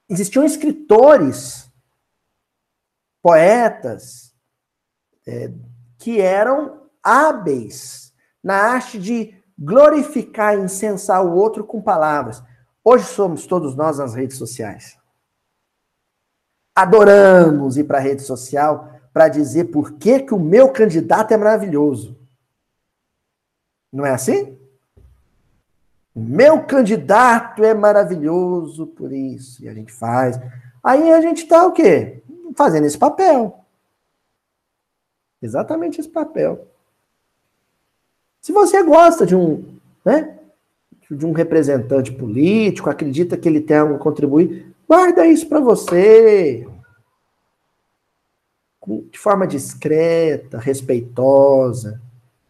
existiam 0.08 0.44
escritores, 0.44 1.70
poetas, 3.22 4.25
é, 5.26 5.50
que 5.98 6.20
eram 6.20 6.82
hábeis 7.02 8.12
na 8.42 8.54
arte 8.54 8.98
de 8.98 9.34
glorificar 9.58 10.56
e 10.56 10.62
incensar 10.62 11.24
o 11.24 11.34
outro 11.34 11.64
com 11.64 11.80
palavras. 11.82 12.42
Hoje 12.84 13.04
somos 13.04 13.46
todos 13.46 13.74
nós 13.74 13.98
nas 13.98 14.14
redes 14.14 14.36
sociais. 14.36 14.96
Adoramos 16.74 17.76
ir 17.76 17.84
para 17.84 17.98
a 17.98 18.00
rede 18.00 18.22
social 18.22 18.90
para 19.12 19.28
dizer 19.28 19.66
por 19.66 19.92
que, 19.92 20.20
que 20.20 20.34
o 20.34 20.38
meu 20.38 20.70
candidato 20.70 21.32
é 21.32 21.36
maravilhoso. 21.36 22.16
Não 23.92 24.04
é 24.04 24.10
assim? 24.10 24.58
O 26.14 26.20
meu 26.20 26.62
candidato 26.64 27.64
é 27.64 27.74
maravilhoso 27.74 28.86
por 28.86 29.12
isso. 29.12 29.64
E 29.64 29.68
a 29.68 29.74
gente 29.74 29.92
faz. 29.92 30.38
Aí 30.82 31.12
a 31.12 31.20
gente 31.20 31.42
está 31.42 31.66
o 31.66 31.72
quê? 31.72 32.22
Fazendo 32.54 32.86
esse 32.86 32.98
papel. 32.98 33.65
Exatamente 35.42 36.00
esse 36.00 36.08
papel. 36.08 36.66
Se 38.40 38.52
você 38.52 38.82
gosta 38.82 39.26
de 39.26 39.34
um, 39.34 39.64
né, 40.04 40.38
de 41.10 41.26
um 41.26 41.32
representante 41.32 42.12
político, 42.12 42.88
acredita 42.88 43.36
que 43.36 43.48
ele 43.48 43.60
tem 43.60 43.78
algo 43.78 43.94
a 43.94 43.98
contribuir, 43.98 44.74
guarda 44.88 45.26
isso 45.26 45.48
para 45.48 45.60
você. 45.60 46.66
De 49.10 49.18
forma 49.18 49.46
discreta, 49.46 50.58
respeitosa, 50.58 52.00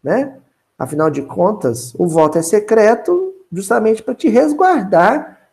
né? 0.03 0.39
Afinal 0.79 1.09
de 1.09 1.23
contas, 1.23 1.95
o 1.95 2.07
voto 2.07 2.37
é 2.37 2.43
secreto 2.43 3.35
justamente 3.51 4.03
para 4.03 4.15
te 4.15 4.29
resguardar 4.29 5.49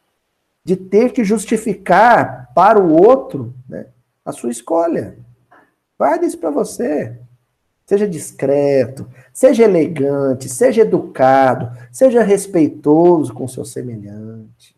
de 0.64 0.76
ter 0.76 1.12
que 1.12 1.24
justificar 1.24 2.52
para 2.54 2.80
o 2.80 2.92
outro 2.92 3.54
né, 3.68 3.88
a 4.26 4.32
sua 4.32 4.50
escolha. 4.50 5.18
Guarda 5.98 6.26
isso 6.26 6.38
para 6.38 6.50
você. 6.50 7.18
Seja 7.86 8.08
discreto, 8.08 9.08
seja 9.34 9.64
elegante, 9.64 10.48
seja 10.48 10.82
educado, 10.82 11.72
seja 11.92 12.24
respeitoso 12.24 13.34
com 13.34 13.48
seu 13.48 13.66
semelhante. 13.66 14.76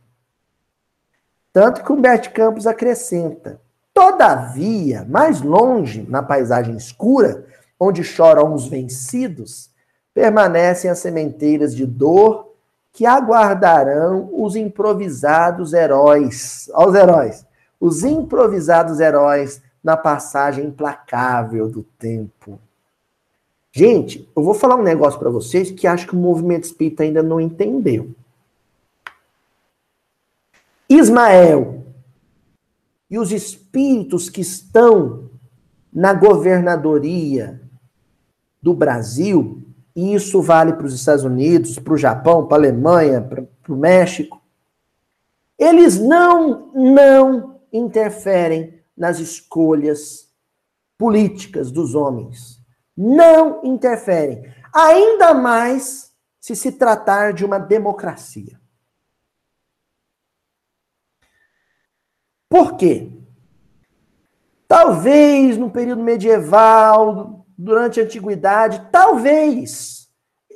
Tanto 1.54 1.84
que 1.84 1.92
Humberto 1.92 2.32
Campos 2.32 2.66
acrescenta: 2.66 3.62
Todavia, 3.94 5.06
mais 5.08 5.42
longe, 5.42 6.06
na 6.10 6.24
paisagem 6.24 6.76
escura, 6.76 7.46
onde 7.80 8.04
choram 8.04 8.54
os 8.54 8.68
vencidos, 8.68 9.70
permanecem 10.14 10.90
as 10.90 11.00
sementeiras 11.00 11.76
de 11.76 11.86
dor 11.86 12.54
que 12.92 13.06
aguardarão 13.06 14.30
os 14.34 14.56
improvisados 14.56 15.74
heróis. 15.74 16.70
Aos 16.74 16.96
heróis. 16.96 17.46
Os 17.80 18.04
improvisados 18.04 19.00
heróis 19.00 19.62
na 19.84 19.96
passagem 19.96 20.66
implacável 20.66 21.70
do 21.70 21.84
tempo. 21.84 22.58
Gente, 23.78 24.26
eu 24.34 24.42
vou 24.42 24.54
falar 24.54 24.78
um 24.78 24.84
negócio 24.84 25.20
para 25.20 25.30
vocês 25.30 25.70
que 25.70 25.86
acho 25.86 26.08
que 26.08 26.16
o 26.16 26.18
movimento 26.18 26.64
espírita 26.64 27.04
ainda 27.04 27.22
não 27.22 27.42
entendeu. 27.42 28.16
Ismael 30.88 31.84
e 33.10 33.20
os 33.20 33.34
espíritos 33.34 34.30
que 34.30 34.40
estão 34.40 35.30
na 35.92 36.14
governadoria 36.14 37.62
do 38.62 38.74
Brasil, 38.74 39.62
e 39.94 40.16
isso 40.16 40.42
vale 40.42 40.72
para 40.72 40.86
os 40.86 40.94
Estados 40.94 41.26
Unidos, 41.26 41.78
para 41.78 41.94
o 41.94 41.98
Japão, 41.98 42.48
para 42.48 42.56
a 42.56 42.60
Alemanha, 42.62 43.22
para 43.22 43.74
o 43.74 43.76
México, 43.76 44.42
eles 45.60 46.00
não, 46.00 46.72
não 46.74 47.60
interferem 47.74 48.80
nas 48.96 49.20
escolhas 49.20 50.30
políticas 50.98 51.70
dos 51.72 51.94
homens 51.94 52.55
não 52.96 53.62
interferem. 53.64 54.52
Ainda 54.74 55.34
mais 55.34 56.14
se 56.40 56.56
se 56.56 56.72
tratar 56.72 57.34
de 57.34 57.44
uma 57.44 57.58
democracia. 57.58 58.60
Por 62.48 62.78
quê? 62.78 63.12
Talvez 64.68 65.58
no 65.58 65.70
período 65.70 66.04
medieval, 66.04 67.46
durante 67.58 68.00
a 68.00 68.04
antiguidade, 68.04 68.88
talvez 68.92 70.08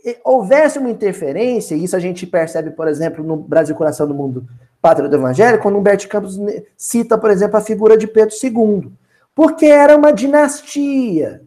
eh, 0.05 0.19
houvesse 0.23 0.79
uma 0.79 0.89
interferência, 0.89 1.75
e 1.75 1.83
isso 1.83 1.95
a 1.95 1.99
gente 1.99 2.25
percebe, 2.25 2.71
por 2.71 2.87
exemplo, 2.87 3.23
no 3.23 3.35
Brasil 3.35 3.75
Coração 3.75 4.07
do 4.07 4.13
Mundo, 4.13 4.47
Pátria 4.81 5.09
do 5.09 5.15
Evangelho, 5.15 5.61
quando 5.61 5.77
Humberto 5.77 6.07
Campos 6.07 6.39
eh, 6.39 6.63
cita, 6.77 7.17
por 7.17 7.29
exemplo, 7.31 7.57
a 7.57 7.61
figura 7.61 7.97
de 7.97 8.07
Pedro 8.07 8.35
II, 8.41 8.91
porque 9.35 9.65
era 9.65 9.95
uma 9.95 10.11
dinastia 10.11 11.41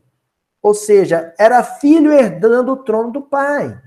ou 0.62 0.72
seja, 0.72 1.34
era 1.36 1.64
filho 1.64 2.12
herdando 2.12 2.72
o 2.72 2.76
trono 2.76 3.10
do 3.10 3.20
pai. 3.20 3.82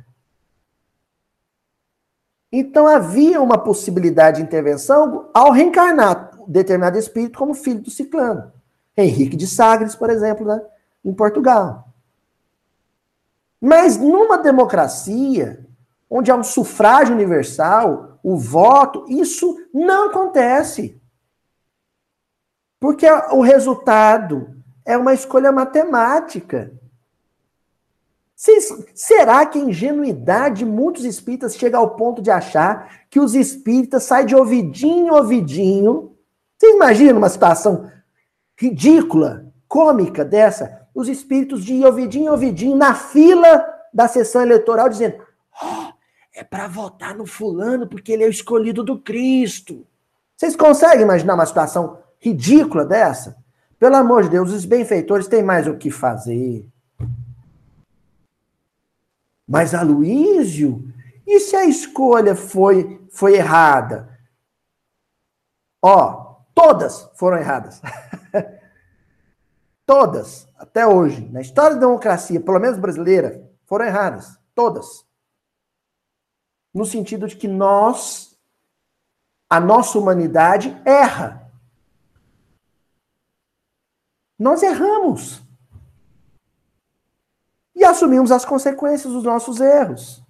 Então 2.52 2.86
havia 2.86 3.42
uma 3.42 3.58
possibilidade 3.58 4.38
de 4.38 4.44
intervenção 4.44 5.30
ao 5.34 5.52
reencarnar 5.52 6.32
determinado 6.48 6.98
espírito 6.98 7.40
como 7.40 7.54
filho 7.54 7.82
do 7.82 7.90
ciclano. 7.90 8.52
Henrique 8.96 9.36
de 9.36 9.48
Sagres, 9.48 9.96
por 9.96 10.10
exemplo, 10.10 10.46
né, 10.46 10.62
em 11.04 11.14
Portugal. 11.14 11.90
Mas 13.60 13.98
numa 13.98 14.38
democracia, 14.38 15.66
onde 16.10 16.30
há 16.30 16.36
um 16.36 16.44
sufrágio 16.44 17.16
universal, 17.16 18.20
o 18.22 18.38
voto, 18.38 19.06
isso 19.10 19.58
não 19.74 20.08
acontece. 20.08 21.02
Porque 22.80 23.10
o 23.32 23.42
resultado 23.42 24.56
é 24.86 24.98
uma 24.98 25.14
escolha 25.14 25.52
matemática. 25.52 26.72
Será 28.94 29.46
que 29.46 29.58
a 29.58 29.64
ingenuidade 29.64 30.60
de 30.60 30.66
muitos 30.66 31.06
espíritas 31.06 31.56
chega 31.56 31.78
ao 31.78 31.96
ponto 31.96 32.22
de 32.22 32.30
achar 32.30 33.06
que 33.10 33.20
os 33.20 33.34
espíritas 33.34 34.04
saem 34.04 34.26
de 34.26 34.36
ouvidinho 34.36 35.08
em 35.08 35.10
ouvidinho? 35.10 36.16
Você 36.58 36.72
imagina 36.72 37.18
uma 37.18 37.30
situação 37.30 37.90
ridícula, 38.58 39.52
cômica 39.68 40.24
dessa? 40.24 40.88
Os 40.94 41.08
espíritos 41.08 41.64
de 41.64 41.84
ouvidinho 41.84 42.26
em 42.26 42.30
ouvidinho 42.30 42.76
na 42.76 42.94
fila 42.94 43.66
da 43.94 44.08
sessão 44.08 44.42
eleitoral 44.42 44.90
dizendo: 44.90 45.16
oh, 45.64 45.94
é 46.34 46.44
para 46.44 46.68
votar 46.68 47.16
no 47.16 47.26
fulano 47.26 47.88
porque 47.88 48.12
ele 48.12 48.24
é 48.24 48.28
o 48.28 48.30
escolhido 48.30 48.84
do 48.84 49.00
Cristo. 49.00 49.88
Vocês 50.36 50.56
conseguem 50.56 51.04
imaginar 51.04 51.36
uma 51.36 51.46
situação 51.46 52.00
ridícula 52.20 52.86
dessa? 52.86 53.38
Pelo 53.86 53.98
amor 53.98 54.24
de 54.24 54.30
Deus, 54.30 54.52
os 54.52 54.66
benfeitores 54.66 55.28
têm 55.28 55.44
mais 55.44 55.68
o 55.68 55.78
que 55.78 55.92
fazer. 55.92 56.68
Mas 59.48 59.76
Aloísio, 59.76 60.92
e 61.24 61.40
se 61.40 61.56
a 61.56 61.66
escolha 61.66 62.36
foi, 62.36 63.00
foi 63.12 63.36
errada? 63.36 64.18
Ó, 65.84 66.38
todas 66.56 67.12
foram 67.14 67.38
erradas. 67.38 67.80
todas, 69.86 70.48
até 70.58 70.88
hoje, 70.88 71.30
na 71.32 71.42
história 71.42 71.76
da 71.76 71.82
democracia, 71.82 72.42
pelo 72.42 72.60
menos 72.60 72.80
brasileira, 72.80 73.48
foram 73.68 73.86
erradas. 73.86 74.36
Todas. 74.56 75.06
No 76.74 76.86
sentido 76.86 77.28
de 77.28 77.36
que 77.36 77.48
nós, 77.48 78.36
a 79.48 79.60
nossa 79.60 80.00
humanidade, 80.00 80.76
erra. 80.84 81.45
Nós 84.38 84.62
erramos 84.64 85.42
e 87.76 87.84
assumimos 87.84 88.32
as 88.32 88.46
consequências 88.46 89.12
dos 89.12 89.24
nossos 89.24 89.60
erros. 89.60 90.24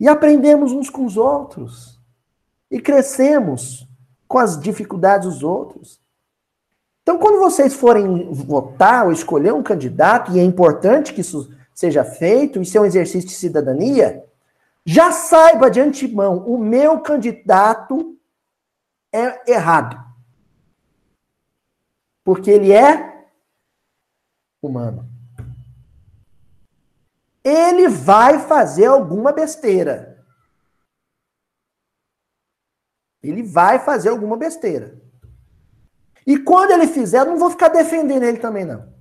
E 0.00 0.08
aprendemos 0.08 0.72
uns 0.72 0.90
com 0.90 1.04
os 1.04 1.16
outros. 1.16 2.00
E 2.70 2.80
crescemos 2.80 3.86
com 4.26 4.38
as 4.38 4.58
dificuldades 4.58 5.28
dos 5.28 5.42
outros. 5.42 6.00
Então, 7.02 7.18
quando 7.18 7.38
vocês 7.38 7.74
forem 7.74 8.32
votar 8.32 9.06
ou 9.06 9.12
escolher 9.12 9.52
um 9.52 9.62
candidato, 9.62 10.32
e 10.32 10.38
é 10.38 10.44
importante 10.44 11.12
que 11.12 11.20
isso 11.20 11.52
seja 11.74 12.04
feito, 12.04 12.60
isso 12.60 12.76
é 12.78 12.80
um 12.80 12.84
exercício 12.84 13.28
de 13.28 13.34
cidadania, 13.34 14.24
já 14.84 15.12
saiba 15.12 15.70
de 15.70 15.80
antemão, 15.80 16.38
o 16.46 16.58
meu 16.58 17.00
candidato 17.00 18.16
é 19.12 19.52
errado. 19.52 20.02
Porque 22.24 22.50
ele 22.50 22.72
é 22.72 23.11
humano 24.62 25.12
ele 27.44 27.88
vai 27.88 28.38
fazer 28.38 28.86
alguma 28.86 29.32
besteira. 29.32 30.24
Ele 33.22 33.42
vai 33.42 33.78
fazer 33.78 34.08
alguma 34.08 34.36
besteira. 34.36 35.00
E 36.26 36.38
quando 36.38 36.70
ele 36.70 36.86
fizer, 36.86 37.20
eu 37.20 37.26
não 37.26 37.38
vou 37.38 37.50
ficar 37.50 37.68
defendendo 37.68 38.22
ele 38.22 38.38
também, 38.38 38.64
não. 38.64 38.92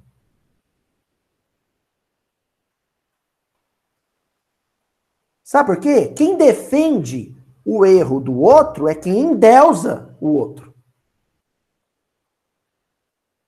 Sabe 5.43 5.67
por 5.67 5.79
quê? 5.79 6.13
Quem 6.13 6.37
defende 6.37 7.35
o 7.65 7.85
erro 7.85 8.19
do 8.19 8.39
outro 8.39 8.87
é 8.87 8.95
quem 8.95 9.19
endeusa 9.19 10.15
o 10.19 10.29
outro. 10.29 10.73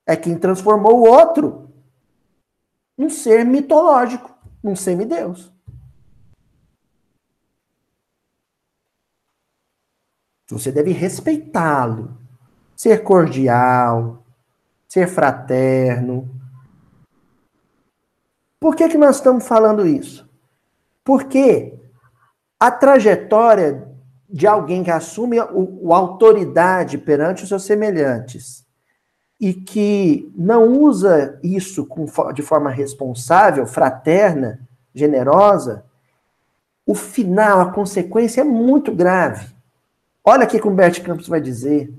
É 0.06 0.14
quem 0.14 0.38
transformou 0.38 1.00
o 1.00 1.08
outro 1.08 1.63
num 2.96 3.10
ser 3.10 3.44
mitológico 3.44 4.32
um 4.62 4.74
semideus. 4.74 5.52
Você 10.48 10.70
deve 10.70 10.92
respeitá-lo, 10.92 12.16
ser 12.76 13.02
cordial, 13.02 14.24
ser 14.88 15.08
fraterno. 15.08 16.30
Por 18.60 18.76
que, 18.76 18.88
que 18.88 18.98
nós 18.98 19.16
estamos 19.16 19.46
falando 19.46 19.86
isso? 19.86 20.28
Porque 21.02 21.78
a 22.58 22.70
trajetória 22.70 23.90
de 24.28 24.46
alguém 24.46 24.82
que 24.82 24.90
assume 24.90 25.38
a, 25.38 25.44
a 25.44 25.96
autoridade 25.96 26.98
perante 26.98 27.42
os 27.42 27.48
seus 27.48 27.64
semelhantes 27.64 28.63
e 29.44 29.52
que 29.52 30.32
não 30.34 30.80
usa 30.80 31.38
isso 31.42 31.84
com, 31.84 32.06
de 32.32 32.40
forma 32.40 32.70
responsável, 32.70 33.66
fraterna, 33.66 34.58
generosa, 34.94 35.84
o 36.86 36.94
final, 36.94 37.60
a 37.60 37.70
consequência 37.70 38.40
é 38.40 38.44
muito 38.44 38.90
grave. 38.90 39.54
Olha 40.24 40.44
aqui 40.44 40.58
que 40.58 40.66
Humberto 40.66 41.02
Campos 41.02 41.28
vai 41.28 41.42
dizer. 41.42 41.92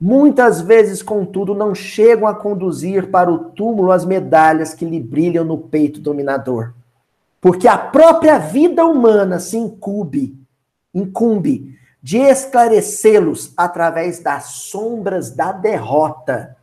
Muitas 0.00 0.60
vezes, 0.60 1.00
contudo, 1.00 1.54
não 1.54 1.72
chegam 1.76 2.26
a 2.26 2.34
conduzir 2.34 3.08
para 3.08 3.30
o 3.30 3.50
túmulo 3.50 3.92
as 3.92 4.04
medalhas 4.04 4.74
que 4.74 4.84
lhe 4.84 4.98
brilham 4.98 5.44
no 5.44 5.58
peito 5.58 6.00
dominador. 6.00 6.74
Porque 7.40 7.68
a 7.68 7.78
própria 7.78 8.36
vida 8.36 8.84
humana 8.84 9.38
se 9.38 9.56
incube, 9.56 10.36
incumbe 10.92 11.77
de 12.02 12.18
esclarecê-los 12.18 13.52
através 13.56 14.20
das 14.20 14.44
sombras 14.44 15.30
da 15.30 15.52
derrota, 15.52 16.56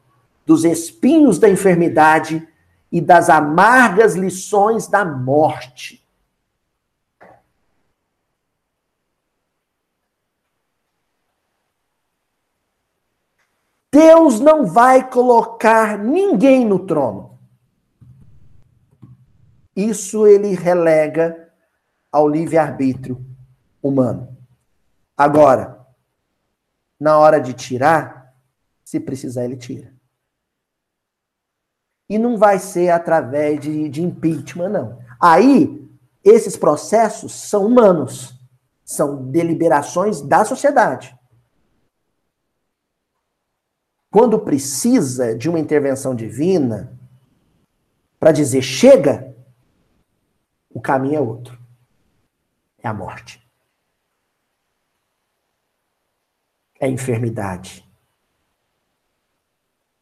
dos 0.46 0.64
espinhos 0.64 1.38
da 1.38 1.50
enfermidade 1.50 2.48
e 2.92 3.02
das 3.02 3.30
amargas 3.30 4.16
lições 4.16 4.88
da 4.88 5.04
morte. 5.04 6.06
Deus 13.92 14.42
não 14.42 14.66
vai 14.66 15.10
colocar 15.10 15.98
ninguém 15.98 16.66
no 16.66 16.80
trono. 16.80 17.40
Isso 19.74 20.28
ele 20.28 20.54
relega 20.54 21.50
ao 22.12 22.28
livre-arbítrio 22.28 23.26
humano. 23.82 24.35
Agora, 25.18 25.86
na 27.00 27.18
hora 27.18 27.40
de 27.40 27.54
tirar, 27.54 28.34
se 28.84 29.00
precisar, 29.00 29.46
ele 29.46 29.58
tira. 29.58 29.94
E 32.10 32.18
não 32.18 32.38
vai 32.38 32.60
ser 32.60 32.90
através 32.90 33.60
de, 33.60 33.90
de 33.90 34.04
impeachment, 34.04 34.70
não. 34.70 35.00
Aí, 35.20 35.86
esses 36.24 36.58
processos 36.58 37.34
são 37.34 37.66
humanos, 37.66 38.34
são 38.84 39.26
deliberações 39.32 40.22
da 40.22 40.44
sociedade. 40.44 41.18
Quando 44.12 44.40
precisa 44.40 45.36
de 45.36 45.50
uma 45.50 45.60
intervenção 45.60 46.16
divina 46.16 46.98
para 48.20 48.32
dizer 48.32 48.62
chega, 48.62 49.36
o 50.70 50.80
caminho 50.80 51.16
é 51.16 51.22
outro. 51.22 51.60
É 52.80 52.88
a 52.88 52.94
morte. 52.94 53.45
É 56.80 56.88
enfermidade. 56.88 57.86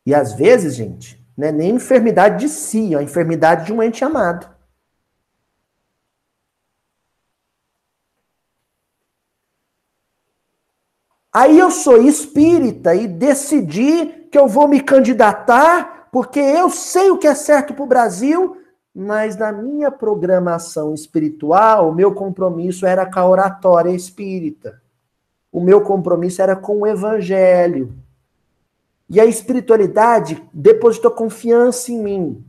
E 0.06 0.14
às 0.14 0.34
vezes, 0.34 0.76
gente, 0.76 1.24
não 1.38 1.48
é 1.48 1.52
nem 1.52 1.76
enfermidade 1.76 2.40
de 2.40 2.50
si, 2.50 2.94
é 2.94 2.98
a 2.98 3.04
enfermidade 3.04 3.66
de 3.66 3.74
um 3.74 3.82
ente 3.82 4.04
amado. 4.04 4.54
Aí 11.32 11.58
eu 11.58 11.72
sou 11.72 12.00
espírita 12.00 12.94
e 12.94 13.08
decidi 13.08 14.06
que 14.30 14.38
eu 14.38 14.48
vou 14.48 14.68
me 14.68 14.80
candidatar 14.82 16.10
porque 16.12 16.40
eu 16.40 16.70
sei 16.70 17.10
o 17.10 17.18
que 17.18 17.26
é 17.26 17.34
certo 17.34 17.74
para 17.74 17.84
o 17.84 17.88
Brasil, 17.88 18.62
mas 18.94 19.36
na 19.36 19.52
minha 19.52 19.90
programação 19.90 20.94
espiritual, 20.94 21.90
o 21.90 21.96
meu 21.96 22.14
compromisso 22.14 22.86
era 22.86 23.04
com 23.04 23.20
a 23.20 23.28
oratória 23.28 23.90
espírita. 23.90 24.83
O 25.54 25.62
meu 25.62 25.82
compromisso 25.82 26.41
era 26.41 26.56
com 26.56 26.80
o 26.80 26.88
evangelho. 26.88 27.93
E 29.08 29.22
a 29.22 29.26
espiritualidade 29.26 30.43
depositou 30.51 31.12
confiança 31.12 31.91
em 31.91 32.01
mim. 32.01 32.45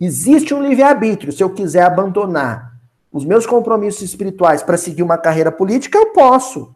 Existe 0.00 0.52
um 0.52 0.60
livre-arbítrio. 0.60 1.32
Se 1.32 1.40
eu 1.40 1.54
quiser 1.54 1.84
abandonar 1.84 2.74
os 3.12 3.24
meus 3.24 3.46
compromissos 3.46 4.02
espirituais 4.02 4.60
para 4.60 4.76
seguir 4.76 5.04
uma 5.04 5.16
carreira 5.16 5.52
política, 5.52 5.98
eu 5.98 6.06
posso. 6.06 6.74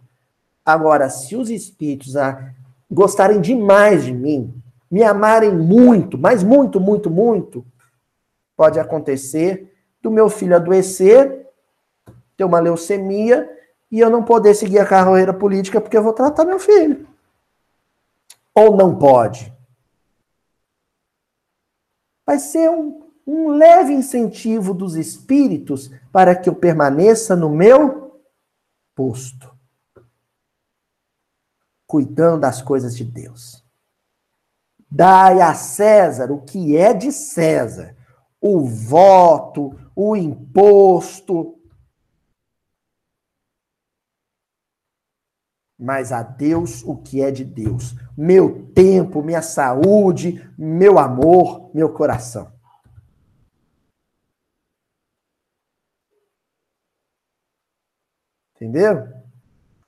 Agora, 0.64 1.11
se 1.11 1.35
os 1.35 1.51
espíritos 1.51 2.16
ah, 2.16 2.53
gostarem 2.89 3.41
demais 3.41 4.05
de 4.05 4.12
mim, 4.12 4.55
me 4.89 5.03
amarem 5.03 5.53
muito, 5.53 6.16
mas 6.16 6.45
muito, 6.45 6.78
muito, 6.78 7.11
muito, 7.11 7.66
pode 8.57 8.78
acontecer 8.78 9.74
do 10.01 10.12
meu 10.12 10.28
filho 10.28 10.55
adoecer, 10.55 11.49
ter 12.37 12.45
uma 12.45 12.61
leucemia 12.61 13.51
e 13.91 14.01
eu 14.01 14.11
não 14.11 14.22
poder 14.22 14.55
seguir 14.55 14.78
a 14.78 14.87
carreira 14.87 15.32
política 15.32 15.80
porque 15.80 15.97
eu 15.97 16.03
vou 16.03 16.12
tratar 16.12 16.45
meu 16.45 16.59
filho. 16.59 17.09
Ou 18.55 18.76
não 18.76 18.99
pode? 18.99 19.53
Vai 22.26 22.39
ser 22.39 22.70
um 22.70 23.05
um 23.26 23.49
leve 23.49 23.93
incentivo 23.93 24.74
dos 24.74 24.97
espíritos 24.97 25.91
para 26.12 26.35
que 26.35 26.49
eu 26.49 26.55
permaneça 26.55 27.35
no 27.35 27.49
meu 27.49 28.20
posto, 28.95 29.53
cuidando 31.87 32.41
das 32.41 32.61
coisas 32.61 32.97
de 32.97 33.05
Deus. 33.05 33.64
Dai 34.91 35.41
a 35.41 35.55
César 35.55 36.30
o 36.30 36.43
que 36.43 36.76
é 36.76 36.93
de 36.93 37.11
César, 37.11 37.97
o 38.41 38.61
voto, 38.61 39.76
o 39.97 40.14
imposto. 40.14 41.59
Mas 45.85 46.12
a 46.12 46.22
Deus 46.22 46.82
o 46.82 46.97
que 46.97 47.20
é 47.20 47.30
de 47.30 47.45
Deus. 47.45 47.95
Meu 48.16 48.70
tempo, 48.74 49.22
minha 49.22 49.43
saúde, 49.43 50.43
meu 50.57 50.99
amor, 50.99 51.70
meu 51.74 51.91
coração. 51.91 52.51
Entendeu? 58.55 59.09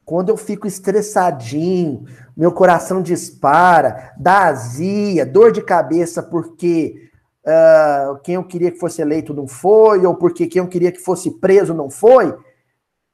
Quando 0.04 0.28
eu 0.28 0.36
fico 0.36 0.66
estressadinho, 0.66 2.04
meu 2.36 2.52
coração 2.52 3.00
dispara, 3.00 4.12
dá 4.18 4.48
azia, 4.48 5.24
dor 5.24 5.50
de 5.50 5.62
cabeça 5.62 6.22
porque 6.22 7.08
uh, 7.42 8.18
quem 8.18 8.34
eu 8.34 8.44
queria 8.44 8.70
que 8.70 8.78
fosse 8.78 9.00
eleito 9.00 9.32
não 9.32 9.48
foi, 9.48 10.04
ou 10.04 10.14
porque 10.14 10.46
quem 10.46 10.60
eu 10.60 10.68
queria 10.68 10.92
que 10.92 11.00
fosse 11.00 11.30
preso 11.40 11.72
não 11.72 11.88
foi. 11.88 12.36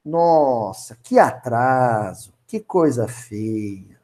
Nossa, 0.03 0.97
que 1.01 1.17
atraso, 1.17 2.32
que 2.53 2.59
coisa 2.59 3.07
feia, 3.07 3.99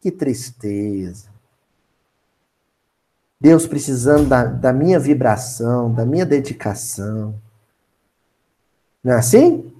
que 0.00 0.10
tristeza. 0.10 1.30
Deus 3.40 3.64
precisando 3.64 4.28
da, 4.28 4.44
da 4.44 4.72
minha 4.72 4.98
vibração, 4.98 5.94
da 5.94 6.04
minha 6.04 6.26
dedicação. 6.26 7.40
Não 9.04 9.12
é 9.12 9.18
assim? 9.18 9.72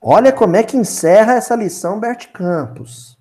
Olha 0.00 0.32
como 0.32 0.56
é 0.56 0.64
que 0.64 0.76
encerra 0.76 1.34
essa 1.34 1.54
lição 1.54 2.00
Bert 2.00 2.32
Campos. 2.32 3.16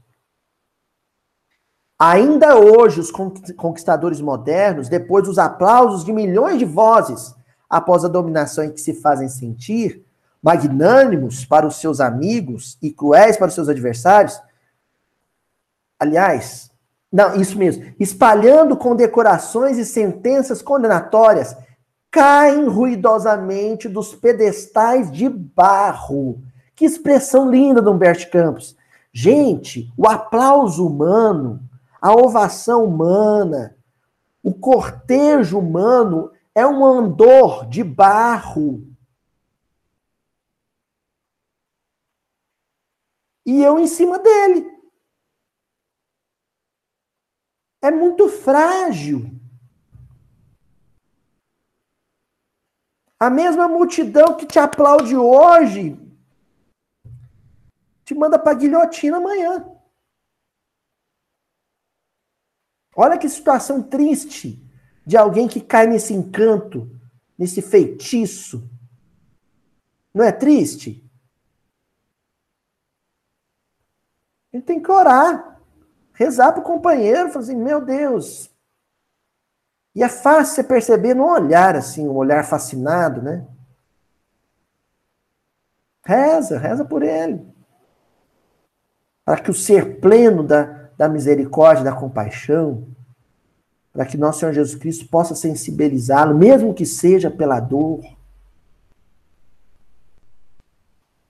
Ainda 1.99 2.57
hoje, 2.57 2.99
os 2.99 3.11
conquistadores 3.11 4.19
modernos, 4.19 4.89
depois 4.89 5.25
dos 5.25 5.37
aplausos 5.37 6.03
de 6.03 6.11
milhões 6.11 6.57
de 6.57 6.65
vozes 6.65 7.35
após 7.69 8.03
a 8.03 8.07
dominação 8.07 8.63
em 8.63 8.71
que 8.71 8.81
se 8.81 8.99
fazem 8.99 9.29
sentir, 9.29 10.03
magnânimos 10.41 11.45
para 11.45 11.67
os 11.67 11.75
seus 11.75 11.99
amigos 11.99 12.77
e 12.81 12.91
cruéis 12.91 13.37
para 13.37 13.47
os 13.47 13.53
seus 13.53 13.69
adversários, 13.69 14.41
aliás, 15.99 16.71
não, 17.11 17.35
isso 17.35 17.57
mesmo, 17.57 17.85
espalhando 17.99 18.75
condecorações 18.77 19.77
e 19.77 19.85
sentenças 19.85 20.61
condenatórias, 20.61 21.55
caem 22.09 22.67
ruidosamente 22.67 23.87
dos 23.87 24.15
pedestais 24.15 25.11
de 25.11 25.29
barro 25.29 26.41
que 26.81 26.85
expressão 26.85 27.47
linda 27.47 27.81
do 27.81 27.91
Humberto 27.91 28.29
Campos. 28.31 28.75
Gente, 29.13 29.93
o 29.95 30.07
aplauso 30.07 30.87
humano, 30.87 31.59
a 32.01 32.11
ovação 32.11 32.85
humana, 32.85 33.75
o 34.43 34.51
cortejo 34.51 35.59
humano 35.59 36.31
é 36.55 36.65
um 36.65 36.83
andor 36.83 37.67
de 37.67 37.83
barro. 37.83 38.81
E 43.51 43.61
eu 43.61 43.77
em 43.77 43.85
cima 43.85 44.17
dele. 44.17 44.65
É 47.81 47.91
muito 47.91 48.29
frágil. 48.29 49.29
A 53.19 53.29
mesma 53.29 53.67
multidão 53.67 54.37
que 54.37 54.45
te 54.45 54.57
aplaude 54.57 55.17
hoje 55.17 55.99
te 58.05 58.15
manda 58.15 58.39
para 58.39 58.57
guilhotina 58.57 59.17
amanhã. 59.17 59.69
Olha 62.95 63.17
que 63.17 63.27
situação 63.27 63.83
triste 63.83 64.65
de 65.05 65.17
alguém 65.17 65.49
que 65.49 65.59
cai 65.59 65.87
nesse 65.87 66.13
encanto, 66.13 66.89
nesse 67.37 67.61
feitiço. 67.61 68.63
Não 70.13 70.23
é 70.23 70.31
triste? 70.31 71.03
Ele 74.51 74.63
tem 74.63 74.81
que 74.81 74.91
orar, 74.91 75.59
rezar 76.13 76.51
para 76.51 76.61
o 76.61 76.65
companheiro, 76.65 77.29
falar 77.29 77.43
assim, 77.45 77.55
meu 77.55 77.83
Deus. 77.83 78.49
E 79.95 80.03
é 80.03 80.09
fácil 80.09 80.55
você 80.55 80.63
perceber 80.63 81.13
no 81.13 81.25
olhar, 81.25 81.75
assim, 81.75 82.07
um 82.07 82.15
olhar 82.15 82.45
fascinado, 82.45 83.21
né? 83.21 83.45
Reza, 86.03 86.57
reza 86.57 86.83
por 86.83 87.03
ele 87.03 87.51
para 89.31 89.39
que 89.39 89.49
o 89.49 89.53
ser 89.53 90.01
pleno 90.01 90.43
da, 90.43 90.89
da 90.97 91.07
misericórdia, 91.07 91.85
da 91.85 91.93
compaixão, 91.93 92.87
para 93.93 94.05
que 94.05 94.17
nosso 94.17 94.39
Senhor 94.39 94.53
Jesus 94.53 94.75
Cristo 94.75 95.07
possa 95.07 95.35
sensibilizá-lo, 95.35 96.37
mesmo 96.37 96.73
que 96.73 96.85
seja 96.85 97.31
pela 97.31 97.59
dor. 97.59 98.01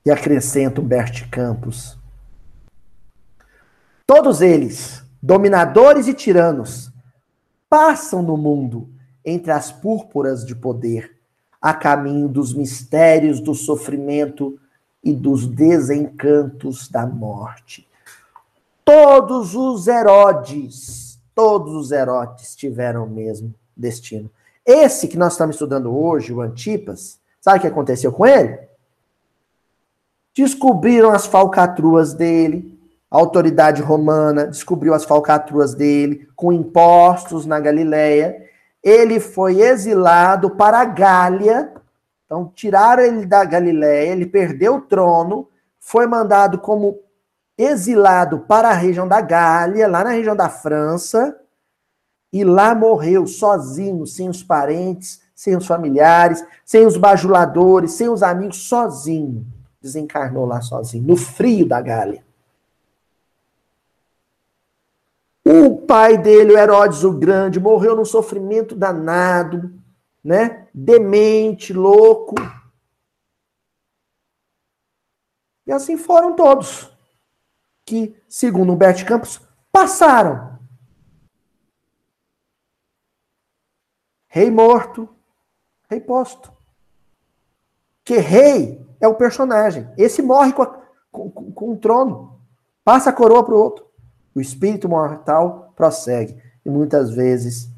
E 0.03 0.09
acrescenta 0.09 0.81
Humberto 0.81 1.29
Campos. 1.29 2.00
Todos 4.13 4.41
eles, 4.41 5.01
dominadores 5.23 6.05
e 6.05 6.13
tiranos, 6.13 6.91
passam 7.69 8.21
no 8.21 8.35
mundo 8.35 8.89
entre 9.23 9.53
as 9.53 9.71
púrpuras 9.71 10.45
de 10.45 10.53
poder, 10.53 11.15
a 11.61 11.73
caminho 11.73 12.27
dos 12.27 12.53
mistérios 12.53 13.39
do 13.39 13.55
sofrimento 13.55 14.59
e 15.01 15.13
dos 15.13 15.47
desencantos 15.47 16.89
da 16.89 17.07
morte. 17.07 17.87
Todos 18.83 19.55
os 19.55 19.87
Herodes, 19.87 21.17
todos 21.33 21.73
os 21.73 21.93
Herodes 21.93 22.53
tiveram 22.53 23.05
o 23.05 23.09
mesmo 23.09 23.55
destino. 23.77 24.29
Esse 24.65 25.07
que 25.07 25.17
nós 25.17 25.31
estamos 25.31 25.55
estudando 25.55 25.89
hoje, 25.89 26.33
o 26.33 26.41
Antipas, 26.41 27.17
sabe 27.39 27.59
o 27.59 27.61
que 27.61 27.67
aconteceu 27.67 28.11
com 28.11 28.25
ele? 28.25 28.59
Descobriram 30.35 31.13
as 31.13 31.25
falcatruas 31.25 32.13
dele, 32.13 32.80
a 33.11 33.17
autoridade 33.17 33.81
romana 33.81 34.47
descobriu 34.47 34.93
as 34.93 35.03
falcatruas 35.03 35.75
dele, 35.75 36.29
com 36.33 36.53
impostos 36.53 37.45
na 37.45 37.59
Galileia. 37.59 38.41
Ele 38.81 39.19
foi 39.19 39.59
exilado 39.59 40.51
para 40.51 40.79
a 40.79 40.85
Gália, 40.85 41.73
então, 42.25 42.49
tiraram 42.55 43.03
ele 43.03 43.25
da 43.25 43.43
Galiléia, 43.43 44.13
ele 44.13 44.25
perdeu 44.25 44.75
o 44.75 44.81
trono, 44.81 45.49
foi 45.77 46.07
mandado 46.07 46.59
como 46.59 46.97
exilado 47.57 48.39
para 48.39 48.69
a 48.69 48.73
região 48.73 49.05
da 49.05 49.19
Gália, 49.19 49.89
lá 49.89 50.05
na 50.05 50.11
região 50.11 50.33
da 50.33 50.47
França, 50.47 51.37
e 52.31 52.45
lá 52.45 52.73
morreu 52.73 53.27
sozinho, 53.27 54.07
sem 54.07 54.29
os 54.29 54.41
parentes, 54.41 55.21
sem 55.35 55.57
os 55.57 55.67
familiares, 55.67 56.41
sem 56.63 56.85
os 56.85 56.95
bajuladores, 56.95 57.91
sem 57.91 58.07
os 58.07 58.23
amigos, 58.23 58.69
sozinho. 58.69 59.45
Desencarnou 59.81 60.45
lá 60.45 60.61
sozinho, 60.61 61.03
no 61.05 61.17
frio 61.17 61.67
da 61.67 61.81
Gália. 61.81 62.23
O 65.53 65.85
pai 65.85 66.17
dele, 66.17 66.53
o 66.53 66.57
Herodes 66.57 67.03
o 67.03 67.11
Grande, 67.11 67.59
morreu 67.59 67.93
num 67.93 68.05
sofrimento 68.05 68.73
danado, 68.73 69.77
né? 70.23 70.69
Demente, 70.73 71.73
louco. 71.73 72.35
E 75.67 75.71
assim 75.73 75.97
foram 75.97 76.37
todos 76.37 76.89
que, 77.85 78.15
segundo 78.29 78.71
Humberto 78.71 79.05
Campos, 79.05 79.41
passaram. 79.73 80.57
Rei 84.29 84.49
morto, 84.49 85.09
rei 85.89 85.99
posto. 85.99 86.49
Que 88.05 88.19
rei 88.19 88.87
é 89.01 89.07
o 89.09 89.15
personagem. 89.15 89.93
Esse 89.97 90.21
morre 90.21 90.53
com, 90.53 90.61
a, 90.61 90.81
com, 91.11 91.29
com, 91.29 91.51
com 91.51 91.73
o 91.73 91.77
trono. 91.77 92.39
Passa 92.85 93.09
a 93.09 93.13
coroa 93.13 93.43
para 93.43 93.53
o 93.53 93.59
outro. 93.59 93.90
O 94.33 94.41
espírito 94.41 94.87
mortal 94.87 95.73
prossegue. 95.75 96.41
E 96.65 96.69
muitas 96.69 97.11
vezes 97.11 97.69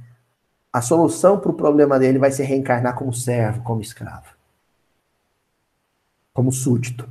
a 0.72 0.82
solução 0.82 1.40
para 1.40 1.52
o 1.52 1.56
problema 1.56 2.00
dele 2.00 2.18
vai 2.18 2.32
ser 2.32 2.44
reencarnar 2.44 2.96
como 2.96 3.14
servo, 3.14 3.64
como 3.64 3.82
escravo. 3.82 4.36
Como 6.34 6.52
súdito. 6.52 7.08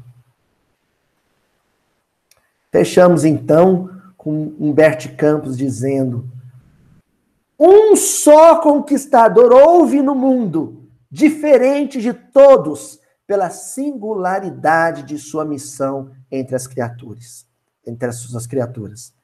Fechamos 2.73 3.25
então 3.25 3.91
com 4.17 4.55
Humberto 4.59 5.15
Campos 5.17 5.57
dizendo: 5.57 6.29
Um 7.59 7.95
só 7.95 8.61
conquistador 8.61 9.53
houve 9.53 10.03
no 10.03 10.15
mundo, 10.15 10.89
diferente 11.11 12.01
de 12.01 12.13
todos, 12.13 12.99
pela 13.27 13.51
singularidade 13.51 15.05
de 15.05 15.19
sua 15.19 15.45
missão 15.45 16.11
entre 16.31 16.57
as 16.57 16.67
criaturas, 16.67 17.47
entre 17.87 18.09
as 18.09 18.17
suas 18.17 18.47
criaturas. 18.47 19.15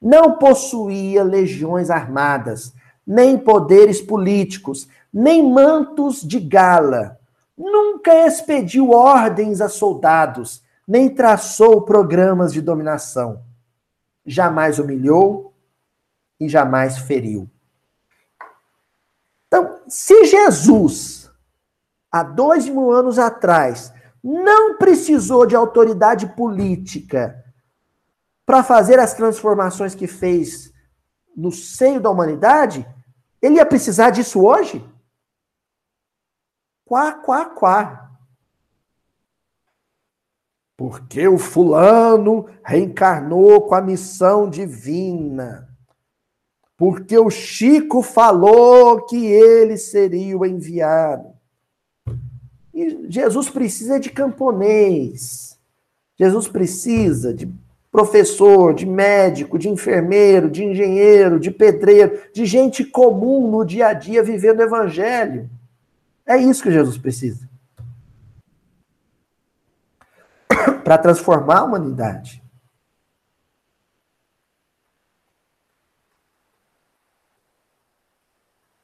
Não 0.00 0.36
possuía 0.38 1.22
legiões 1.22 1.90
armadas, 1.90 2.74
nem 3.06 3.38
poderes 3.38 4.00
políticos, 4.00 4.88
nem 5.12 5.48
mantos 5.48 6.20
de 6.22 6.40
gala. 6.40 7.18
Nunca 7.56 8.26
expediu 8.26 8.90
ordens 8.90 9.60
a 9.60 9.68
soldados, 9.68 10.62
nem 10.86 11.08
traçou 11.08 11.82
programas 11.82 12.52
de 12.52 12.60
dominação. 12.60 13.42
Jamais 14.26 14.78
humilhou 14.78 15.52
e 16.40 16.48
jamais 16.48 16.98
feriu. 16.98 17.48
Então, 19.46 19.80
se 19.86 20.24
Jesus, 20.24 21.30
há 22.10 22.22
dois 22.22 22.68
mil 22.68 22.90
anos 22.90 23.18
atrás, 23.18 23.92
não 24.22 24.78
precisou 24.78 25.46
de 25.46 25.54
autoridade 25.54 26.26
política 26.34 27.43
para 28.46 28.62
fazer 28.62 28.98
as 28.98 29.14
transformações 29.14 29.94
que 29.94 30.06
fez 30.06 30.72
no 31.36 31.50
seio 31.50 32.00
da 32.00 32.10
humanidade, 32.10 32.86
ele 33.40 33.56
ia 33.56 33.66
precisar 33.66 34.10
disso 34.10 34.44
hoje? 34.44 34.84
Quá, 36.84 37.12
quá, 37.12 37.46
quá. 37.46 38.10
Porque 40.76 41.26
o 41.26 41.38
fulano 41.38 42.48
reencarnou 42.64 43.62
com 43.62 43.74
a 43.74 43.80
missão 43.80 44.48
divina. 44.48 45.68
Porque 46.76 47.16
o 47.16 47.30
Chico 47.30 48.02
falou 48.02 49.06
que 49.06 49.24
ele 49.24 49.76
seria 49.76 50.36
o 50.36 50.44
enviado. 50.44 51.32
E 52.72 53.06
Jesus 53.08 53.48
precisa 53.48 54.00
de 54.00 54.10
camponês. 54.10 55.58
Jesus 56.16 56.48
precisa 56.48 57.32
de 57.32 57.46
professor, 57.94 58.74
de 58.74 58.84
médico, 58.84 59.56
de 59.56 59.68
enfermeiro, 59.68 60.50
de 60.50 60.64
engenheiro, 60.64 61.38
de 61.38 61.48
pedreiro, 61.48 62.20
de 62.34 62.44
gente 62.44 62.84
comum 62.84 63.48
no 63.48 63.64
dia 63.64 63.86
a 63.86 63.92
dia 63.92 64.20
vivendo 64.20 64.58
o 64.58 64.62
evangelho. 64.64 65.48
É 66.26 66.36
isso 66.36 66.64
que 66.64 66.72
Jesus 66.72 66.98
precisa. 66.98 67.48
para 70.82 70.98
transformar 70.98 71.58
a 71.58 71.62
humanidade. 71.62 72.42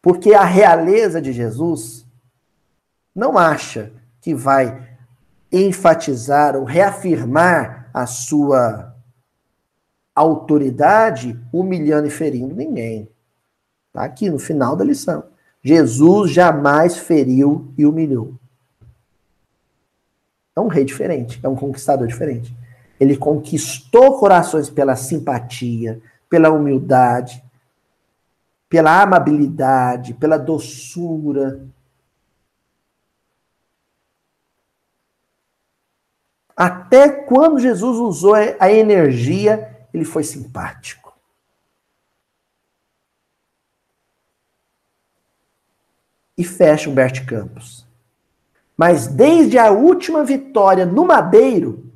Porque 0.01 0.35
a 0.35 0.45
realeza 0.45 1.21
de 1.21 1.33
Jesus 1.33 2.07
não 3.13 3.37
acha 3.37 3.93
que 4.21 4.37
vai 4.37 4.97
enfatizar 5.51 6.55
ou 6.55 6.63
reafirmar 6.63 7.91
a 7.93 8.07
sua 8.07 8.90
autoridade 10.15 11.39
humilhando 11.53 12.07
e 12.07 12.11
ferindo 12.11 12.55
ninguém. 12.55 13.09
Está 13.89 14.05
aqui 14.05 14.31
no 14.31 14.39
final 14.39 14.77
da 14.77 14.85
lição. 14.85 15.25
Jesus 15.63 16.31
jamais 16.31 16.97
feriu 16.97 17.73
e 17.77 17.85
humilhou. 17.85 18.35
É 20.57 20.61
um 20.61 20.69
rei 20.69 20.85
diferente, 20.85 21.41
é 21.43 21.49
um 21.49 21.57
conquistador 21.57 22.07
diferente. 22.07 22.55
Ele 22.99 23.17
conquistou 23.17 24.19
corações 24.19 24.69
pela 24.69 24.97
simpatia, 24.97 26.01
pela 26.29 26.51
humildade, 26.51 27.43
pela 28.69 29.03
amabilidade, 29.03 30.15
pela 30.15 30.39
doçura. 30.39 31.67
Até 36.55 37.09
quando 37.09 37.59
Jesus 37.59 37.97
usou 37.97 38.35
a 38.35 38.71
energia, 38.71 39.70
ele 39.93 40.05
foi 40.05 40.25
simpático. 40.25 41.13
E 46.37 46.45
fecha 46.45 46.89
Humberto 46.89 47.27
Campos. 47.27 47.87
Mas 48.77 49.07
desde 49.07 49.59
a 49.59 49.71
última 49.71 50.25
vitória 50.25 50.87
no 50.87 51.05
Madeiro, 51.05 51.93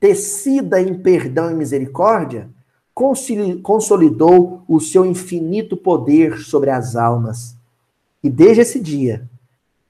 tecida 0.00 0.80
em 0.80 0.94
perdão 0.94 1.50
e 1.50 1.54
misericórdia, 1.54 2.48
consolidou 2.94 4.64
o 4.66 4.80
seu 4.80 5.04
infinito 5.04 5.76
poder 5.76 6.38
sobre 6.38 6.70
as 6.70 6.96
almas. 6.96 7.54
E 8.22 8.30
desde 8.30 8.62
esse 8.62 8.80
dia, 8.80 9.28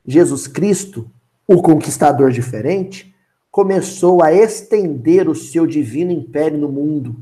Jesus 0.04 0.46
Cristo, 0.46 1.08
o 1.46 1.62
conquistador 1.62 2.30
diferente, 2.30 3.14
começou 3.50 4.22
a 4.22 4.32
estender 4.32 5.28
o 5.28 5.34
seu 5.34 5.66
divino 5.66 6.10
império 6.10 6.58
no 6.58 6.68
mundo, 6.68 7.16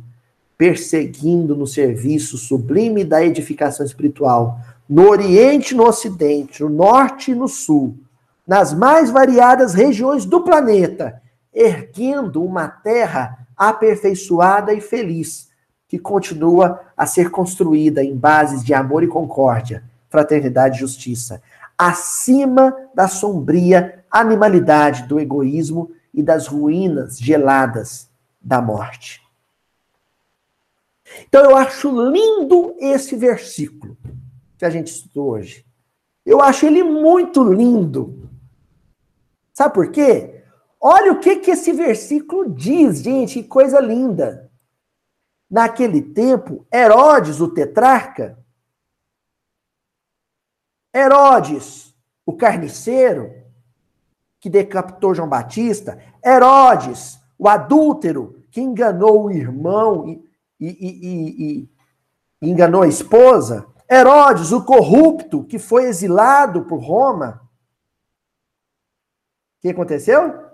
perseguindo 0.60 1.56
no 1.56 1.66
serviço 1.66 2.36
sublime 2.36 3.02
da 3.02 3.24
edificação 3.24 3.86
espiritual, 3.86 4.60
no 4.86 5.08
Oriente 5.08 5.72
e 5.72 5.74
no 5.74 5.84
Ocidente, 5.86 6.62
no 6.62 6.68
Norte 6.68 7.30
e 7.30 7.34
no 7.34 7.48
Sul, 7.48 7.96
nas 8.46 8.74
mais 8.74 9.08
variadas 9.08 9.72
regiões 9.72 10.26
do 10.26 10.42
planeta, 10.42 11.22
erguendo 11.50 12.44
uma 12.44 12.68
terra 12.68 13.38
aperfeiçoada 13.56 14.74
e 14.74 14.82
feliz, 14.82 15.48
que 15.88 15.98
continua 15.98 16.78
a 16.94 17.06
ser 17.06 17.30
construída 17.30 18.04
em 18.04 18.14
bases 18.14 18.62
de 18.62 18.74
amor 18.74 19.02
e 19.02 19.08
concórdia, 19.08 19.82
fraternidade 20.10 20.76
e 20.76 20.80
justiça, 20.80 21.40
acima 21.78 22.76
da 22.94 23.08
sombria 23.08 24.04
animalidade 24.10 25.04
do 25.04 25.18
egoísmo 25.18 25.90
e 26.12 26.22
das 26.22 26.46
ruínas 26.46 27.18
geladas 27.18 28.10
da 28.42 28.60
morte. 28.60 29.29
Então 31.28 31.44
eu 31.44 31.56
acho 31.56 31.90
lindo 32.10 32.74
esse 32.78 33.16
versículo 33.16 33.96
que 34.58 34.64
a 34.64 34.70
gente 34.70 34.88
estudou 34.88 35.30
hoje. 35.30 35.66
Eu 36.24 36.40
acho 36.40 36.66
ele 36.66 36.82
muito 36.82 37.42
lindo. 37.42 38.28
Sabe 39.52 39.74
por 39.74 39.90
quê? 39.90 40.44
Olha 40.80 41.12
o 41.12 41.20
que, 41.20 41.36
que 41.36 41.50
esse 41.50 41.72
versículo 41.72 42.48
diz, 42.48 43.02
gente, 43.02 43.42
que 43.42 43.48
coisa 43.48 43.80
linda. 43.80 44.50
Naquele 45.50 46.00
tempo, 46.00 46.66
Herodes, 46.72 47.40
o 47.40 47.48
tetrarca, 47.48 48.38
Herodes, 50.94 51.94
o 52.24 52.32
carniceiro, 52.32 53.32
que 54.38 54.48
decapitou 54.48 55.14
João 55.14 55.28
Batista, 55.28 56.02
Herodes, 56.24 57.18
o 57.38 57.48
adúltero, 57.48 58.44
que 58.50 58.60
enganou 58.60 59.24
o 59.24 59.30
irmão 59.30 60.22
e, 60.60 60.66
e, 60.66 61.62
e, 61.62 61.70
e 62.42 62.50
enganou 62.50 62.82
a 62.82 62.88
esposa, 62.88 63.66
Herodes, 63.90 64.52
o 64.52 64.64
corrupto, 64.64 65.44
que 65.44 65.58
foi 65.58 65.84
exilado 65.84 66.64
por 66.64 66.78
Roma, 66.78 67.50
que 69.60 69.68
aconteceu? 69.68 70.50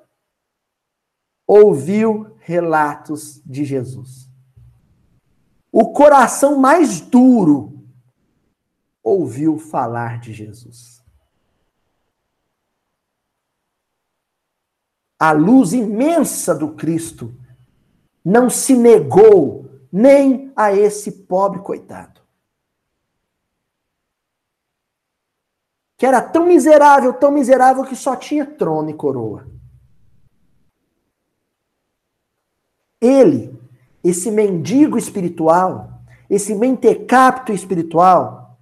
Ouviu 1.46 2.36
relatos 2.40 3.40
de 3.44 3.64
Jesus. 3.64 4.28
O 5.70 5.92
coração 5.92 6.58
mais 6.58 7.00
duro 7.00 7.86
ouviu 9.02 9.58
falar 9.58 10.18
de 10.18 10.32
Jesus. 10.32 11.04
A 15.18 15.32
luz 15.32 15.72
imensa 15.72 16.54
do 16.54 16.74
Cristo 16.74 17.34
não 18.24 18.50
se 18.50 18.76
negou 18.76 19.65
nem 19.97 20.52
a 20.55 20.74
esse 20.74 21.10
pobre 21.10 21.60
coitado. 21.60 22.20
que 25.98 26.05
era 26.05 26.20
tão 26.20 26.44
miserável, 26.44 27.14
tão 27.14 27.31
miserável 27.31 27.82
que 27.82 27.97
só 27.97 28.14
tinha 28.14 28.44
trono 28.44 28.90
e 28.90 28.93
coroa. 28.93 29.47
Ele, 33.01 33.59
esse 34.05 34.31
mendigo 34.31 34.98
espiritual, 34.98 36.02
esse 36.28 36.55
mentecapto 36.55 37.51
espiritual, 37.51 38.59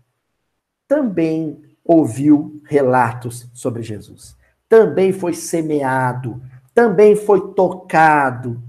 também 0.86 1.61
ouviu 1.85 2.62
relatos 2.66 3.51
sobre 3.52 3.82
Jesus. 3.82 4.36
Também 4.69 5.12
foi 5.12 5.35
semeado, 5.35 6.40
também 6.73 7.16
foi 7.16 7.52
tocado, 7.52 8.62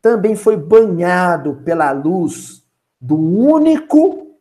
também 0.00 0.36
foi 0.36 0.56
banhado 0.56 1.56
pela 1.64 1.90
luz 1.92 2.66
do 3.00 3.16
único 3.16 4.38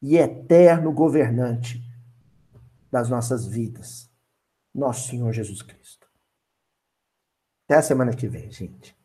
e 0.00 0.16
eterno 0.16 0.92
governante 0.92 1.82
das 2.90 3.08
nossas 3.08 3.46
vidas, 3.46 4.10
nosso 4.74 5.08
Senhor 5.08 5.32
Jesus 5.32 5.62
Cristo. 5.62 6.08
Até 7.66 7.76
a 7.76 7.82
semana 7.82 8.14
que 8.14 8.26
vem, 8.26 8.50
gente. 8.50 8.96